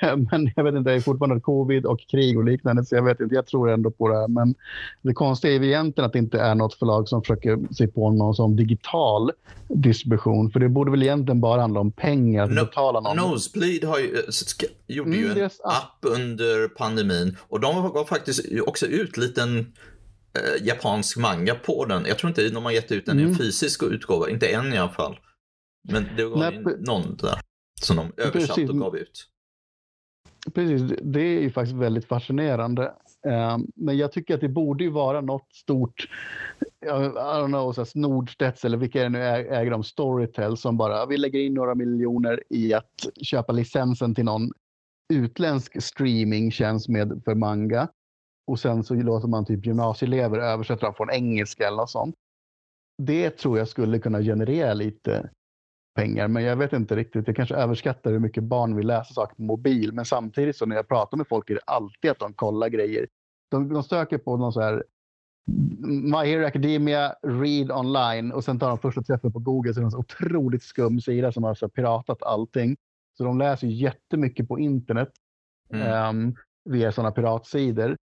Men 0.30 0.52
jag 0.56 0.64
vet 0.64 0.74
inte, 0.74 0.90
det 0.90 0.96
är 0.96 1.00
fortfarande 1.00 1.40
covid 1.40 1.86
och 1.86 2.00
krig 2.10 2.38
och 2.38 2.44
liknande, 2.44 2.84
så 2.84 2.94
jag 2.94 3.02
vet 3.02 3.20
inte. 3.20 3.34
Jag 3.34 3.46
tror 3.46 3.70
ändå 3.70 3.90
på 3.90 4.08
det 4.08 4.14
här. 4.14 4.28
Men 4.28 4.54
det 5.02 5.14
konstiga 5.14 5.54
är 5.54 5.60
ju 5.60 5.66
egentligen 5.66 6.06
att 6.06 6.12
det 6.12 6.18
inte 6.18 6.40
är 6.40 6.54
något 6.54 6.74
förlag 6.74 7.08
som 7.08 7.22
försöker 7.22 7.74
sig 7.74 7.88
på 7.88 8.10
någon 8.10 8.34
sån 8.34 8.56
digital 8.56 9.30
distribution. 9.68 10.50
För 10.50 10.60
det 10.60 10.68
borde 10.68 10.90
väl 10.90 11.02
egentligen 11.02 11.40
bara 11.40 11.60
handla 11.60 11.80
om 11.80 11.92
pengar, 11.92 12.44
att 12.44 12.50
no, 12.50 12.64
betala 12.64 13.00
någon. 13.00 13.16
Nosebleed 13.16 13.84
har 13.84 13.98
ju, 13.98 14.22
gjorde 14.86 15.16
ju 15.16 15.26
mm, 15.26 15.42
en 15.42 15.50
app 15.64 15.98
under 16.00 16.68
pandemin 16.68 17.36
och 17.40 17.60
de 17.60 17.92
gav 17.92 18.04
faktiskt 18.04 18.40
också 18.66 18.86
ut 18.86 19.16
liten 19.16 19.58
eh, 19.58 20.66
japansk 20.66 21.16
manga 21.16 21.54
på 21.54 21.84
den. 21.84 22.04
Jag 22.08 22.18
tror 22.18 22.28
inte 22.28 22.48
de 22.48 22.64
har 22.64 22.72
gett 22.72 22.92
ut 22.92 23.06
den 23.06 23.18
mm. 23.18 23.22
i 23.22 23.28
en 23.28 23.34
mm. 23.34 23.38
fysisk 23.38 23.82
utgåva, 23.82 24.30
inte 24.30 24.46
än 24.46 24.72
i 24.72 24.78
alla 24.78 24.92
fall. 24.92 25.16
Men 25.88 26.06
det 26.16 26.24
var 26.24 26.36
Nej, 26.38 26.76
någon 26.78 27.16
där 27.16 27.40
som 27.82 27.96
de 27.96 28.12
översatte 28.16 28.62
och 28.62 28.78
gav 28.78 28.96
ut. 28.96 29.28
Precis, 30.54 30.98
det 31.02 31.20
är 31.20 31.40
ju 31.40 31.50
faktiskt 31.50 31.76
väldigt 31.76 32.04
fascinerande. 32.04 32.94
Um, 33.26 33.70
men 33.74 33.96
jag 33.96 34.12
tycker 34.12 34.34
att 34.34 34.40
det 34.40 34.48
borde 34.48 34.84
ju 34.84 34.90
vara 34.90 35.20
något 35.20 35.52
stort, 35.52 36.08
I 36.84 36.88
don't 36.88 37.46
know, 37.46 37.72
så 37.72 37.98
Nordstedts 37.98 38.64
eller 38.64 38.78
vilka 38.78 39.00
är 39.00 39.04
det 39.04 39.08
nu 39.08 39.24
äger 39.24 39.70
de, 39.70 39.84
Storytel 39.84 40.56
som 40.56 40.76
bara, 40.76 41.06
vi 41.06 41.16
lägger 41.16 41.40
in 41.40 41.54
några 41.54 41.74
miljoner 41.74 42.42
i 42.50 42.74
att 42.74 43.06
köpa 43.22 43.52
licensen 43.52 44.14
till 44.14 44.24
någon 44.24 44.50
utländsk 45.12 45.82
streamingtjänst 45.82 46.88
med 46.88 47.22
för 47.24 47.34
manga. 47.34 47.88
Och 48.46 48.60
sen 48.60 48.84
så 48.84 48.94
låter 48.94 49.28
man 49.28 49.44
typ 49.44 49.66
gymnasieelever 49.66 50.38
översätta 50.38 50.86
dem 50.86 50.94
från 50.94 51.10
engelska 51.10 51.66
eller 51.66 51.76
något 51.76 51.90
sånt. 51.90 52.14
Det 53.02 53.30
tror 53.30 53.58
jag 53.58 53.68
skulle 53.68 53.98
kunna 53.98 54.20
generera 54.20 54.74
lite 54.74 55.30
pengar. 55.94 56.28
Men 56.28 56.42
jag 56.42 56.56
vet 56.56 56.72
inte 56.72 56.96
riktigt. 56.96 57.26
Jag 57.26 57.36
kanske 57.36 57.54
överskattar 57.54 58.10
hur 58.10 58.18
mycket 58.18 58.44
barn 58.44 58.76
vill 58.76 58.86
läsa 58.86 59.14
saker 59.14 59.36
på 59.36 59.42
mobil. 59.42 59.92
Men 59.92 60.04
samtidigt 60.04 60.56
så 60.56 60.66
när 60.66 60.76
jag 60.76 60.88
pratar 60.88 61.16
med 61.16 61.28
folk 61.28 61.50
är 61.50 61.54
det 61.54 61.60
alltid 61.66 62.10
att 62.10 62.18
de 62.18 62.32
kollar 62.32 62.68
grejer. 62.68 63.06
De, 63.50 63.68
de 63.68 63.82
söker 63.82 64.18
på 64.18 64.36
någon 64.36 64.52
så 64.52 64.60
här 64.60 64.84
My 66.12 66.16
Hero 66.16 66.46
Academia, 66.46 67.14
Read 67.22 67.70
Online 67.70 68.32
och 68.32 68.44
sen 68.44 68.58
tar 68.58 68.68
de 68.68 68.78
första 68.78 69.02
träffen 69.02 69.32
på 69.32 69.38
Google 69.38 69.74
så 69.74 69.80
är 69.80 69.82
det 69.82 69.86
en 69.86 69.90
så 69.90 69.98
otroligt 69.98 70.62
skum 70.62 71.00
sida 71.00 71.32
som 71.32 71.44
har 71.44 71.54
så 71.54 71.68
piratat 71.68 72.22
allting. 72.22 72.76
Så 73.16 73.24
de 73.24 73.38
läser 73.38 73.66
jättemycket 73.66 74.48
på 74.48 74.58
internet 74.58 75.10
mm. 75.72 76.08
um, 76.08 76.36
via 76.64 76.92
sådana 76.92 77.12
piratsidor. 77.12 77.96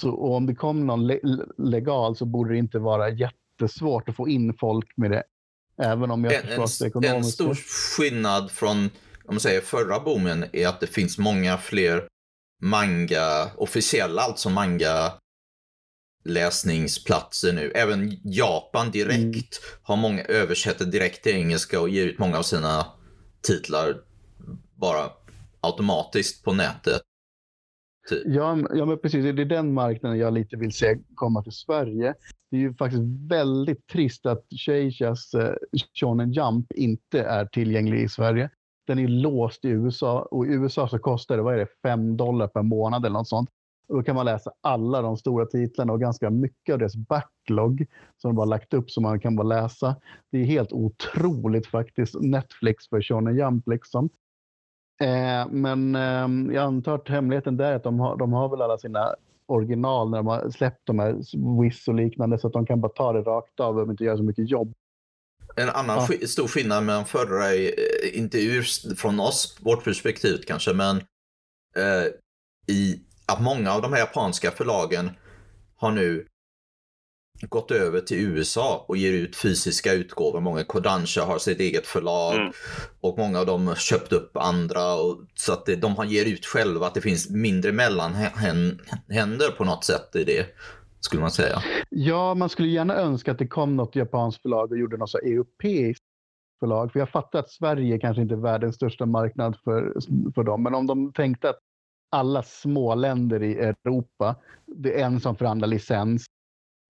Så 0.00 0.16
om 0.16 0.46
det 0.46 0.54
kom 0.54 0.86
någon 0.86 1.06
le 1.06 1.20
legal 1.58 2.16
så 2.16 2.24
borde 2.24 2.52
det 2.52 2.58
inte 2.58 2.78
vara 2.78 3.10
jättesvårt 3.10 4.08
att 4.08 4.16
få 4.16 4.28
in 4.28 4.54
folk 4.54 4.96
med 4.96 5.10
det 5.10 5.22
Även 5.78 6.10
om 6.10 6.24
jag 6.24 6.34
en, 6.34 6.42
förstår 6.42 6.84
det 6.84 6.88
ekonomiskt... 6.88 7.40
En 7.40 7.54
stor 7.54 7.54
skillnad 7.54 8.50
från 8.50 8.90
om 9.28 9.34
man 9.34 9.40
säger, 9.40 9.60
förra 9.60 10.00
boomen 10.00 10.44
är 10.52 10.68
att 10.68 10.80
det 10.80 10.86
finns 10.86 11.18
många 11.18 11.58
fler 11.58 12.08
manga, 12.62 13.50
officiella 13.56 14.22
alltså 14.22 14.50
manga 14.50 15.12
läsningsplatser 16.24 17.52
nu. 17.52 17.72
Även 17.74 18.20
Japan 18.24 18.90
direkt 18.90 19.22
mm. 19.22 19.42
har 19.82 19.96
många, 19.96 20.24
översätter 20.24 20.84
direkt 20.84 21.22
till 21.22 21.32
engelska 21.32 21.80
och 21.80 21.88
ger 21.88 22.06
ut 22.06 22.18
många 22.18 22.38
av 22.38 22.42
sina 22.42 22.86
titlar 23.42 23.96
bara 24.74 25.10
automatiskt 25.60 26.44
på 26.44 26.52
nätet. 26.52 27.02
Typ. 28.08 28.22
Ja, 28.26 28.58
ja, 28.74 28.84
men 28.84 28.98
precis. 28.98 29.24
Det 29.24 29.42
är 29.42 29.44
den 29.44 29.74
marknaden 29.74 30.18
jag 30.18 30.34
lite 30.34 30.56
vill 30.56 30.72
se 30.72 30.98
komma 31.14 31.42
till 31.42 31.52
Sverige. 31.52 32.14
Det 32.50 32.56
är 32.56 32.60
ju 32.60 32.74
faktiskt 32.74 33.02
väldigt 33.28 33.86
trist 33.86 34.26
att 34.26 34.44
Sheishas 34.66 35.34
eh, 35.34 35.54
Shonen 36.00 36.32
Jump 36.32 36.72
inte 36.72 37.20
är 37.22 37.46
tillgänglig 37.46 38.02
i 38.02 38.08
Sverige. 38.08 38.50
Den 38.86 38.98
är 38.98 39.08
låst 39.08 39.64
i 39.64 39.68
USA 39.68 40.22
och 40.22 40.46
i 40.46 40.48
USA 40.48 40.88
så 40.88 40.98
kostar 40.98 41.36
det, 41.36 41.42
vad 41.42 41.54
är 41.54 41.58
det, 41.58 41.68
5 41.82 42.16
dollar 42.16 42.48
per 42.48 42.62
månad 42.62 43.04
eller 43.04 43.18
något 43.18 43.28
sånt. 43.28 43.50
Och 43.88 43.96
då 43.96 44.02
kan 44.02 44.14
man 44.14 44.26
läsa 44.26 44.50
alla 44.60 45.02
de 45.02 45.16
stora 45.16 45.46
titlarna 45.46 45.92
och 45.92 46.00
ganska 46.00 46.30
mycket 46.30 46.72
av 46.72 46.78
deras 46.78 46.96
backlog 46.96 47.86
som 48.16 48.30
de 48.30 48.38
har 48.38 48.46
lagt 48.46 48.74
upp 48.74 48.90
som 48.90 49.02
man 49.02 49.20
kan 49.20 49.36
bara 49.36 49.46
läsa. 49.46 49.96
Det 50.32 50.38
är 50.38 50.44
helt 50.44 50.72
otroligt 50.72 51.66
faktiskt. 51.66 52.14
Netflix 52.20 52.88
för 52.88 53.02
Shonen 53.02 53.36
Jump 53.36 53.68
liksom. 53.68 54.08
Eh, 55.00 55.48
men 55.50 55.94
eh, 55.94 56.54
jag 56.54 56.64
antar 56.64 56.94
att 56.94 57.08
hemligheten 57.08 57.56
där 57.56 57.72
är 57.72 57.76
att 57.76 57.82
de 57.82 58.00
har, 58.00 58.16
de 58.16 58.32
har 58.32 58.48
väl 58.48 58.62
alla 58.62 58.78
sina 58.78 59.14
original 59.46 60.10
när 60.10 60.18
de 60.18 60.26
har 60.26 60.50
släppt 60.50 60.80
de 60.84 60.98
här 60.98 61.12
Wiz 61.62 61.88
och 61.88 61.94
liknande 61.94 62.38
så 62.38 62.46
att 62.46 62.52
de 62.52 62.66
kan 62.66 62.80
bara 62.80 62.92
ta 62.92 63.12
det 63.12 63.20
rakt 63.20 63.60
av 63.60 63.78
och 63.78 63.90
inte 63.90 64.04
göra 64.04 64.16
så 64.16 64.22
mycket 64.22 64.50
jobb. 64.50 64.74
En 65.56 65.68
annan 65.68 66.06
ja. 66.20 66.26
stor 66.26 66.48
skillnad 66.48 66.84
med 66.84 66.94
de 66.94 67.04
förra, 67.04 67.54
eh, 67.54 68.18
inte 68.18 68.38
ur, 68.38 68.62
från 68.94 69.20
oss, 69.20 69.58
vårt 69.60 69.84
perspektiv 69.84 70.38
kanske, 70.46 70.72
men 70.72 70.96
eh, 71.76 72.06
i 72.66 73.00
att 73.26 73.42
många 73.42 73.72
av 73.72 73.82
de 73.82 73.92
här 73.92 74.00
japanska 74.00 74.50
förlagen 74.50 75.10
har 75.76 75.90
nu 75.90 76.26
gått 77.40 77.70
över 77.70 78.00
till 78.00 78.18
USA 78.18 78.84
och 78.88 78.96
ger 78.96 79.12
ut 79.12 79.36
fysiska 79.36 79.92
utgåvor. 79.92 80.40
Många 80.40 80.64
Kodansha 80.64 81.24
har 81.24 81.38
sitt 81.38 81.60
eget 81.60 81.86
förlag 81.86 82.34
mm. 82.34 82.52
och 83.00 83.18
många 83.18 83.40
av 83.40 83.46
dem 83.46 83.66
har 83.66 83.74
köpt 83.74 84.12
upp 84.12 84.36
andra. 84.36 84.94
Och, 84.94 85.20
så 85.34 85.52
att 85.52 85.66
det, 85.66 85.76
de 85.76 86.06
ger 86.06 86.24
ut 86.24 86.46
själva, 86.46 86.86
att 86.86 86.94
det 86.94 87.00
finns 87.00 87.30
mindre 87.30 87.72
mellanhänder 87.72 89.50
på 89.56 89.64
något 89.64 89.84
sätt 89.84 90.16
i 90.16 90.24
det. 90.24 90.46
Skulle 91.00 91.22
man 91.22 91.30
säga. 91.30 91.62
Ja, 91.90 92.34
man 92.34 92.48
skulle 92.48 92.68
gärna 92.68 92.94
önska 92.94 93.32
att 93.32 93.38
det 93.38 93.46
kom 93.46 93.76
något 93.76 93.96
japanskt 93.96 94.42
förlag 94.42 94.72
och 94.72 94.78
gjorde 94.78 94.96
något 94.96 95.10
så 95.10 95.18
europeiskt 95.18 96.04
förlag. 96.60 96.92
För 96.92 96.98
jag 96.98 97.08
fattar 97.08 97.38
att 97.38 97.50
Sverige 97.50 97.98
kanske 97.98 98.22
inte 98.22 98.34
är 98.34 98.38
världens 98.38 98.76
största 98.76 99.06
marknad 99.06 99.56
för, 99.64 99.94
för 100.34 100.42
dem. 100.42 100.62
Men 100.62 100.74
om 100.74 100.86
de 100.86 101.12
tänkte 101.12 101.50
att 101.50 101.58
alla 102.10 102.42
små 102.42 102.94
länder 102.94 103.42
i 103.42 103.58
Europa, 103.58 104.36
det 104.66 105.00
är 105.00 105.06
en 105.06 105.20
som 105.20 105.36
förhandlar 105.36 105.68
licens 105.68 106.26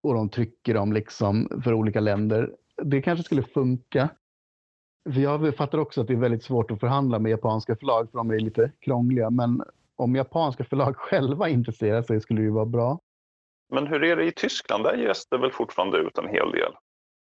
och 0.07 0.13
de 0.13 0.29
trycker 0.29 0.73
dem 0.73 0.93
liksom 0.93 1.61
för 1.63 1.73
olika 1.73 1.99
länder. 1.99 2.51
Det 2.83 3.01
kanske 3.01 3.23
skulle 3.23 3.43
funka. 3.43 4.09
För 5.13 5.19
jag 5.19 5.55
fattar 5.55 5.77
också 5.77 6.01
att 6.01 6.07
det 6.07 6.13
är 6.13 6.17
väldigt 6.17 6.43
svårt 6.43 6.71
att 6.71 6.79
förhandla 6.79 7.19
med 7.19 7.29
japanska 7.29 7.75
förlag 7.75 8.11
för 8.11 8.17
de 8.17 8.29
är 8.31 8.39
lite 8.39 8.71
krångliga. 8.79 9.29
Men 9.29 9.61
om 9.95 10.15
japanska 10.15 10.63
förlag 10.63 10.95
själva 10.97 11.49
intresserar 11.49 12.01
sig 12.01 12.21
skulle 12.21 12.39
det 12.39 12.45
ju 12.45 12.51
vara 12.51 12.65
bra. 12.65 12.99
Men 13.73 13.87
hur 13.87 14.03
är 14.03 14.15
det 14.15 14.25
i 14.25 14.31
Tyskland? 14.31 14.83
Där 14.83 14.97
ges 14.97 15.27
det 15.29 15.37
väl 15.37 15.51
fortfarande 15.51 15.97
ut 15.97 16.17
en 16.17 16.27
hel 16.27 16.51
del? 16.51 16.71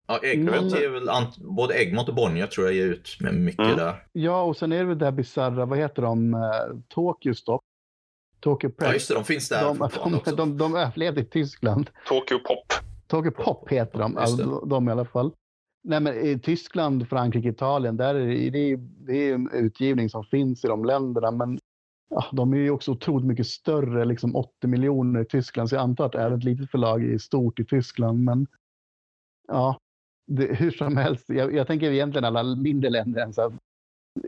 Ja, 0.08 0.18
Egmont 0.22 0.80
ger 0.80 0.88
väl, 0.88 1.08
både 1.38 1.82
Egmont 1.82 2.08
och 2.08 2.14
Bonnier 2.14 2.46
tror 2.46 2.66
jag 2.66 2.74
ger 2.74 2.86
ut 2.86 3.18
mycket 3.32 3.64
mm. 3.64 3.76
där. 3.76 3.94
Ja, 4.12 4.42
och 4.42 4.56
sen 4.56 4.72
är 4.72 4.78
det 4.78 4.84
väl 4.84 4.98
det 4.98 5.12
bisarra, 5.12 5.66
vad 5.66 5.78
heter 5.78 6.02
de, 6.02 6.34
uh, 6.34 6.40
Tokyo 6.88 7.34
Stop 7.34 7.60
Tokyo 8.46 8.70
Press. 8.70 8.88
Ja, 8.88 8.92
just 8.92 9.08
det, 9.08 9.14
de 9.14 9.24
finns 9.24 9.48
där 9.48 9.64
de, 9.64 9.78
de, 9.78 10.20
de, 10.24 10.36
de, 10.36 10.58
de 10.58 10.74
överlevde 10.74 11.20
i 11.20 11.24
Tyskland. 11.24 11.90
Tokyo 12.08 12.38
Pop. 12.38 12.72
Tokyo 13.06 13.30
Pop 13.30 13.68
heter 13.68 13.98
de, 13.98 14.16
alltså, 14.16 14.60
de 14.60 14.88
i 14.88 14.92
alla 14.92 15.04
fall. 15.04 15.32
Nej, 15.84 16.00
men 16.00 16.14
I 16.14 16.38
Tyskland, 16.38 17.08
Frankrike, 17.08 17.48
Italien, 17.48 17.96
där 17.96 18.14
är 18.14 18.26
det, 18.26 18.50
det, 18.50 18.58
är, 18.58 18.76
det 18.76 19.30
är 19.30 19.34
en 19.34 19.50
utgivning 19.52 20.10
som 20.10 20.24
finns 20.24 20.64
i 20.64 20.68
de 20.68 20.84
länderna. 20.84 21.30
Men 21.30 21.58
ja, 22.10 22.24
de 22.32 22.52
är 22.52 22.56
ju 22.56 22.70
också 22.70 22.92
otroligt 22.92 23.26
mycket 23.26 23.46
större, 23.46 24.04
liksom 24.04 24.36
80 24.36 24.66
miljoner 24.66 25.20
i 25.20 25.24
Tyskland. 25.24 25.68
Så 25.68 25.74
jag 25.74 25.82
antar 25.82 26.06
att 26.06 26.12
det 26.12 26.20
är 26.20 26.30
ett 26.30 26.44
litet 26.44 26.70
förlag 26.70 27.04
är 27.04 27.18
stort 27.18 27.60
i 27.60 27.64
Tyskland. 27.64 28.24
Men 28.24 28.46
ja, 29.48 29.78
det, 30.26 30.54
hur 30.54 30.70
som 30.70 30.96
helst. 30.96 31.24
Jag, 31.28 31.54
jag 31.54 31.66
tänker 31.66 31.90
egentligen 31.90 32.24
alla 32.24 32.56
mindre 32.56 32.90
länder 32.90 33.22
än 33.22 33.32
så 33.32 33.52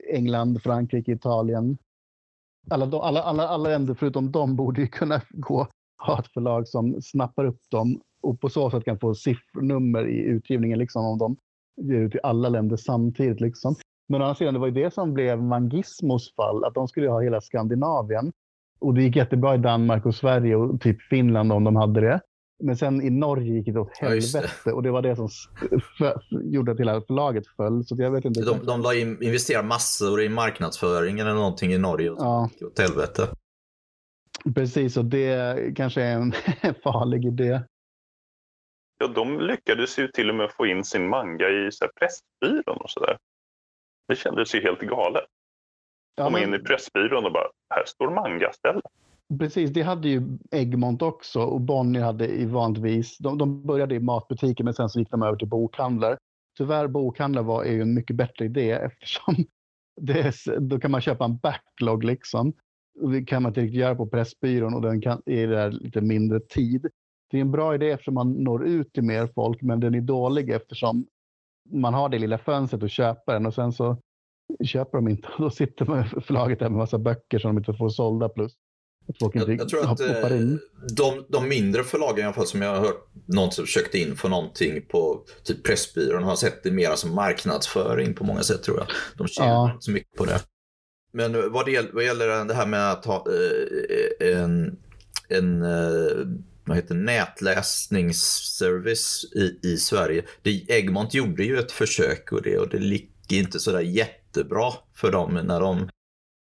England, 0.09 0.63
Frankrike, 0.63 1.13
Italien, 1.13 1.79
alla, 2.71 2.99
alla, 2.99 3.23
alla, 3.23 3.49
alla 3.49 3.69
länder 3.69 3.95
förutom 3.95 4.33
dem 4.33 4.57
borde 4.57 4.81
ju 4.81 4.87
kunna 4.87 5.21
gå, 5.31 5.67
ha 6.07 6.19
ett 6.19 6.33
förlag 6.33 6.69
som 6.69 7.03
snappar 7.03 7.45
upp 7.45 7.61
dem 7.71 8.01
och 8.23 8.41
på 8.41 8.49
så 8.49 8.71
sätt 8.71 8.85
kan 8.85 8.99
få 8.99 9.15
siffernummer 9.15 10.09
i 10.09 10.19
utgivningen 10.19 10.79
liksom, 10.79 11.05
om 11.05 11.19
de 11.19 11.37
ger 11.83 12.01
ut 12.01 12.15
i 12.15 12.19
alla 12.23 12.49
länder 12.49 12.77
samtidigt. 12.77 13.41
Liksom. 13.41 13.75
Men 14.09 14.21
å 14.21 14.25
andra 14.25 14.35
sidan, 14.35 14.55
det 14.55 14.61
var 14.61 14.67
ju 14.67 14.73
det 14.73 14.95
som 14.95 15.15
blev 15.15 15.43
Mangismos 15.43 16.35
fall, 16.35 16.65
att 16.65 16.75
de 16.75 16.89
skulle 16.89 17.09
ha 17.09 17.21
hela 17.21 17.41
Skandinavien. 17.41 18.33
Och 18.81 18.95
det 18.95 19.03
gick 19.03 19.17
jättebra 19.17 19.55
i 19.55 19.59
Danmark 19.59 20.07
och 20.07 20.15
Sverige 20.15 20.57
och 20.57 20.81
typ 20.81 21.03
Finland 21.03 21.53
om 21.53 21.65
de 21.65 21.77
hade 21.77 22.01
det. 22.01 22.21
Men 22.59 22.77
sen 22.77 23.03
i 23.03 23.11
Norge 23.11 23.53
gick 23.53 23.75
det 23.75 23.81
åt 23.81 23.99
helvete 23.99 24.41
ja, 24.43 24.49
det. 24.65 24.73
och 24.73 24.83
det 24.83 24.91
var 24.91 25.03
det 25.03 25.17
som 25.17 25.29
gjorde 26.43 26.73
att 26.73 26.81
hela 26.81 27.01
förlaget 27.01 27.47
föll. 27.47 27.85
Så 27.85 27.97
jag 27.99 28.11
vet 28.11 28.25
inte. 28.25 28.41
De, 28.41 28.67
de 28.67 28.83
la 28.83 28.95
in, 28.95 29.23
investerade 29.23 29.69
massor 29.69 30.23
i 30.23 30.29
marknadsföring 30.29 31.21
eller 31.21 31.35
någonting 31.35 31.73
i 31.73 31.79
Norge 31.79 32.11
och 32.11 32.19
ja. 32.21 32.51
gick 32.53 32.63
åt 32.63 32.79
helvete. 32.79 33.29
Precis, 34.55 34.97
och 34.97 35.05
det 35.05 35.77
kanske 35.77 36.03
är 36.03 36.15
en 36.15 36.33
farlig 36.83 37.25
idé. 37.25 37.61
Ja, 38.99 39.07
de 39.07 39.41
lyckades 39.41 39.99
ju 39.99 40.09
till 40.09 40.29
och 40.31 40.35
med 40.35 40.51
få 40.51 40.67
in 40.67 40.85
sin 40.85 41.09
manga 41.09 41.49
i 41.49 41.73
så 41.73 41.85
här, 41.85 41.93
Pressbyrån 41.93 42.77
och 42.77 42.91
sådär. 42.91 43.19
Det 44.09 44.17
kändes 44.17 44.55
ju 44.55 44.61
helt 44.61 44.81
galet. 44.81 45.25
Ja, 46.17 46.25
Komma 46.25 46.39
men... 46.39 46.49
in 46.49 46.55
i 46.55 46.59
Pressbyrån 46.59 47.25
och 47.25 47.33
bara, 47.33 47.49
här 47.75 47.85
står 47.87 48.11
manga 48.11 48.53
stället. 48.53 48.83
Precis, 49.39 49.71
det 49.71 49.83
hade 49.83 50.09
ju 50.09 50.39
Egmont 50.51 51.03
också 51.03 51.41
och 51.41 51.61
Bonnier 51.61 52.03
hade 52.03 52.29
i 52.29 52.45
vanligtvis, 52.45 53.19
de, 53.19 53.39
de 53.39 53.67
började 53.67 53.95
i 53.95 54.01
matbutiker 54.01 54.65
men 54.65 54.75
sen 54.75 54.89
så 54.89 54.99
gick 54.99 55.11
de 55.11 55.23
över 55.23 55.37
till 55.37 55.49
bokhandlar. 55.49 56.19
tyvärr 56.59 56.87
bokhandlar 56.87 57.43
var, 57.43 57.65
är 57.65 57.73
ju 57.73 57.83
en 57.83 57.95
mycket 57.95 58.17
bättre 58.17 58.45
idé 58.45 58.71
eftersom 58.85 59.35
det 60.01 60.21
är, 60.21 60.61
då 60.61 60.81
kan 60.81 60.91
man 60.91 61.01
köpa 61.01 61.25
en 61.25 61.37
backlog 61.37 62.05
liksom. 62.05 62.53
Det 63.13 63.25
kan 63.25 63.43
man 63.43 63.51
inte 63.51 63.61
riktigt 63.61 63.81
göra 63.81 63.95
på 63.95 64.07
Pressbyrån 64.07 64.75
och 64.75 64.83
den 64.83 65.01
kan, 65.01 65.23
är 65.27 65.49
där 65.49 65.71
lite 65.71 66.01
mindre 66.01 66.41
tid. 66.41 66.87
Det 67.31 67.37
är 67.37 67.41
en 67.41 67.51
bra 67.51 67.75
idé 67.75 67.91
eftersom 67.91 68.15
man 68.15 68.33
når 68.33 68.67
ut 68.67 68.93
till 68.93 69.03
mer 69.03 69.27
folk, 69.27 69.63
men 69.63 69.81
den 69.81 69.95
är 69.95 70.01
dålig 70.01 70.51
eftersom 70.51 71.07
man 71.71 71.95
har 71.95 72.09
det 72.09 72.19
lilla 72.19 72.39
fönstret 72.39 72.83
att 72.83 72.91
köpa 72.91 73.33
den 73.33 73.47
och 73.47 73.55
sen 73.55 73.73
så 73.73 73.97
köper 74.65 74.99
de 74.99 75.09
inte. 75.09 75.29
Då 75.39 75.51
sitter 75.51 76.03
förlaget 76.21 76.59
där 76.59 76.69
med 76.69 76.79
massa 76.79 76.99
böcker 76.99 77.39
som 77.39 77.55
de 77.55 77.59
inte 77.59 77.75
får 77.75 77.89
sålda 77.89 78.29
plus 78.29 78.55
jag, 79.19 79.61
jag, 79.61 79.69
tror 79.69 79.93
att 79.93 80.01
eh, 80.01 80.39
de, 80.97 81.25
de, 81.29 81.49
mindre 81.49 81.85
förlagen 81.85 82.19
i 82.19 82.23
alla 82.23 82.33
fall 82.33 82.47
som 82.47 82.63
jag 82.63 82.71
har 82.71 82.81
hört 82.81 83.09
någon 83.27 83.53
som 83.53 83.67
försökt 83.67 83.95
inför 83.95 84.29
någonting 84.29 84.83
på 84.89 85.25
typ 85.45 85.65
Pressbyrån 85.65 86.23
har 86.23 86.37
sett 86.37 86.63
det 86.63 86.71
mer 86.71 86.95
som 86.95 87.15
marknadsföring 87.15 88.15
på 88.15 88.25
många 88.25 88.43
sätt 88.43 88.63
tror 88.63 88.79
jag. 88.79 88.87
De 89.17 89.29
tjänar 89.29 89.51
ja. 89.51 89.73
inte 89.73 89.85
så 89.85 89.91
mycket 89.91 90.17
på 90.17 90.25
det. 90.25 90.41
Men 91.13 91.53
vad 91.53 91.67
det, 91.67 91.73
gäller, 91.73 91.91
vad 91.93 92.05
gäller 92.05 92.45
det 92.45 92.55
här 92.55 92.67
med 92.67 92.91
att 92.91 93.05
ha 93.05 93.27
eh, 94.21 94.35
en, 94.35 94.79
en 95.29 95.63
eh, 95.63 96.27
vad 96.69 96.77
heter 96.77 96.95
nätläsningsservice 96.95 99.25
i, 99.35 99.59
i 99.63 99.77
Sverige. 99.77 100.25
Det, 100.43 100.65
Egmont 100.69 101.15
gjorde 101.15 101.45
ju 101.45 101.59
ett 101.59 101.73
försök 101.73 102.33
och 102.33 102.43
det, 102.43 102.59
och 102.59 102.69
det 102.69 102.79
gick 102.79 103.33
inte 103.33 103.61
sådär 103.61 103.81
jättebra 103.81 104.73
för 104.95 105.13
dem 105.13 105.35
när 105.35 105.61
de 105.61 105.89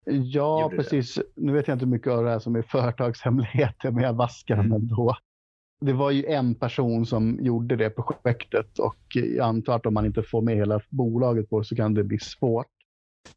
Ja, 0.06 0.72
precis. 0.76 1.16
Det. 1.16 1.24
Nu 1.36 1.54
vet 1.54 1.68
jag 1.68 1.76
inte 1.76 1.86
hur 1.86 1.91
mycket 1.91 2.12
av 2.12 2.24
det 2.24 2.30
här 2.30 2.39
som 2.39 2.56
är 2.56 2.62
företagshemligheter, 2.62 3.91
men 3.91 4.04
jag 4.04 4.14
vaskar 4.14 4.56
dem 4.56 4.66
mm. 4.66 4.78
ändå. 4.82 5.16
Det 5.82 5.93
var 5.93 6.12
ju 6.12 6.26
en 6.26 6.56
person 6.56 7.06
som 7.06 7.39
gjorde 7.41 7.76
det 7.76 7.89
projektet 7.89 8.80
och 8.80 8.97
jag 9.14 9.47
antar 9.47 9.76
att 9.76 9.86
om 9.86 9.93
man 9.93 10.06
inte 10.06 10.24
får 10.24 10.41
med 10.41 10.56
hela 10.56 10.82
bolaget 10.89 11.49
på 11.49 11.64
så 11.64 11.76
kan 11.76 11.93
det 11.93 12.04
bli 12.04 12.20
svårt. 12.20 12.68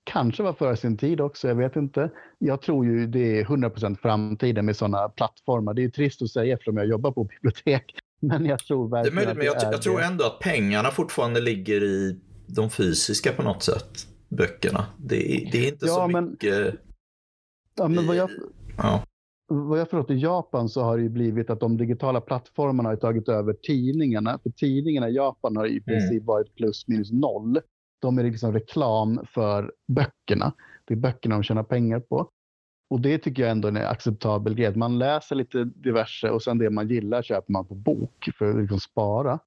Kanske 0.04 0.42
var 0.42 0.52
före 0.52 0.76
sin 0.76 0.96
tid 0.96 1.20
också, 1.20 1.48
jag 1.48 1.54
vet 1.54 1.76
inte. 1.76 2.10
Jag 2.38 2.62
tror 2.62 2.86
ju 2.86 3.06
det 3.06 3.40
är 3.40 3.44
100% 3.44 3.96
framtiden 4.02 4.66
med 4.66 4.76
sådana 4.76 5.08
plattformar. 5.08 5.74
Det 5.74 5.84
är 5.84 5.88
trist 5.88 6.22
att 6.22 6.30
säga 6.30 6.54
eftersom 6.54 6.76
jag 6.76 6.86
jobbar 6.86 7.12
på 7.12 7.24
bibliotek. 7.24 7.84
Men 8.20 8.46
jag 8.46 8.58
tror 8.58 8.88
verkligen 8.88 9.16
det 9.16 9.22
är 9.22 9.26
möjligt, 9.26 9.54
men 9.54 9.62
jag, 9.62 9.72
jag 9.72 9.82
tror 9.82 10.02
ändå 10.02 10.24
att 10.24 10.38
pengarna 10.38 10.90
fortfarande 10.90 11.40
ligger 11.40 11.84
i 11.84 12.20
de 12.46 12.70
fysiska 12.70 13.32
på 13.32 13.42
något 13.42 13.62
sätt 13.62 14.13
böckerna. 14.36 14.86
Det, 14.98 15.16
det 15.52 15.58
är 15.58 15.68
inte 15.68 15.86
ja, 15.86 15.94
så 15.94 16.08
men, 16.08 16.30
mycket... 16.30 16.74
Ja, 17.76 17.88
men 17.88 18.06
vad 18.06 18.16
jag, 18.16 18.30
ja. 18.76 19.04
vad 19.46 19.80
jag 19.80 19.90
förstått 19.90 20.10
i 20.10 20.14
Japan 20.14 20.68
så 20.68 20.82
har 20.82 20.96
det 20.96 21.02
ju 21.02 21.08
blivit 21.08 21.50
att 21.50 21.60
de 21.60 21.76
digitala 21.76 22.20
plattformarna 22.20 22.88
har 22.88 22.96
tagit 22.96 23.28
över 23.28 23.52
tidningarna. 23.52 24.38
För 24.42 24.50
tidningarna 24.50 25.08
i 25.08 25.14
Japan 25.14 25.56
har 25.56 25.66
i 25.66 25.70
mm. 25.70 25.84
princip 25.84 26.12
mm. 26.12 26.26
varit 26.26 26.54
plus 26.54 26.88
minus 26.88 27.12
noll. 27.12 27.60
De 28.00 28.18
är 28.18 28.24
liksom 28.24 28.52
reklam 28.52 29.20
för 29.34 29.72
böckerna. 29.88 30.52
Det 30.84 30.94
är 30.94 30.98
böckerna 30.98 31.34
de 31.34 31.42
tjänar 31.42 31.62
pengar 31.62 32.00
på. 32.00 32.30
Och 32.90 33.00
det 33.00 33.18
tycker 33.18 33.42
jag 33.42 33.50
ändå 33.50 33.68
är 33.68 33.72
en 33.72 33.86
acceptabel 33.86 34.54
grej. 34.54 34.76
Man 34.76 34.98
läser 34.98 35.36
lite 35.36 35.64
diverse 35.64 36.30
och 36.30 36.42
sen 36.42 36.58
det 36.58 36.70
man 36.70 36.88
gillar 36.88 37.22
köper 37.22 37.52
man 37.52 37.66
på 37.66 37.74
bok 37.74 38.30
för 38.38 38.50
att 38.50 38.56
liksom 38.56 38.80
spara. 38.80 39.38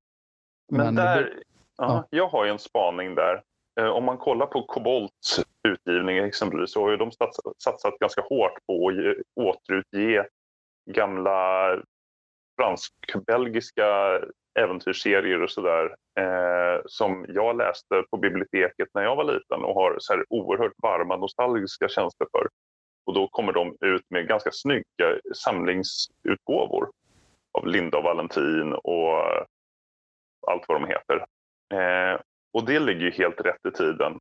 Men, 0.71 0.85
Men 0.85 0.95
där, 0.95 1.21
det, 1.21 1.29
ja. 1.77 2.07
jag 2.09 2.27
har 2.27 2.45
ju 2.45 2.51
en 2.51 2.59
spaning 2.59 3.15
där. 3.15 3.41
Eh, 3.79 3.89
om 3.89 4.05
man 4.05 4.17
kollar 4.17 4.45
på 4.45 4.63
Kobolts 4.63 5.43
utgivning 5.67 6.17
exempelvis 6.17 6.71
så 6.71 6.81
har 6.81 6.91
ju 6.91 6.97
de 6.97 7.11
satsat 7.57 7.99
ganska 7.99 8.21
hårt 8.21 8.65
på 8.67 8.89
att 8.89 8.95
återutge 9.35 10.25
gamla 10.91 11.69
fransk-belgiska 12.61 14.19
äventyrsserier 14.59 15.43
och 15.43 15.51
sådär 15.51 15.95
eh, 16.19 16.81
som 16.85 17.25
jag 17.29 17.57
läste 17.57 18.03
på 18.11 18.17
biblioteket 18.17 18.87
när 18.93 19.03
jag 19.03 19.15
var 19.15 19.23
liten 19.23 19.63
och 19.63 19.75
har 19.75 19.95
så 19.99 20.13
här 20.13 20.25
oerhört 20.29 20.73
varma 20.83 21.17
nostalgiska 21.17 21.87
känslor 21.87 22.27
för. 22.31 22.47
Och 23.05 23.13
då 23.13 23.27
kommer 23.27 23.53
de 23.53 23.77
ut 23.81 24.05
med 24.09 24.27
ganska 24.27 24.51
snygga 24.51 25.19
samlingsutgåvor 25.35 26.89
av 27.51 27.67
Linda 27.67 27.97
och 27.97 28.03
Valentin 28.03 28.73
och 28.73 29.23
allt 30.47 30.65
vad 30.67 30.81
de 30.81 30.87
heter. 30.87 31.25
Eh, 31.73 32.19
och 32.57 32.65
det 32.65 32.79
ligger 32.79 33.01
ju 33.01 33.11
helt 33.11 33.41
rätt 33.41 33.65
i 33.67 33.71
tiden. 33.71 34.11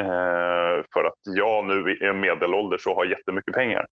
Eh, 0.00 0.84
för 0.92 1.04
att 1.04 1.20
jag 1.24 1.64
nu 1.64 1.74
är 1.74 2.12
medelålders 2.12 2.86
och 2.86 2.94
har 2.94 3.04
jättemycket 3.04 3.54
pengar. 3.54 3.86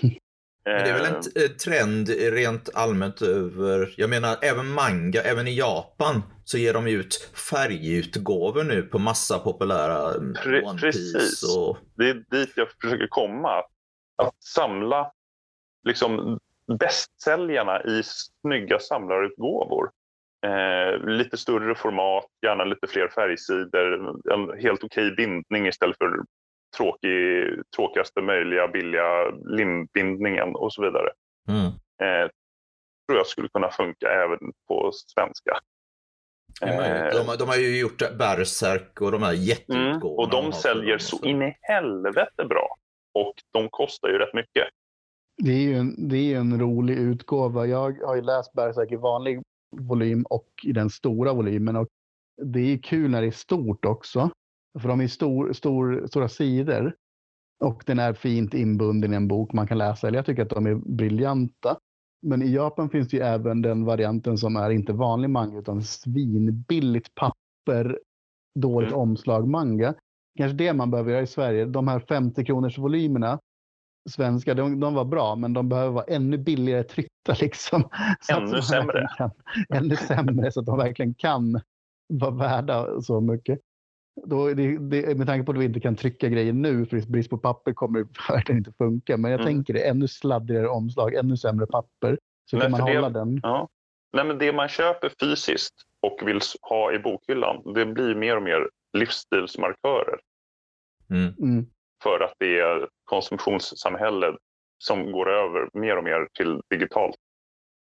Men 0.64 0.84
det 0.84 0.90
är 0.90 0.94
väl 0.94 1.06
en 1.06 1.42
eh. 1.44 1.50
trend 1.64 2.08
rent 2.08 2.74
allmänt 2.74 3.22
över, 3.22 3.94
jag 3.96 4.10
menar 4.10 4.36
även 4.42 4.66
manga, 4.66 5.22
även 5.22 5.46
i 5.46 5.58
Japan 5.58 6.22
så 6.44 6.58
ger 6.58 6.74
de 6.74 6.86
ut 6.86 7.30
färgutgåvor 7.50 8.64
nu 8.64 8.82
på 8.82 8.98
massa 8.98 9.38
populära 9.38 10.12
Pre 10.42 10.62
One 10.62 10.80
Precis, 10.80 11.56
och... 11.56 11.78
det 11.96 12.10
är 12.10 12.14
dit 12.30 12.52
jag 12.56 12.68
försöker 12.82 13.06
komma. 13.06 13.62
Att 14.16 14.42
samla 14.42 15.12
liksom 15.84 16.38
bästsäljarna 16.78 17.82
i 17.82 18.02
snygga 18.04 18.78
samlarutgåvor. 18.78 19.90
Eh, 20.46 21.06
lite 21.06 21.36
större 21.36 21.74
format, 21.74 22.26
gärna 22.46 22.64
lite 22.64 22.86
fler 22.86 23.08
färgsidor, 23.08 23.92
en 24.32 24.60
helt 24.60 24.84
okej 24.84 25.06
okay 25.06 25.16
bindning 25.16 25.66
istället 25.66 25.98
för 25.98 26.24
tråkig, 26.76 27.46
tråkigaste 27.76 28.20
möjliga 28.22 28.68
billiga 28.68 29.30
limbindningen 29.30 30.54
och 30.54 30.72
så 30.72 30.82
vidare. 30.82 31.10
Mm. 31.48 31.66
Eh, 32.02 32.30
tror 33.08 33.18
jag 33.18 33.26
skulle 33.26 33.48
kunna 33.48 33.70
funka 33.70 34.08
även 34.08 34.38
på 34.68 34.90
svenska. 34.92 35.58
Eh, 36.62 37.26
de, 37.26 37.36
de, 37.38 37.48
har 37.48 37.56
ju 37.56 37.78
gjort 37.78 38.16
Berserk 38.18 39.00
och 39.00 39.12
de 39.12 39.22
här 39.22 39.32
jätteutgåvorna. 39.32 39.92
Mm, 39.92 40.18
och 40.18 40.30
de, 40.30 40.44
de 40.44 40.52
säljer 40.52 40.98
så 40.98 41.24
in 41.24 41.42
i 41.42 41.56
helvete 41.60 42.44
bra. 42.44 42.76
Och 43.14 43.34
de 43.52 43.68
kostar 43.68 44.08
ju 44.08 44.18
rätt 44.18 44.34
mycket. 44.34 44.68
Det 45.42 45.52
är 45.52 45.60
ju 45.60 45.74
en, 45.74 46.08
det 46.08 46.34
är 46.34 46.38
en 46.38 46.60
rolig 46.60 46.98
utgåva. 46.98 47.66
Jag 47.66 48.02
har 48.06 48.16
ju 48.16 48.22
läst 48.22 48.52
Berserk 48.52 48.92
i 48.92 48.96
vanlig 48.96 49.42
volym 49.76 50.22
och 50.30 50.48
i 50.62 50.72
den 50.72 50.90
stora 50.90 51.32
volymen. 51.32 51.76
Och 51.76 51.88
det 52.42 52.60
är 52.60 52.78
kul 52.78 53.10
när 53.10 53.20
det 53.20 53.26
är 53.26 53.30
stort 53.30 53.84
också. 53.84 54.30
För 54.78 54.88
de 54.88 55.00
är 55.00 55.08
stor, 55.08 55.52
stor, 55.52 56.06
stora 56.06 56.28
sidor. 56.28 56.94
Och 57.64 57.82
den 57.86 57.98
är 57.98 58.12
fint 58.12 58.54
inbunden 58.54 59.12
i 59.12 59.16
en 59.16 59.28
bok 59.28 59.52
man 59.52 59.66
kan 59.66 59.78
läsa. 59.78 60.10
Jag 60.10 60.26
tycker 60.26 60.42
att 60.42 60.50
de 60.50 60.66
är 60.66 60.74
briljanta. 60.74 61.76
Men 62.22 62.42
i 62.42 62.52
Japan 62.52 62.90
finns 62.90 63.08
det 63.08 63.16
ju 63.16 63.22
även 63.22 63.62
den 63.62 63.84
varianten 63.84 64.38
som 64.38 64.56
är 64.56 64.70
inte 64.70 64.92
vanlig 64.92 65.30
manga 65.30 65.58
utan 65.58 65.82
svinbilligt 65.82 67.14
papper, 67.14 67.98
dåligt 68.54 68.90
mm. 68.90 69.00
omslag 69.00 69.48
manga. 69.48 69.94
Kanske 70.38 70.56
det 70.56 70.72
man 70.72 70.90
behöver 70.90 71.10
göra 71.10 71.22
i 71.22 71.26
Sverige. 71.26 71.64
De 71.64 71.88
här 71.88 72.00
50 72.00 72.44
kronors 72.44 72.78
volymerna 72.78 73.38
svenska, 74.08 74.54
de, 74.54 74.80
de, 74.80 74.94
var 74.94 75.04
bra, 75.04 75.36
men 75.36 75.52
de 75.52 75.68
behöver 75.68 75.92
vara 75.92 76.04
ännu 76.04 76.38
billigare 76.38 76.82
tryckta. 76.82 77.34
Liksom, 77.40 77.88
ännu 78.32 78.62
sämre. 78.62 79.08
Kan, 79.18 79.30
ännu 79.74 79.96
sämre, 79.96 80.52
så 80.52 80.60
att 80.60 80.66
de 80.66 80.78
verkligen 80.78 81.14
kan 81.14 81.60
vara 82.08 82.30
värda 82.30 83.00
så 83.00 83.20
mycket. 83.20 83.58
Då, 84.24 84.54
det, 84.54 84.78
det, 84.78 85.18
med 85.18 85.26
tanke 85.26 85.46
på 85.46 85.52
att 85.52 85.58
vi 85.58 85.64
inte 85.64 85.80
kan 85.80 85.96
trycka 85.96 86.28
grejer 86.28 86.52
nu, 86.52 86.86
för 86.86 87.00
brist 87.00 87.30
på 87.30 87.38
papper 87.38 87.72
kommer 87.72 87.98
det 87.98 88.08
verkligen 88.28 88.58
inte 88.58 88.72
funka. 88.72 89.16
Men 89.16 89.30
jag 89.30 89.40
mm. 89.40 89.54
tänker 89.54 89.74
det, 89.74 89.88
ännu 89.88 90.08
sladdigare 90.08 90.68
omslag, 90.68 91.14
ännu 91.14 91.36
sämre 91.36 91.66
papper. 91.66 92.18
Så 92.50 92.56
men 92.56 92.62
kan 92.62 92.70
man 92.70 92.80
hålla 92.80 93.10
det, 93.10 93.18
den. 93.18 93.40
Ja. 93.42 93.68
Nej, 94.12 94.24
men 94.24 94.38
det 94.38 94.52
man 94.52 94.68
köper 94.68 95.12
fysiskt 95.20 95.74
och 96.00 96.28
vill 96.28 96.40
ha 96.62 96.92
i 96.92 96.98
bokhyllan, 96.98 97.74
det 97.74 97.86
blir 97.86 98.14
mer 98.14 98.36
och 98.36 98.42
mer 98.42 98.68
livsstilsmarkörer. 98.92 100.20
Mm. 101.10 101.34
Mm 101.38 101.66
för 102.02 102.20
att 102.20 102.34
det 102.38 102.60
är 102.60 102.88
konsumtionssamhället 103.04 104.36
som 104.78 105.12
går 105.12 105.30
över 105.30 105.68
mer 105.72 105.96
och 105.96 106.04
mer 106.04 106.28
till 106.34 106.60
digitalt. 106.70 107.16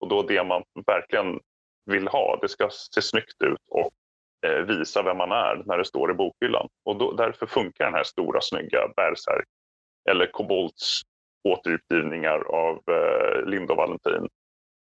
Och 0.00 0.08
då 0.08 0.22
det 0.22 0.44
man 0.44 0.62
verkligen 0.86 1.40
vill 1.86 2.08
ha, 2.08 2.38
det 2.42 2.48
ska 2.48 2.70
se 2.70 3.02
snyggt 3.02 3.42
ut 3.42 3.60
och 3.70 3.92
eh, 4.46 4.62
visa 4.62 5.02
vem 5.02 5.16
man 5.16 5.32
är 5.32 5.62
när 5.66 5.78
det 5.78 5.84
står 5.84 6.10
i 6.10 6.14
bokhyllan. 6.14 6.68
Och 6.84 6.96
då, 6.96 7.12
därför 7.12 7.46
funkar 7.46 7.84
den 7.84 7.94
här 7.94 8.04
stora 8.04 8.40
snygga 8.40 8.88
Berserk 8.96 9.48
eller 10.10 10.26
Kobolts 10.26 11.02
återutgivningar 11.48 12.38
av 12.38 12.82
eh, 12.90 13.44
Linda 13.44 13.72
och 13.72 13.76
Valentin. 13.76 14.28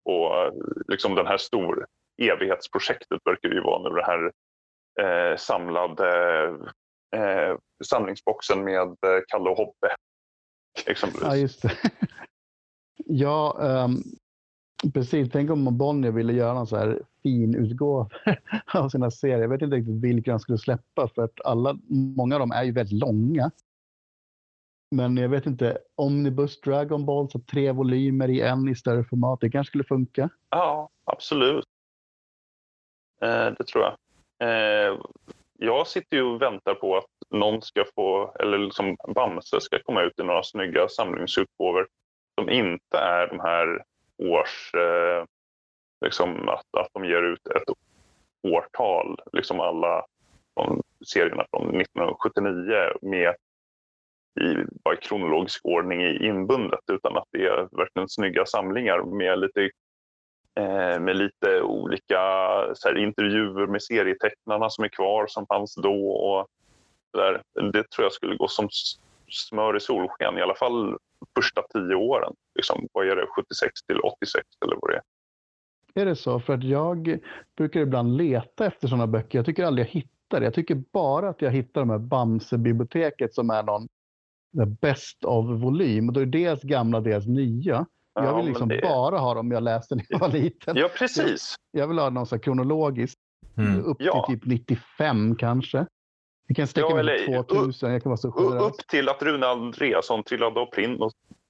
Och 0.06 0.38
eh, 0.38 0.54
liksom 0.88 1.16
den 1.16 1.28
här 1.28 1.38
stor 1.38 1.86
evighetsprojektet 2.22 3.22
verkar 3.26 3.50
ju 3.50 3.62
vara 3.62 3.90
nu 3.90 3.96
det 3.96 4.06
här 4.06 4.32
eh, 5.02 5.38
samlade 5.38 6.10
eh, 7.16 7.58
samlingsboxen 7.86 8.64
med 8.64 8.88
eh, 8.88 9.22
Kalle 9.28 9.50
och 9.50 9.58
Hobbe. 9.58 9.96
Exempelvis. 10.86 11.28
Ja, 11.28 11.36
just 11.36 11.62
det. 11.62 11.72
ja, 13.06 13.58
um, 13.60 14.04
precis. 14.94 15.30
Tänk 15.32 15.52
om 15.52 15.78
Bonnier 15.78 16.12
ville 16.12 16.34
göra 16.34 16.60
en 16.60 16.68
så 16.68 16.78
här 16.78 17.02
fin 17.24 17.56
utgåva 17.56 18.10
av 18.74 18.90
sina 18.90 19.12
serier. 19.12 19.42
Jag 19.42 19.50
vet 19.50 19.62
inte 19.62 19.76
riktigt 19.76 20.04
vilka 20.04 20.32
de 20.32 20.40
skulle 20.40 20.58
släppa 20.58 21.08
för 21.16 21.24
att 21.24 21.42
alla, 21.46 21.78
många 22.18 22.36
av 22.36 22.40
dem 22.40 22.52
är 22.52 22.64
ju 22.64 22.72
väldigt 22.72 23.00
långa. 23.00 23.52
Men 24.96 25.18
jag 25.18 25.30
vet 25.30 25.46
inte, 25.46 25.78
Omnibus 25.96 26.62
Dragon 26.62 27.06
Ball, 27.06 27.30
så 27.30 27.40
tre 27.40 27.72
volymer 27.72 28.30
i 28.30 28.42
en 28.42 28.68
i 28.68 28.76
större 28.76 29.04
format, 29.04 29.42
det 29.42 29.50
kanske 29.50 29.70
skulle 29.70 29.84
funka? 29.84 30.30
Ja, 30.50 30.90
absolut. 31.06 31.66
Eh, 33.22 33.54
det 33.58 33.64
tror 33.64 33.84
jag. 33.84 33.96
Eh, 34.40 35.00
jag 35.60 35.88
sitter 35.88 36.18
ju 36.18 36.24
och 36.24 36.42
väntar 36.42 36.74
på 36.74 36.98
att 36.98 37.06
någon 37.30 37.62
ska 37.62 37.86
få, 37.96 38.36
eller 38.40 38.58
liksom 38.58 38.98
Bamse 39.16 39.62
ska 39.62 39.80
komma 39.84 40.02
ut 40.02 40.20
i 40.20 40.24
några 40.24 40.44
snygga 40.44 40.88
samlingsutgåvor 40.88 41.88
som 42.40 42.50
inte 42.50 42.98
är 42.98 43.28
de 43.28 43.40
här 43.40 43.84
års... 44.18 44.74
Eh, 44.74 45.26
liksom 46.06 46.50
att, 46.50 46.66
att 46.78 46.90
de 46.94 47.06
ger 47.06 47.24
ut 47.24 47.48
ett 47.48 47.64
årtal, 48.48 49.20
liksom 49.34 49.60
alla 49.60 50.06
de 50.56 50.82
serierna 51.06 51.46
från 51.50 51.82
1979 51.82 52.92
med 53.02 53.36
i, 54.42 54.56
bara 54.84 54.94
i 54.94 54.98
kronologisk 54.98 55.66
ordning 55.66 56.02
i 56.02 56.28
inbundet 56.28 56.80
utan 56.92 57.18
att 57.18 57.28
det 57.32 57.46
är 57.46 57.78
verkligen 57.78 58.10
snygga 58.10 58.46
samlingar 58.46 59.04
med 59.04 59.40
lite, 59.40 59.70
Eh, 60.60 61.00
med 61.00 61.16
lite 61.16 61.62
olika 61.62 62.20
här, 62.86 62.98
intervjuer 62.98 63.68
med 63.68 63.84
serietecknarna 63.84 64.70
som 64.70 64.84
är 64.84 64.88
kvar 64.90 65.28
som 65.28 65.46
fanns 65.46 65.76
då. 65.76 66.10
Och 66.12 66.48
där. 67.14 67.42
Det 67.72 67.90
tror 67.90 68.06
jag 68.06 68.14
skulle 68.14 68.36
gå 68.36 68.48
som 68.48 68.70
smör 69.30 69.78
i 69.78 69.80
solsken, 69.80 70.38
i 70.38 70.42
alla 70.42 70.56
fall 70.56 70.98
första 71.36 71.62
tio 71.74 71.96
åren. 71.96 72.34
Liksom, 72.56 72.88
vad 72.94 73.08
är 73.08 73.16
det, 73.16 73.26
76 73.36 73.84
till 73.84 74.00
86 74.00 74.46
eller 74.66 74.78
vad 74.82 74.92
det 74.92 74.96
är. 74.96 75.02
Är 76.02 76.06
det 76.06 76.16
så? 76.16 76.40
För 76.40 76.54
att 76.54 76.64
jag 76.64 77.20
brukar 77.58 77.80
ibland 77.80 78.18
leta 78.18 78.66
efter 78.66 78.88
sådana 78.88 79.08
böcker. 79.08 79.40
Jag 79.40 79.46
tycker 79.46 79.66
aldrig 79.66 79.88
jag 79.88 79.92
hittar 79.92 80.40
det. 80.40 80.46
Jag 80.46 80.54
tycker 80.54 80.84
bara 80.94 81.30
att 81.30 81.42
jag 81.42 81.52
hittar 81.52 81.82
de 81.82 81.90
här 81.90 81.98
Bamse-biblioteket 81.98 83.34
som 83.34 83.50
är 83.50 83.64
någon 83.64 83.88
best 84.82 85.26
of-volym. 85.26 86.08
Och 86.08 86.14
då 86.14 86.20
är 86.20 86.26
det 86.26 86.40
dels 86.40 86.62
gamla, 86.62 87.00
dels 87.00 87.28
nya. 87.28 87.86
Ja, 88.14 88.26
jag 88.26 88.38
vill 88.38 88.46
liksom 88.46 88.70
det... 88.70 88.82
bara 88.82 89.18
ha 89.18 89.34
dem 89.34 89.52
jag 89.52 89.64
läste 89.64 89.96
när 89.96 90.06
jag 90.10 90.20
var 90.20 90.30
liten. 90.30 90.78
Ja, 90.78 90.90
precis. 90.98 91.56
Jag, 91.72 91.88
vill 91.88 92.00
ha 92.00 92.10
någon 92.10 92.26
så 92.26 92.40
kronologiskt. 92.40 93.20
Mm. 93.58 93.84
Upp 93.84 93.98
till 93.98 94.06
ja. 94.06 94.26
typ 94.28 94.46
95 94.46 95.36
kanske. 95.36 95.86
Vi 96.48 96.56
kan 96.56 96.68
sträcka 96.68 96.90
ja, 96.90 97.04
mig 97.04 97.26
till 97.26 97.34
2000. 97.34 97.92
Jag 97.92 98.04
kan 98.04 98.10
vara 98.10 98.18
så 98.18 98.28
upp 98.60 98.88
till 98.88 99.10
att 99.10 99.24
Rune 99.24 99.48
Andreasson 99.48 100.24
trillade 100.24 100.60
av 100.60 100.66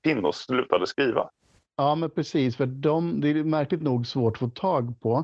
pinn 0.03 0.25
och 0.25 0.35
slutade 0.35 0.87
skriva. 0.87 1.29
Ja, 1.77 1.95
men 1.95 2.09
precis. 2.09 2.55
För 2.55 2.65
de, 2.65 3.21
det 3.21 3.29
är 3.29 3.43
märkligt 3.43 3.81
nog 3.81 4.07
svårt 4.07 4.33
att 4.33 4.39
få 4.39 4.49
tag 4.49 4.99
på. 4.99 5.23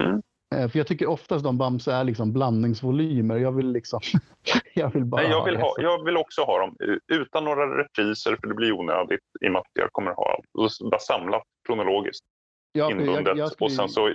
Mm. 0.00 0.22
Eh, 0.54 0.68
för 0.68 0.78
jag 0.78 0.86
tycker 0.86 1.06
oftast 1.06 1.44
de 1.44 1.58
Bamse 1.58 1.92
är 1.92 2.04
liksom 2.04 2.32
blandningsvolymer. 2.32 3.36
Jag 3.36 3.52
vill 3.52 3.72
liksom... 3.72 4.00
jag 4.74 4.92
vill 4.92 5.04
bara 5.04 5.22
Nej, 5.22 5.30
jag, 5.30 5.44
vill 5.44 5.56
ha, 5.56 5.74
jag 5.78 6.04
vill 6.04 6.16
också 6.16 6.42
ha 6.42 6.58
dem 6.58 6.76
utan 7.12 7.44
några 7.44 7.78
repriser 7.78 8.36
för 8.40 8.48
det 8.48 8.54
blir 8.54 8.72
onödigt 8.72 9.20
i 9.40 9.48
och 9.48 9.52
med 9.52 9.60
att 9.60 9.70
jag 9.72 9.92
kommer 9.92 10.10
ha 10.10 10.32
allt. 10.32 10.90
Bara 10.90 10.98
samlat 10.98 11.42
kronologiskt. 11.66 12.24
Ja, 12.72 12.90
inbundet. 12.90 13.26
Jag, 13.26 13.38
jag 13.38 13.52
skulle... 13.52 13.66
Och 13.66 13.72
sen 13.72 13.88
så 13.88 14.12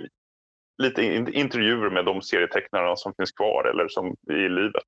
lite 0.82 1.04
intervjuer 1.32 1.90
med 1.90 2.04
de 2.04 2.22
serietecknarna 2.22 2.96
som 2.96 3.14
finns 3.14 3.32
kvar 3.32 3.64
eller 3.64 3.88
som 3.88 4.16
är 4.30 4.46
i 4.46 4.48
livet. 4.48 4.82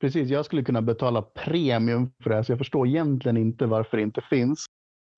Precis, 0.00 0.30
jag 0.30 0.44
skulle 0.44 0.64
kunna 0.64 0.82
betala 0.82 1.22
premium 1.22 2.12
för 2.22 2.30
det 2.30 2.36
här 2.36 2.42
så 2.42 2.52
jag 2.52 2.58
förstår 2.58 2.86
egentligen 2.86 3.36
inte 3.36 3.66
varför 3.66 3.96
det 3.96 4.02
inte 4.02 4.20
finns. 4.20 4.66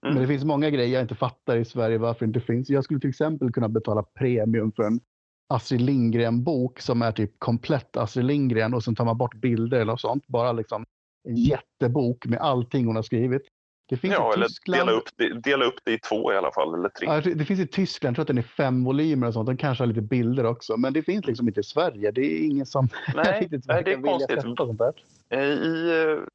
Mm. 0.07 0.14
Men 0.14 0.22
det 0.22 0.29
finns 0.29 0.45
många 0.45 0.70
grejer 0.70 0.95
jag 0.95 1.03
inte 1.03 1.14
fattar 1.14 1.57
i 1.57 1.64
Sverige 1.64 1.99
varför 1.99 2.20
det 2.20 2.27
inte 2.27 2.41
finns. 2.41 2.70
Jag 2.70 2.85
skulle 2.85 3.01
till 3.01 3.11
exempel 3.11 3.53
kunna 3.53 3.68
betala 3.68 4.03
premium 4.03 4.72
för 4.72 4.83
en 4.83 5.01
Astrid 5.49 5.80
Lindgren-bok 5.80 6.80
som 6.80 7.03
är 7.03 7.12
typ 7.12 7.32
komplett 7.38 7.97
Astrid 7.97 8.24
Lindgren 8.24 8.74
och 8.74 8.84
sen 8.84 8.94
tar 8.94 9.05
man 9.05 9.18
bort 9.18 9.34
bilder 9.34 9.80
eller 9.80 9.97
sånt. 9.97 10.26
Bara 10.26 10.53
liksom 10.53 10.84
en 11.28 11.36
jättebok 11.36 12.26
med 12.26 12.40
allting 12.40 12.86
hon 12.86 12.97
har 12.97 13.03
skrivit. 13.03 13.42
Det 13.88 13.97
finns 13.97 14.14
ja, 14.14 14.32
eller 14.34 14.47
Tyskland... 14.47 14.80
dela, 14.80 14.92
upp 14.92 15.09
det, 15.16 15.40
dela 15.40 15.64
upp 15.64 15.78
det 15.84 15.92
i 15.92 15.99
två 15.99 16.32
i 16.32 16.36
alla 16.36 16.53
fall, 16.53 16.74
eller 16.74 16.88
tre. 16.88 17.07
Ja, 17.07 17.20
det 17.20 17.44
finns 17.44 17.61
i 17.61 17.66
Tyskland, 17.66 18.11
jag 18.11 18.16
tror 18.16 18.22
att 18.22 18.26
den 18.26 18.38
är 18.38 18.42
fem 18.42 18.84
volymer 18.84 19.26
och 19.26 19.32
sånt. 19.32 19.47
Den 19.47 19.57
kanske 19.57 19.82
har 19.82 19.88
lite 19.88 20.01
bilder 20.01 20.47
också, 20.47 20.76
men 20.76 20.92
det 20.92 21.03
finns 21.03 21.26
liksom 21.26 21.49
inte 21.49 21.61
i 21.61 21.64
Sverige. 21.64 22.11
Det 22.11 22.20
är 22.20 22.47
ingen 22.47 22.66
som 22.66 22.88
Nej, 23.14 23.40
riktigt 23.40 23.66
nej, 23.66 23.82
det 23.84 23.92
är 23.92 24.03
konstigt. 24.03 24.42
Sånt 24.42 24.78
där. 24.78 24.92
I, 25.40 25.90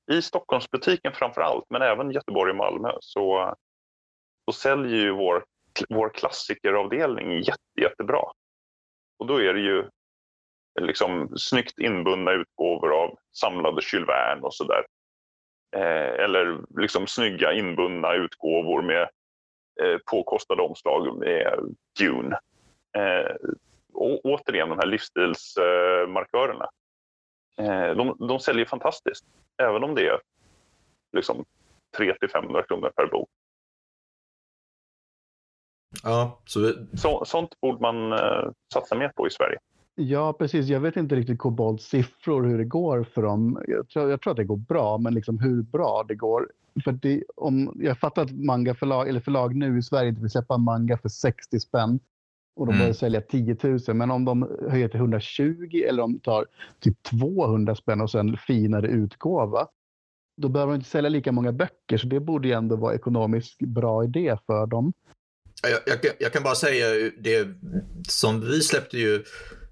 eh, 0.09 0.18
I 0.18 0.22
Stockholmsbutiken 0.22 1.12
framför 1.14 1.41
allt, 1.41 1.66
men 1.70 1.82
även 1.82 2.12
Göteborg 2.12 2.51
och 2.51 2.57
Malmö, 2.57 2.91
så, 2.99 3.55
så 4.45 4.57
säljer 4.57 4.97
ju 4.97 5.12
vår, 5.12 5.43
vår 5.89 6.09
klassikeravdelning 6.09 7.38
jätte, 7.38 7.82
jättebra. 7.82 8.22
Och 9.22 9.28
då 9.28 9.41
är 9.41 9.53
det 9.53 9.59
ju 9.59 9.84
liksom 10.82 11.38
snyggt 11.38 11.80
inbundna 11.80 12.32
utgåvor 12.32 13.03
av 13.03 13.17
samlade 13.32 13.82
Jules 13.93 14.09
Verne 14.09 14.41
och 14.41 14.53
sådär. 14.53 14.86
Eh, 15.76 16.24
eller 16.24 16.57
liksom 16.82 17.07
snygga 17.07 17.53
inbundna 17.53 18.13
utgåvor 18.13 18.82
med 18.82 19.01
eh, 19.82 19.97
påkostade 20.05 20.61
omslag 20.61 21.17
med 21.19 21.76
Dune. 21.99 22.39
Eh, 22.97 23.36
och 23.93 24.26
återigen 24.26 24.69
de 24.69 24.78
här 24.78 24.88
livsstilsmarkörerna. 24.88 26.69
Eh, 27.57 27.95
de, 27.95 28.15
de 28.28 28.39
säljer 28.39 28.65
fantastiskt, 28.65 29.26
även 29.57 29.84
om 29.84 29.95
det 29.95 30.07
är 30.07 30.19
liksom 31.17 31.45
300-500 31.97 32.67
kronor 32.67 32.91
per 32.95 33.05
bok. 33.05 33.30
Ja, 36.04 36.39
så... 36.46 36.74
så 36.94 37.24
sånt 37.26 37.62
borde 37.62 37.82
man 37.82 38.14
eh, 38.14 38.52
satsa 38.74 38.96
mer 38.96 39.12
på 39.16 39.28
i 39.28 39.30
Sverige. 39.30 39.58
Ja, 39.96 40.34
precis. 40.34 40.68
Jag 40.68 40.80
vet 40.80 40.96
inte 40.96 41.16
riktigt 41.16 41.39
Kobolts 41.39 41.86
siffror, 41.86 42.44
hur 42.44 42.58
det 42.58 42.66
går 42.66 43.04
för 43.04 43.22
dem. 43.22 43.64
Jag 43.68 43.89
tror, 43.89 44.10
jag 44.10 44.22
tror 44.22 44.32
att 44.32 44.38
det 44.38 44.44
går 44.44 44.58
bra, 44.58 44.98
men 44.98 45.14
liksom 45.14 45.39
hur 45.39 45.62
bra 45.62 46.06
det 46.08 46.16
går. 46.16 46.52
För 46.84 46.92
det, 46.92 47.24
om, 47.36 47.74
jag 47.76 48.00
fattar 48.00 48.22
att 48.22 48.32
manga 48.32 48.76
förlag, 48.76 49.10
eller 49.10 49.20
förlag 49.20 49.56
nu 49.56 49.78
i 49.78 49.82
Sverige 49.82 50.10
inte 50.10 50.22
vill 50.22 50.30
släppa 50.30 50.58
manga 50.58 50.98
för 50.98 51.10
60 51.10 51.60
spänn 51.60 52.00
och 52.56 52.66
de 52.66 52.72
mm. 52.72 52.80
börjar 52.80 52.94
sälja 52.94 53.22
10 53.22 53.58
000. 53.64 53.80
Men 53.94 54.12
om 54.12 54.26
de 54.26 54.58
höjer 54.70 54.88
till 54.88 55.00
120 55.00 55.84
eller 55.88 56.04
om 56.04 56.14
de 56.14 56.20
tar 56.20 56.46
typ 56.80 57.04
200 57.04 57.76
spänn 57.76 58.02
och 58.02 58.12
sen 58.12 58.38
finare 58.38 58.88
utgåva, 58.88 59.68
då 60.38 60.50
behöver 60.50 60.72
de 60.72 60.76
inte 60.76 60.89
sälja 60.89 61.10
lika 61.10 61.32
många 61.32 61.52
böcker. 61.52 61.98
Så 61.98 62.08
det 62.08 62.20
borde 62.20 62.48
ju 62.48 62.54
ändå 62.54 62.76
vara 62.76 62.96
ekonomiskt 62.96 63.60
bra 63.60 64.04
idé 64.04 64.38
för 64.46 64.66
dem. 64.66 64.94
Jag, 65.62 65.80
jag, 65.86 66.14
jag 66.20 66.34
kan 66.34 66.43
bara 66.43 66.55
säga 66.55 67.12
det 67.18 67.47
som 68.07 68.41
vi 68.41 68.62
släppte 68.62 68.97
ju 68.97 69.24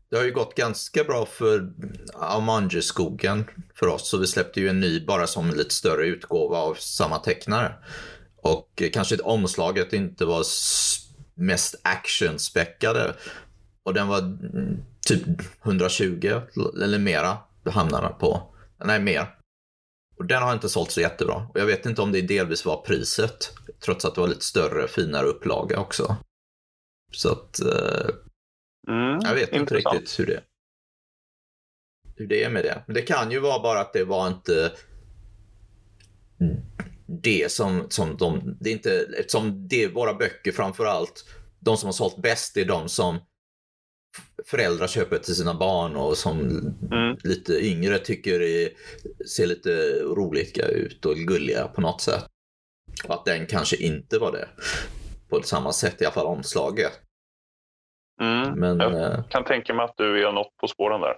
det 0.09 0.17
har 0.17 0.23
ju 0.23 0.31
gått 0.31 0.55
ganska 0.55 1.03
bra 1.03 1.25
för 1.25 1.73
Amange-skogen 2.13 3.45
för 3.75 3.87
oss, 3.87 4.09
så 4.09 4.17
vi 4.17 4.27
släppte 4.27 4.59
ju 4.59 4.69
en 4.69 4.79
ny 4.79 5.05
bara 5.05 5.27
som 5.27 5.49
en 5.49 5.57
lite 5.57 5.73
större 5.73 6.05
utgåva 6.05 6.57
av 6.57 6.73
samma 6.73 7.19
tecknare. 7.19 7.73
Och 8.35 8.83
kanske 8.93 9.17
omslaget 9.17 9.93
inte 9.93 10.25
var 10.25 10.43
mest 11.35 11.75
actionspäckade. 11.81 13.13
Och 13.83 13.93
den 13.93 14.07
var 14.07 14.19
mm, 14.19 14.77
typ 15.07 15.23
120 15.63 16.41
eller 16.83 16.99
mera 16.99 17.37
hamnade 17.65 18.15
på. 18.19 18.55
Nej, 18.85 18.99
mer. 18.99 19.38
Och 20.19 20.25
den 20.25 20.43
har 20.43 20.53
inte 20.53 20.69
sålt 20.69 20.91
så 20.91 21.01
jättebra. 21.01 21.47
Och 21.53 21.59
jag 21.59 21.65
vet 21.65 21.85
inte 21.85 22.01
om 22.01 22.11
det 22.11 22.21
delvis 22.21 22.65
var 22.65 22.81
priset, 22.81 23.51
trots 23.85 24.05
att 24.05 24.15
det 24.15 24.21
var 24.21 24.27
lite 24.27 24.45
större, 24.45 24.87
finare 24.87 25.25
upplaga 25.25 25.79
också. 25.79 26.15
Så 27.11 27.31
att 27.31 27.59
eh, 27.59 28.09
Mm, 28.89 29.19
jag 29.23 29.35
vet 29.35 29.53
inte 29.53 29.75
riktigt 29.75 30.19
hur 30.19 30.25
det, 30.25 30.43
hur 32.15 32.27
det 32.27 32.43
är 32.43 32.49
med 32.49 32.63
det. 32.63 32.83
Men 32.87 32.93
det 32.93 33.01
kan 33.01 33.31
ju 33.31 33.39
vara 33.39 33.59
bara 33.59 33.79
att 33.79 33.93
det 33.93 34.03
var 34.03 34.27
inte 34.27 34.71
det 37.05 37.51
som, 37.51 37.85
som 37.89 38.17
de, 38.17 38.57
det 38.59 38.69
är 38.69 38.73
inte, 38.73 39.07
eftersom 39.17 39.67
det 39.67 39.83
är 39.83 39.89
våra 39.89 40.13
böcker 40.13 40.51
framför 40.51 40.85
allt, 40.85 41.25
de 41.59 41.77
som 41.77 41.87
har 41.87 41.93
sålt 41.93 42.17
bäst 42.17 42.57
är 42.57 42.65
de 42.65 42.89
som 42.89 43.19
föräldrar 44.45 44.87
köper 44.87 45.17
till 45.17 45.35
sina 45.35 45.53
barn 45.53 45.95
och 45.95 46.17
som 46.17 46.39
mm. 46.91 47.17
lite 47.23 47.53
yngre 47.65 47.97
tycker 47.97 48.41
är, 48.41 48.69
ser 49.27 49.47
lite 49.47 49.99
roliga 50.03 50.67
ut 50.67 51.05
och 51.05 51.15
gulliga 51.15 51.67
på 51.67 51.81
något 51.81 52.01
sätt. 52.01 52.25
Och 53.07 53.13
att 53.13 53.25
den 53.25 53.45
kanske 53.45 53.75
inte 53.75 54.19
var 54.19 54.31
det 54.31 54.47
på 55.29 55.41
samma 55.41 55.71
sätt, 55.71 56.01
i 56.01 56.05
alla 56.05 56.13
fall 56.13 56.25
omslaget. 56.25 56.91
Mm. 58.21 58.59
Men, 58.59 58.79
jag 58.79 59.13
eh, 59.13 59.23
kan 59.23 59.43
tänka 59.43 59.73
mig 59.73 59.85
att 59.85 59.97
du 59.97 60.27
är 60.27 60.31
något 60.31 60.57
på 60.57 60.67
spåren 60.67 61.01
där. 61.01 61.17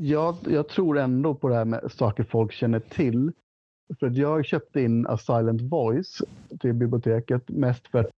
Jag, 0.00 0.36
jag 0.48 0.68
tror 0.68 0.98
ändå 0.98 1.34
på 1.34 1.48
det 1.48 1.54
här 1.54 1.64
med 1.64 1.92
saker 1.92 2.24
folk 2.24 2.52
känner 2.52 2.80
till. 2.80 3.32
För 3.98 4.06
att 4.06 4.16
jag 4.16 4.46
köpte 4.46 4.80
in 4.80 5.06
A 5.06 5.18
Silent 5.18 5.62
Voice 5.62 6.22
till 6.60 6.72
biblioteket 6.72 7.48
mest 7.48 7.88
för 7.88 7.98
att 7.98 8.10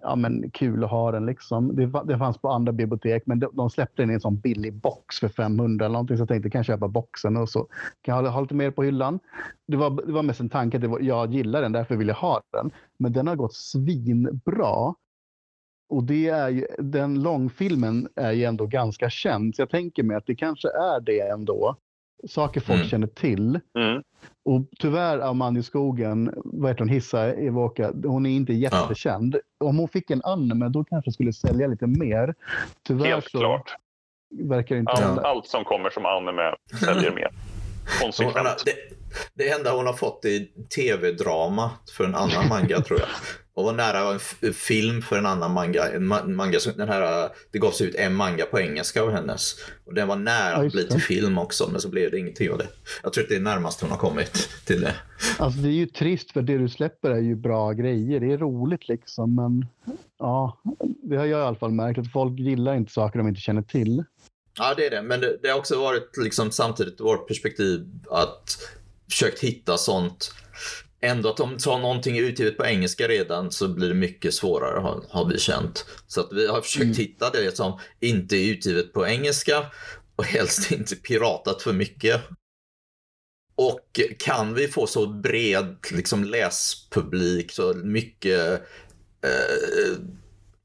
ja, 0.00 0.16
men 0.16 0.50
kul 0.50 0.84
att 0.84 0.90
ha 0.90 1.12
den. 1.12 1.26
Liksom. 1.26 1.76
Det, 1.76 2.02
det 2.04 2.18
fanns 2.18 2.38
på 2.38 2.48
andra 2.48 2.72
bibliotek, 2.72 3.22
men 3.26 3.40
de, 3.40 3.50
de 3.52 3.70
släppte 3.70 4.02
den 4.02 4.10
i 4.10 4.14
en 4.14 4.20
sån 4.20 4.40
billig 4.40 4.74
box 4.74 5.20
för 5.20 5.28
500 5.28 5.84
eller 5.84 5.92
någonting. 5.92 6.16
Så 6.16 6.20
jag 6.20 6.28
tänkte, 6.28 6.50
kan 6.50 6.58
jag 6.58 6.66
köpa 6.66 6.88
boxen 6.88 7.36
och 7.36 7.48
så 7.48 7.66
kan 8.02 8.16
jag 8.16 8.22
ha, 8.22 8.30
ha 8.30 8.40
lite 8.40 8.54
mer 8.54 8.70
på 8.70 8.82
hyllan. 8.82 9.18
Det 9.66 9.76
var, 9.76 9.90
det 10.06 10.12
var 10.12 10.22
mest 10.22 10.40
en 10.40 10.48
tanke 10.48 10.76
att 10.76 10.80
det 10.80 10.88
var, 10.88 11.00
jag 11.00 11.34
gillar 11.34 11.62
den, 11.62 11.72
därför 11.72 11.96
vill 11.96 12.08
jag 12.08 12.14
ha 12.14 12.42
den. 12.52 12.70
Men 12.98 13.12
den 13.12 13.26
har 13.26 13.36
gått 13.36 13.54
svinbra. 13.54 14.94
Och 15.88 16.04
det 16.04 16.28
är 16.28 16.48
ju, 16.48 16.66
den 16.78 17.22
långfilmen 17.22 18.08
är 18.16 18.32
ju 18.32 18.44
ändå 18.44 18.66
ganska 18.66 19.10
känd, 19.10 19.56
så 19.56 19.62
jag 19.62 19.70
tänker 19.70 20.02
mig 20.02 20.16
att 20.16 20.26
det 20.26 20.34
kanske 20.34 20.68
är 20.68 21.00
det 21.00 21.20
ändå. 21.20 21.76
Saker 22.28 22.60
folk 22.60 22.78
mm. 22.78 22.88
känner 22.88 23.06
till. 23.06 23.60
Mm. 23.78 24.02
Och 24.44 24.62
tyvärr, 24.78 25.18
Amanda 25.18 25.62
Skogen, 25.62 26.32
vad 26.44 26.70
heter 26.70 26.80
hon, 26.80 26.88
Hissa 26.88 27.34
Evoka, 27.34 27.92
hon 28.04 28.26
är 28.26 28.30
inte 28.30 28.52
jättekänd. 28.52 29.34
Ja. 29.58 29.66
Om 29.66 29.78
hon 29.78 29.88
fick 29.88 30.10
en 30.10 30.22
anime, 30.24 30.68
då 30.68 30.84
kanske 30.84 31.12
skulle 31.12 31.32
sälja 31.32 31.66
lite 31.66 31.86
mer. 31.86 32.34
Tyvärr 32.86 33.06
Helt 33.06 33.30
så, 33.30 33.38
klart. 33.38 33.76
verkar 34.30 34.76
inte 34.76 34.92
Allt, 34.92 35.00
hända. 35.00 35.22
allt 35.22 35.46
som 35.46 35.64
kommer 35.64 35.90
som 35.90 36.06
anime 36.06 36.54
säljer 36.80 37.14
mer. 37.14 37.30
Konsekvent. 38.00 38.62
Det, 38.64 38.74
det 39.34 39.50
enda 39.50 39.76
hon 39.76 39.86
har 39.86 39.92
fått 39.92 40.24
är 40.24 40.46
tv-drama 40.76 41.70
för 41.96 42.04
en 42.04 42.14
annan 42.14 42.48
manga 42.48 42.80
tror 42.80 43.00
jag. 43.00 43.08
Och 43.54 43.64
var 43.64 43.72
nära 43.72 44.18
en 44.42 44.52
film 44.54 45.02
för 45.02 45.18
en 45.18 45.26
annan 45.26 45.52
manga. 45.52 45.88
En 45.88 46.12
ma- 46.12 46.28
manga 46.28 46.60
som, 46.60 46.72
den 46.76 46.88
här, 46.88 47.28
det 47.52 47.58
gavs 47.58 47.80
ut 47.80 47.94
en 47.94 48.14
manga 48.14 48.44
på 48.46 48.60
engelska 48.60 49.02
av 49.02 49.10
hennes. 49.10 49.54
Och 49.84 49.94
den 49.94 50.08
var 50.08 50.16
nära 50.16 50.50
Ja, 50.58 50.66
att 50.66 50.72
bli 50.72 50.88
till 50.88 51.00
film 51.00 51.38
också, 51.38 51.68
men 51.70 51.80
så 51.80 51.88
blev 51.88 52.10
det 52.10 52.18
ingenting 52.18 52.50
av 52.50 52.58
det. 52.58 52.68
Jag 53.02 53.12
tror 53.12 53.24
att 53.24 53.28
det 53.28 53.36
är 53.36 53.40
närmast 53.40 53.80
hon 53.80 53.90
har 53.90 53.98
kommit 53.98 54.48
till 54.64 54.80
det. 54.80 54.94
Alltså 55.38 55.60
det 55.60 55.68
är 55.68 55.72
ju 55.72 55.86
trist 55.86 56.30
för 56.32 56.42
det 56.42 56.58
du 56.58 56.68
släpper 56.68 57.10
är 57.10 57.20
ju 57.20 57.34
bra 57.36 57.72
grejer. 57.72 58.20
Det 58.20 58.32
är 58.32 58.38
roligt 58.38 58.88
liksom. 58.88 59.34
Men 59.34 59.66
ja, 60.18 60.58
det 61.02 61.16
har 61.16 61.24
jag 61.26 61.40
i 61.40 61.42
alla 61.42 61.56
fall 61.58 61.72
märkt 61.72 61.98
att 61.98 62.12
folk 62.12 62.38
gillar 62.38 62.74
inte 62.74 62.92
saker 62.92 63.18
de 63.18 63.28
inte 63.28 63.40
känner 63.40 63.62
till. 63.62 64.04
Ja, 64.58 64.74
det 64.76 64.86
är 64.86 64.90
det. 64.90 65.02
Men 65.02 65.20
det, 65.20 65.38
det 65.42 65.48
har 65.48 65.58
också 65.58 65.80
varit 65.80 66.16
liksom 66.16 66.50
samtidigt 66.50 67.00
vårt 67.00 67.28
perspektiv 67.28 67.86
att 68.10 68.58
försökt 69.10 69.40
hitta 69.40 69.76
sånt. 69.76 70.32
Ändå 71.04 71.28
att 71.28 71.40
om 71.40 71.58
så 71.58 71.78
någonting 71.78 72.18
utgivet 72.18 72.56
på 72.56 72.66
engelska 72.66 73.08
redan 73.08 73.50
så 73.50 73.68
blir 73.68 73.88
det 73.88 73.94
mycket 73.94 74.34
svårare 74.34 74.80
har, 74.80 75.04
har 75.10 75.28
vi 75.28 75.38
känt. 75.38 75.86
Så 76.06 76.20
att 76.20 76.32
vi 76.32 76.46
har 76.46 76.60
försökt 76.60 76.82
Mm. 76.82 76.96
hitta 76.96 77.30
det 77.30 77.56
som 77.56 77.78
inte 78.00 78.36
är 78.36 78.50
utgivet 78.50 78.92
på 78.92 79.06
engelska 79.06 79.66
och 80.16 80.24
helst 80.24 80.70
inte 80.70 80.96
piratat 80.96 81.62
för 81.62 81.72
mycket. 81.72 82.20
Och 83.54 84.00
kan 84.18 84.54
vi 84.54 84.68
få 84.68 84.86
så 84.86 85.06
bred 85.06 85.76
liksom, 85.92 86.24
läspublik, 86.24 87.52
så 87.52 87.74
mycket 87.74 88.52
eh, 89.22 89.98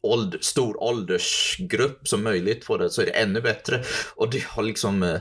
åld, 0.01 0.37
stor 0.41 0.83
åldersgrupp 0.83 2.07
som 2.07 2.23
möjligt 2.23 2.65
får 2.65 2.79
det 2.79 2.89
så 2.89 3.01
är 3.01 3.05
det 3.05 3.11
ännu 3.11 3.41
bättre. 3.41 3.83
Och 4.15 4.31
det 4.31 4.43
har 4.43 4.63
liksom 4.63 5.03
eh, 5.03 5.19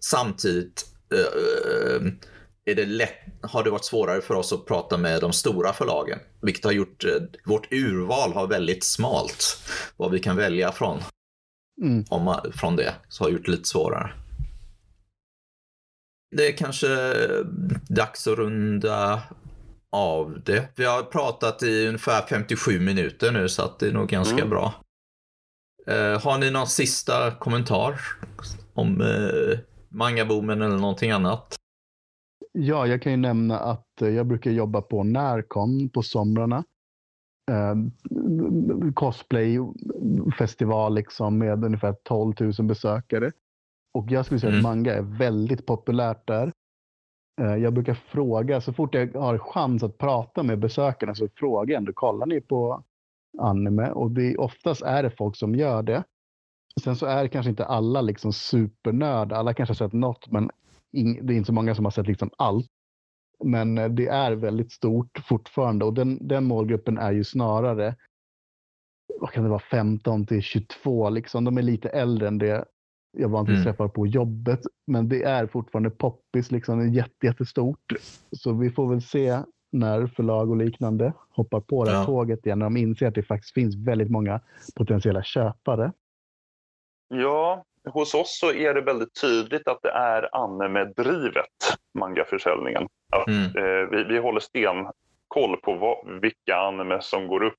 samtidigt 0.00 0.86
eh, 1.14 1.20
eh, 1.20 2.12
är 2.70 2.74
det 2.74 2.86
lätt, 2.86 3.16
har 3.42 3.64
det 3.64 3.70
varit 3.70 3.84
svårare 3.84 4.20
för 4.20 4.34
oss 4.34 4.52
att 4.52 4.66
prata 4.66 4.96
med 4.96 5.20
de 5.20 5.32
stora 5.32 5.72
förlagen. 5.72 6.18
Vilket 6.42 6.64
har 6.64 6.72
gjort 6.72 7.04
eh, 7.04 7.10
vårt 7.44 7.72
urval 7.72 8.32
har 8.32 8.46
väldigt 8.46 8.84
smalt. 8.84 9.62
Vad 9.96 10.10
vi 10.10 10.18
kan 10.18 10.36
välja 10.36 10.72
från, 10.72 11.00
Mm. 11.82 12.04
om, 12.10 12.22
man- 12.24 12.52
från 12.52 12.76
det. 12.76 12.94
Så 13.08 13.24
har 13.24 13.30
gjort 13.30 13.44
det 13.44 13.50
lite 13.50 13.68
svårare. 13.68 14.12
Det 16.36 16.48
är 16.48 16.56
kanske 16.56 16.88
dags 17.88 18.26
att 18.26 18.38
runda 18.38 19.22
av 19.92 20.42
det. 20.44 20.68
Vi 20.76 20.84
har 20.84 21.02
pratat 21.02 21.62
i 21.62 21.86
ungefär 21.86 22.26
57 22.28 22.80
minuter 22.80 23.32
nu 23.32 23.48
så 23.48 23.62
att 23.62 23.78
det 23.78 23.86
är 23.88 23.92
nog 23.92 24.08
ganska 24.08 24.34
Mm. 24.36 24.50
bra. 24.50 24.74
Eh, 25.86 26.20
har 26.22 26.38
ni 26.38 26.50
någon 26.50 26.66
sista 26.66 27.30
kommentar 27.38 28.00
om 28.74 29.00
eh, 29.00 29.58
mangaboomen 29.88 30.62
eller 30.62 30.76
någonting 30.78 31.10
annat? 31.10 31.56
Ja, 32.60 32.86
jag 32.86 33.02
kan 33.02 33.12
ju 33.12 33.18
nämna 33.18 33.58
att 33.58 34.02
eh, 34.02 34.08
jag 34.08 34.26
brukar 34.26 34.50
jobba 34.50 34.82
på 34.82 35.04
Närcon 35.04 35.88
på 35.88 36.02
somrarna. 36.02 36.64
Eh, 37.50 37.74
cosplayfestival 38.94 40.94
liksom 40.94 41.38
med 41.38 41.64
ungefär 41.64 41.92
12 42.02 42.34
000 42.40 42.52
besökare. 42.62 43.32
Och 43.94 44.10
jag 44.10 44.24
skulle 44.24 44.40
säga 44.40 44.52
Mm. 44.52 44.66
att 44.66 44.76
manga 44.76 44.94
är 44.94 45.02
väldigt 45.02 45.66
populärt 45.66 46.26
där. 46.26 46.52
Eh, 47.40 47.56
jag 47.56 47.72
brukar 47.72 47.94
fråga, 47.94 48.60
så 48.60 48.72
fort 48.72 48.94
jag 48.94 49.12
har 49.14 49.38
chans 49.38 49.82
att 49.82 49.98
prata 49.98 50.42
med 50.42 50.58
besökarna 50.58 51.14
så 51.14 51.28
frågar 51.36 51.72
jag 51.72 51.78
ändå, 51.78 51.92
kollar 51.92 52.26
ni 52.26 52.40
på 52.40 52.82
anime? 53.38 53.90
Och 53.90 54.10
det, 54.10 54.36
oftast 54.36 54.82
är 54.82 55.02
det 55.02 55.10
folk 55.10 55.36
som 55.36 55.54
gör 55.54 55.82
det. 55.82 56.04
Sen 56.84 56.96
så 56.96 57.06
är 57.06 57.22
det 57.22 57.28
kanske 57.28 57.50
inte 57.50 57.64
alla 57.64 58.00
liksom 58.00 58.32
supernörd. 58.32 59.32
Alla 59.32 59.54
kanske 59.54 59.70
har 59.70 59.88
sett 59.88 59.92
något, 59.92 60.30
men 60.30 60.50
det 60.92 61.32
är 61.32 61.36
inte 61.36 61.46
så 61.46 61.52
många 61.52 61.74
som 61.74 61.84
har 61.84 61.92
sett 61.92 62.06
liksom 62.06 62.30
allt. 62.38 62.66
Men 63.44 63.78
eh, 63.78 63.88
det 63.88 64.06
är 64.06 64.32
väldigt 64.32 64.72
stort 64.72 65.18
fortfarande 65.28 65.84
och 65.84 65.94
den, 65.94 66.28
den 66.28 66.44
målgruppen 66.44 66.98
är 66.98 67.12
ju 67.12 67.24
snarare 67.24 67.96
vad 69.20 69.30
kan 69.30 69.42
det 69.44 69.50
vara, 69.50 69.60
15 69.70 70.26
till 70.26 70.42
22. 70.42 71.10
Liksom. 71.10 71.44
De 71.44 71.58
är 71.58 71.62
lite 71.62 71.88
äldre 71.88 72.28
än 72.28 72.38
det 72.38 72.64
jag 73.16 73.28
vanligtvis 73.28 73.56
Mm. 73.56 73.64
träffar 73.64 73.88
på 73.88 74.06
jobbet. 74.06 74.60
Men 74.86 75.08
det 75.08 75.22
är 75.22 75.46
fortfarande 75.46 75.90
poppis, 75.90 76.50
liksom. 76.50 76.78
det 76.78 76.84
är 76.84 76.88
jätte, 76.88 77.26
jättestort. 77.26 77.92
Så 78.32 78.52
vi 78.52 78.70
får 78.70 78.88
väl 78.88 79.02
se 79.02 79.38
när 79.72 80.06
förlag 80.06 80.50
och 80.50 80.56
liknande 80.56 81.12
hoppar 81.30 81.60
på 81.60 81.84
det 81.84 81.90
här 81.90 81.98
Ja. 81.98 82.04
tåget 82.06 82.46
igen. 82.46 82.58
När 82.58 82.66
de 82.66 82.76
inser 82.76 83.06
att 83.06 83.14
det 83.14 83.22
faktiskt 83.22 83.54
finns 83.54 83.74
väldigt 83.76 84.10
många 84.10 84.40
potentiella 84.76 85.22
köpare. 85.22 85.92
Ja, 87.08 87.64
hos 87.90 88.14
oss 88.14 88.38
så 88.38 88.52
är 88.52 88.74
det 88.74 88.80
väldigt 88.80 89.20
tydligt 89.20 89.68
att 89.68 89.82
det 89.82 89.90
är 89.90 90.28
anime-drivet, 90.32 91.76
mangaförsäljningen. 91.98 92.88
Mm. 93.28 93.44
eh, 93.44 93.88
vi, 93.90 94.04
vi 94.04 94.18
håller 94.18 94.40
stenkoll 94.40 95.56
på 95.62 95.74
vad, 95.74 96.20
vilka 96.20 96.56
anime 96.56 97.02
som 97.02 97.26
går 97.28 97.42
upp 97.42 97.54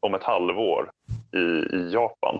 om 0.00 0.14
ett 0.14 0.22
halvår 0.22 0.90
i, 1.32 1.76
i 1.76 1.90
Japan. 1.92 2.38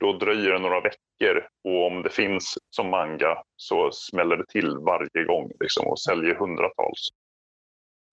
Då 0.00 0.12
dröjer 0.12 0.52
det 0.52 0.58
några 0.58 0.80
veckor 0.80 1.46
och 1.64 1.86
om 1.86 2.02
det 2.02 2.10
finns 2.10 2.58
som 2.70 2.90
manga 2.90 3.42
så 3.56 3.90
smäller 3.92 4.36
det 4.36 4.46
till 4.46 4.76
varje 4.78 5.24
gång 5.24 5.52
liksom, 5.60 5.86
och 5.86 6.00
säljer 6.00 6.34
hundratals 6.34 7.08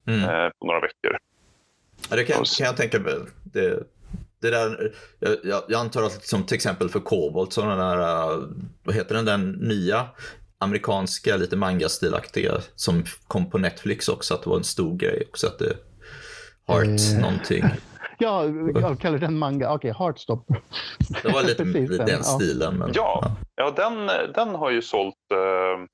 Mm. 0.08 0.24
eh, 0.24 0.50
på 0.60 0.66
några 0.66 0.80
veckor. 0.80 1.18
Ja, 2.10 2.16
det 2.16 2.24
kan, 2.24 2.36
kan 2.36 2.66
jag 2.66 2.78
tänka 2.78 3.00
mig. 3.00 3.14
Det, 3.44 3.84
det 4.46 4.58
där, 4.58 4.92
jag, 5.44 5.64
jag, 5.68 5.80
antar 5.80 6.04
att 6.04 6.16
liksom, 6.16 6.44
till 6.44 6.56
exempel 6.56 6.90
för 6.90 7.00
Kobolt, 7.00 7.54
så 7.54 7.62
den 7.62 7.78
där, 7.78 8.00
eh, 8.00 8.44
vad 8.84 8.96
heter 8.96 9.16
den, 9.16 9.26
den 9.26 9.52
nya 9.52 10.06
amerikanska, 10.58 11.38
lite 11.38 11.56
manga-stilaktiga 11.56 12.54
som 12.76 13.04
kom 13.28 13.50
på 13.50 13.58
Netflix 13.58 14.10
också, 14.10 14.34
att 14.34 14.44
det 14.44 14.50
var 14.50 14.58
en 14.58 14.64
stor 14.64 14.98
grej 14.98 15.24
också. 15.30 15.48
Att 15.48 15.60
det, 15.60 15.76
Heart 16.68 16.88
Eh. 17.16 17.22
någonting. 17.22 17.64
Ja, 18.18 18.46
jag 18.76 19.00
kallar 19.00 19.18
den 19.18 19.38
manga. 19.38 19.74
Okej, 19.74 19.94
Heartstop. 20.00 20.48
Det 21.24 21.30
var 21.30 21.44
lite 21.44 21.64
Precis 21.74 21.98
den, 21.98 22.10
ja. 22.10 22.24
stilen. 22.24 22.78
Men, 22.78 22.92
Ja. 22.94 23.36
Ja, 23.56 23.74
den, 23.76 24.08
den 24.34 24.56
har 24.56 24.72
ju 24.72 24.82
sålt... 24.82 25.16
Eh, 25.32 25.86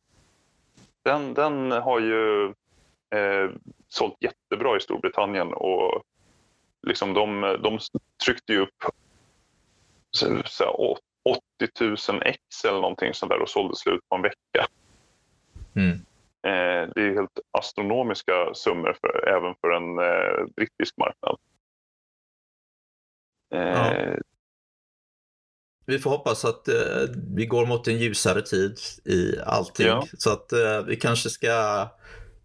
den, 1.06 1.34
den 1.34 1.72
har 1.72 2.00
ju 2.00 2.46
eh, 3.16 3.52
sålt 3.90 4.18
jättebra 4.20 4.78
i 4.78 4.80
Storbritannien 4.80 5.54
och 5.54 6.04
liksom 6.88 7.14
de, 7.14 7.42
de 7.64 7.80
tryckte 8.26 8.54
ju 8.54 8.60
upp 8.60 8.84
så, 10.12 10.42
så, 10.46 10.64
här, 10.64 10.82
å- 10.82 10.98
80 11.60 12.12
000 12.12 12.22
ex 12.26 12.40
eller 12.66 12.82
någonting 12.82 13.14
sånt 13.14 13.30
där 13.30 13.42
och 13.42 13.50
sålde 13.50 13.76
slut 13.76 14.02
på 14.10 14.16
en 14.16 14.22
vecka. 14.22 14.68
Mm. 15.76 15.92
Eh, 16.48 16.90
det 16.96 17.02
är 17.02 17.14
helt 17.16 17.40
astronomiska 17.52 18.54
summor 18.54 18.98
för, 19.02 19.28
även 19.28 19.56
för 19.62 19.72
en 19.72 20.00
eh, 20.00 20.46
brittisk 20.56 20.98
marknad. 20.98 21.38
Eh, 23.54 23.60
Ja. 23.62 24.18
Vi 25.86 26.00
får 26.00 26.10
hoppas 26.10 26.46
att 26.46 26.68
vi 27.36 27.46
går 27.46 27.66
mot 27.66 27.88
en 27.88 27.98
ljusare 27.98 28.42
tid 28.42 28.78
i 29.06 29.40
allting. 29.46 29.88
Ja. 29.88 30.06
Så 30.18 30.32
att 30.34 30.50
vi 30.88 30.96
kanske 30.96 31.30
ska 31.30 31.88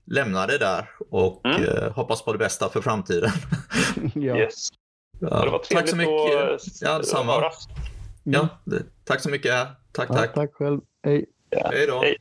lämna 0.07 0.47
det 0.47 0.59
där 0.59 0.89
och 1.11 1.47
Mm. 1.47 1.63
eh, 1.65 1.93
hoppas 1.93 2.23
på 2.25 2.33
det 2.33 2.39
bästa 2.39 2.69
för 2.69 2.81
framtiden. 2.81 3.31
ja. 4.15 4.37
Yes. 4.39 4.69
Ja, 5.21 5.29
Ja, 5.31 5.45
det 5.45 5.51
var 5.51 5.59
tack 5.71 5.89
så 5.89 5.97
mycket. 5.97 6.37
att 6.37 6.61
Ja, 6.83 6.99
detsamma. 6.99 7.33
höras. 7.33 7.69
Ja, 8.25 8.49
tack 9.05 9.21
så 9.21 9.31
mycket. 9.31 9.53
Tack, 9.93 10.09
Ja, 10.11 10.15
tack. 10.15 10.35
tack 10.35 10.55
själv. 10.55 10.81
Hej. 11.05 11.27
Ja. 11.51 11.69
Hej 11.73 11.87
då. 11.87 12.01
Hej. 12.01 12.17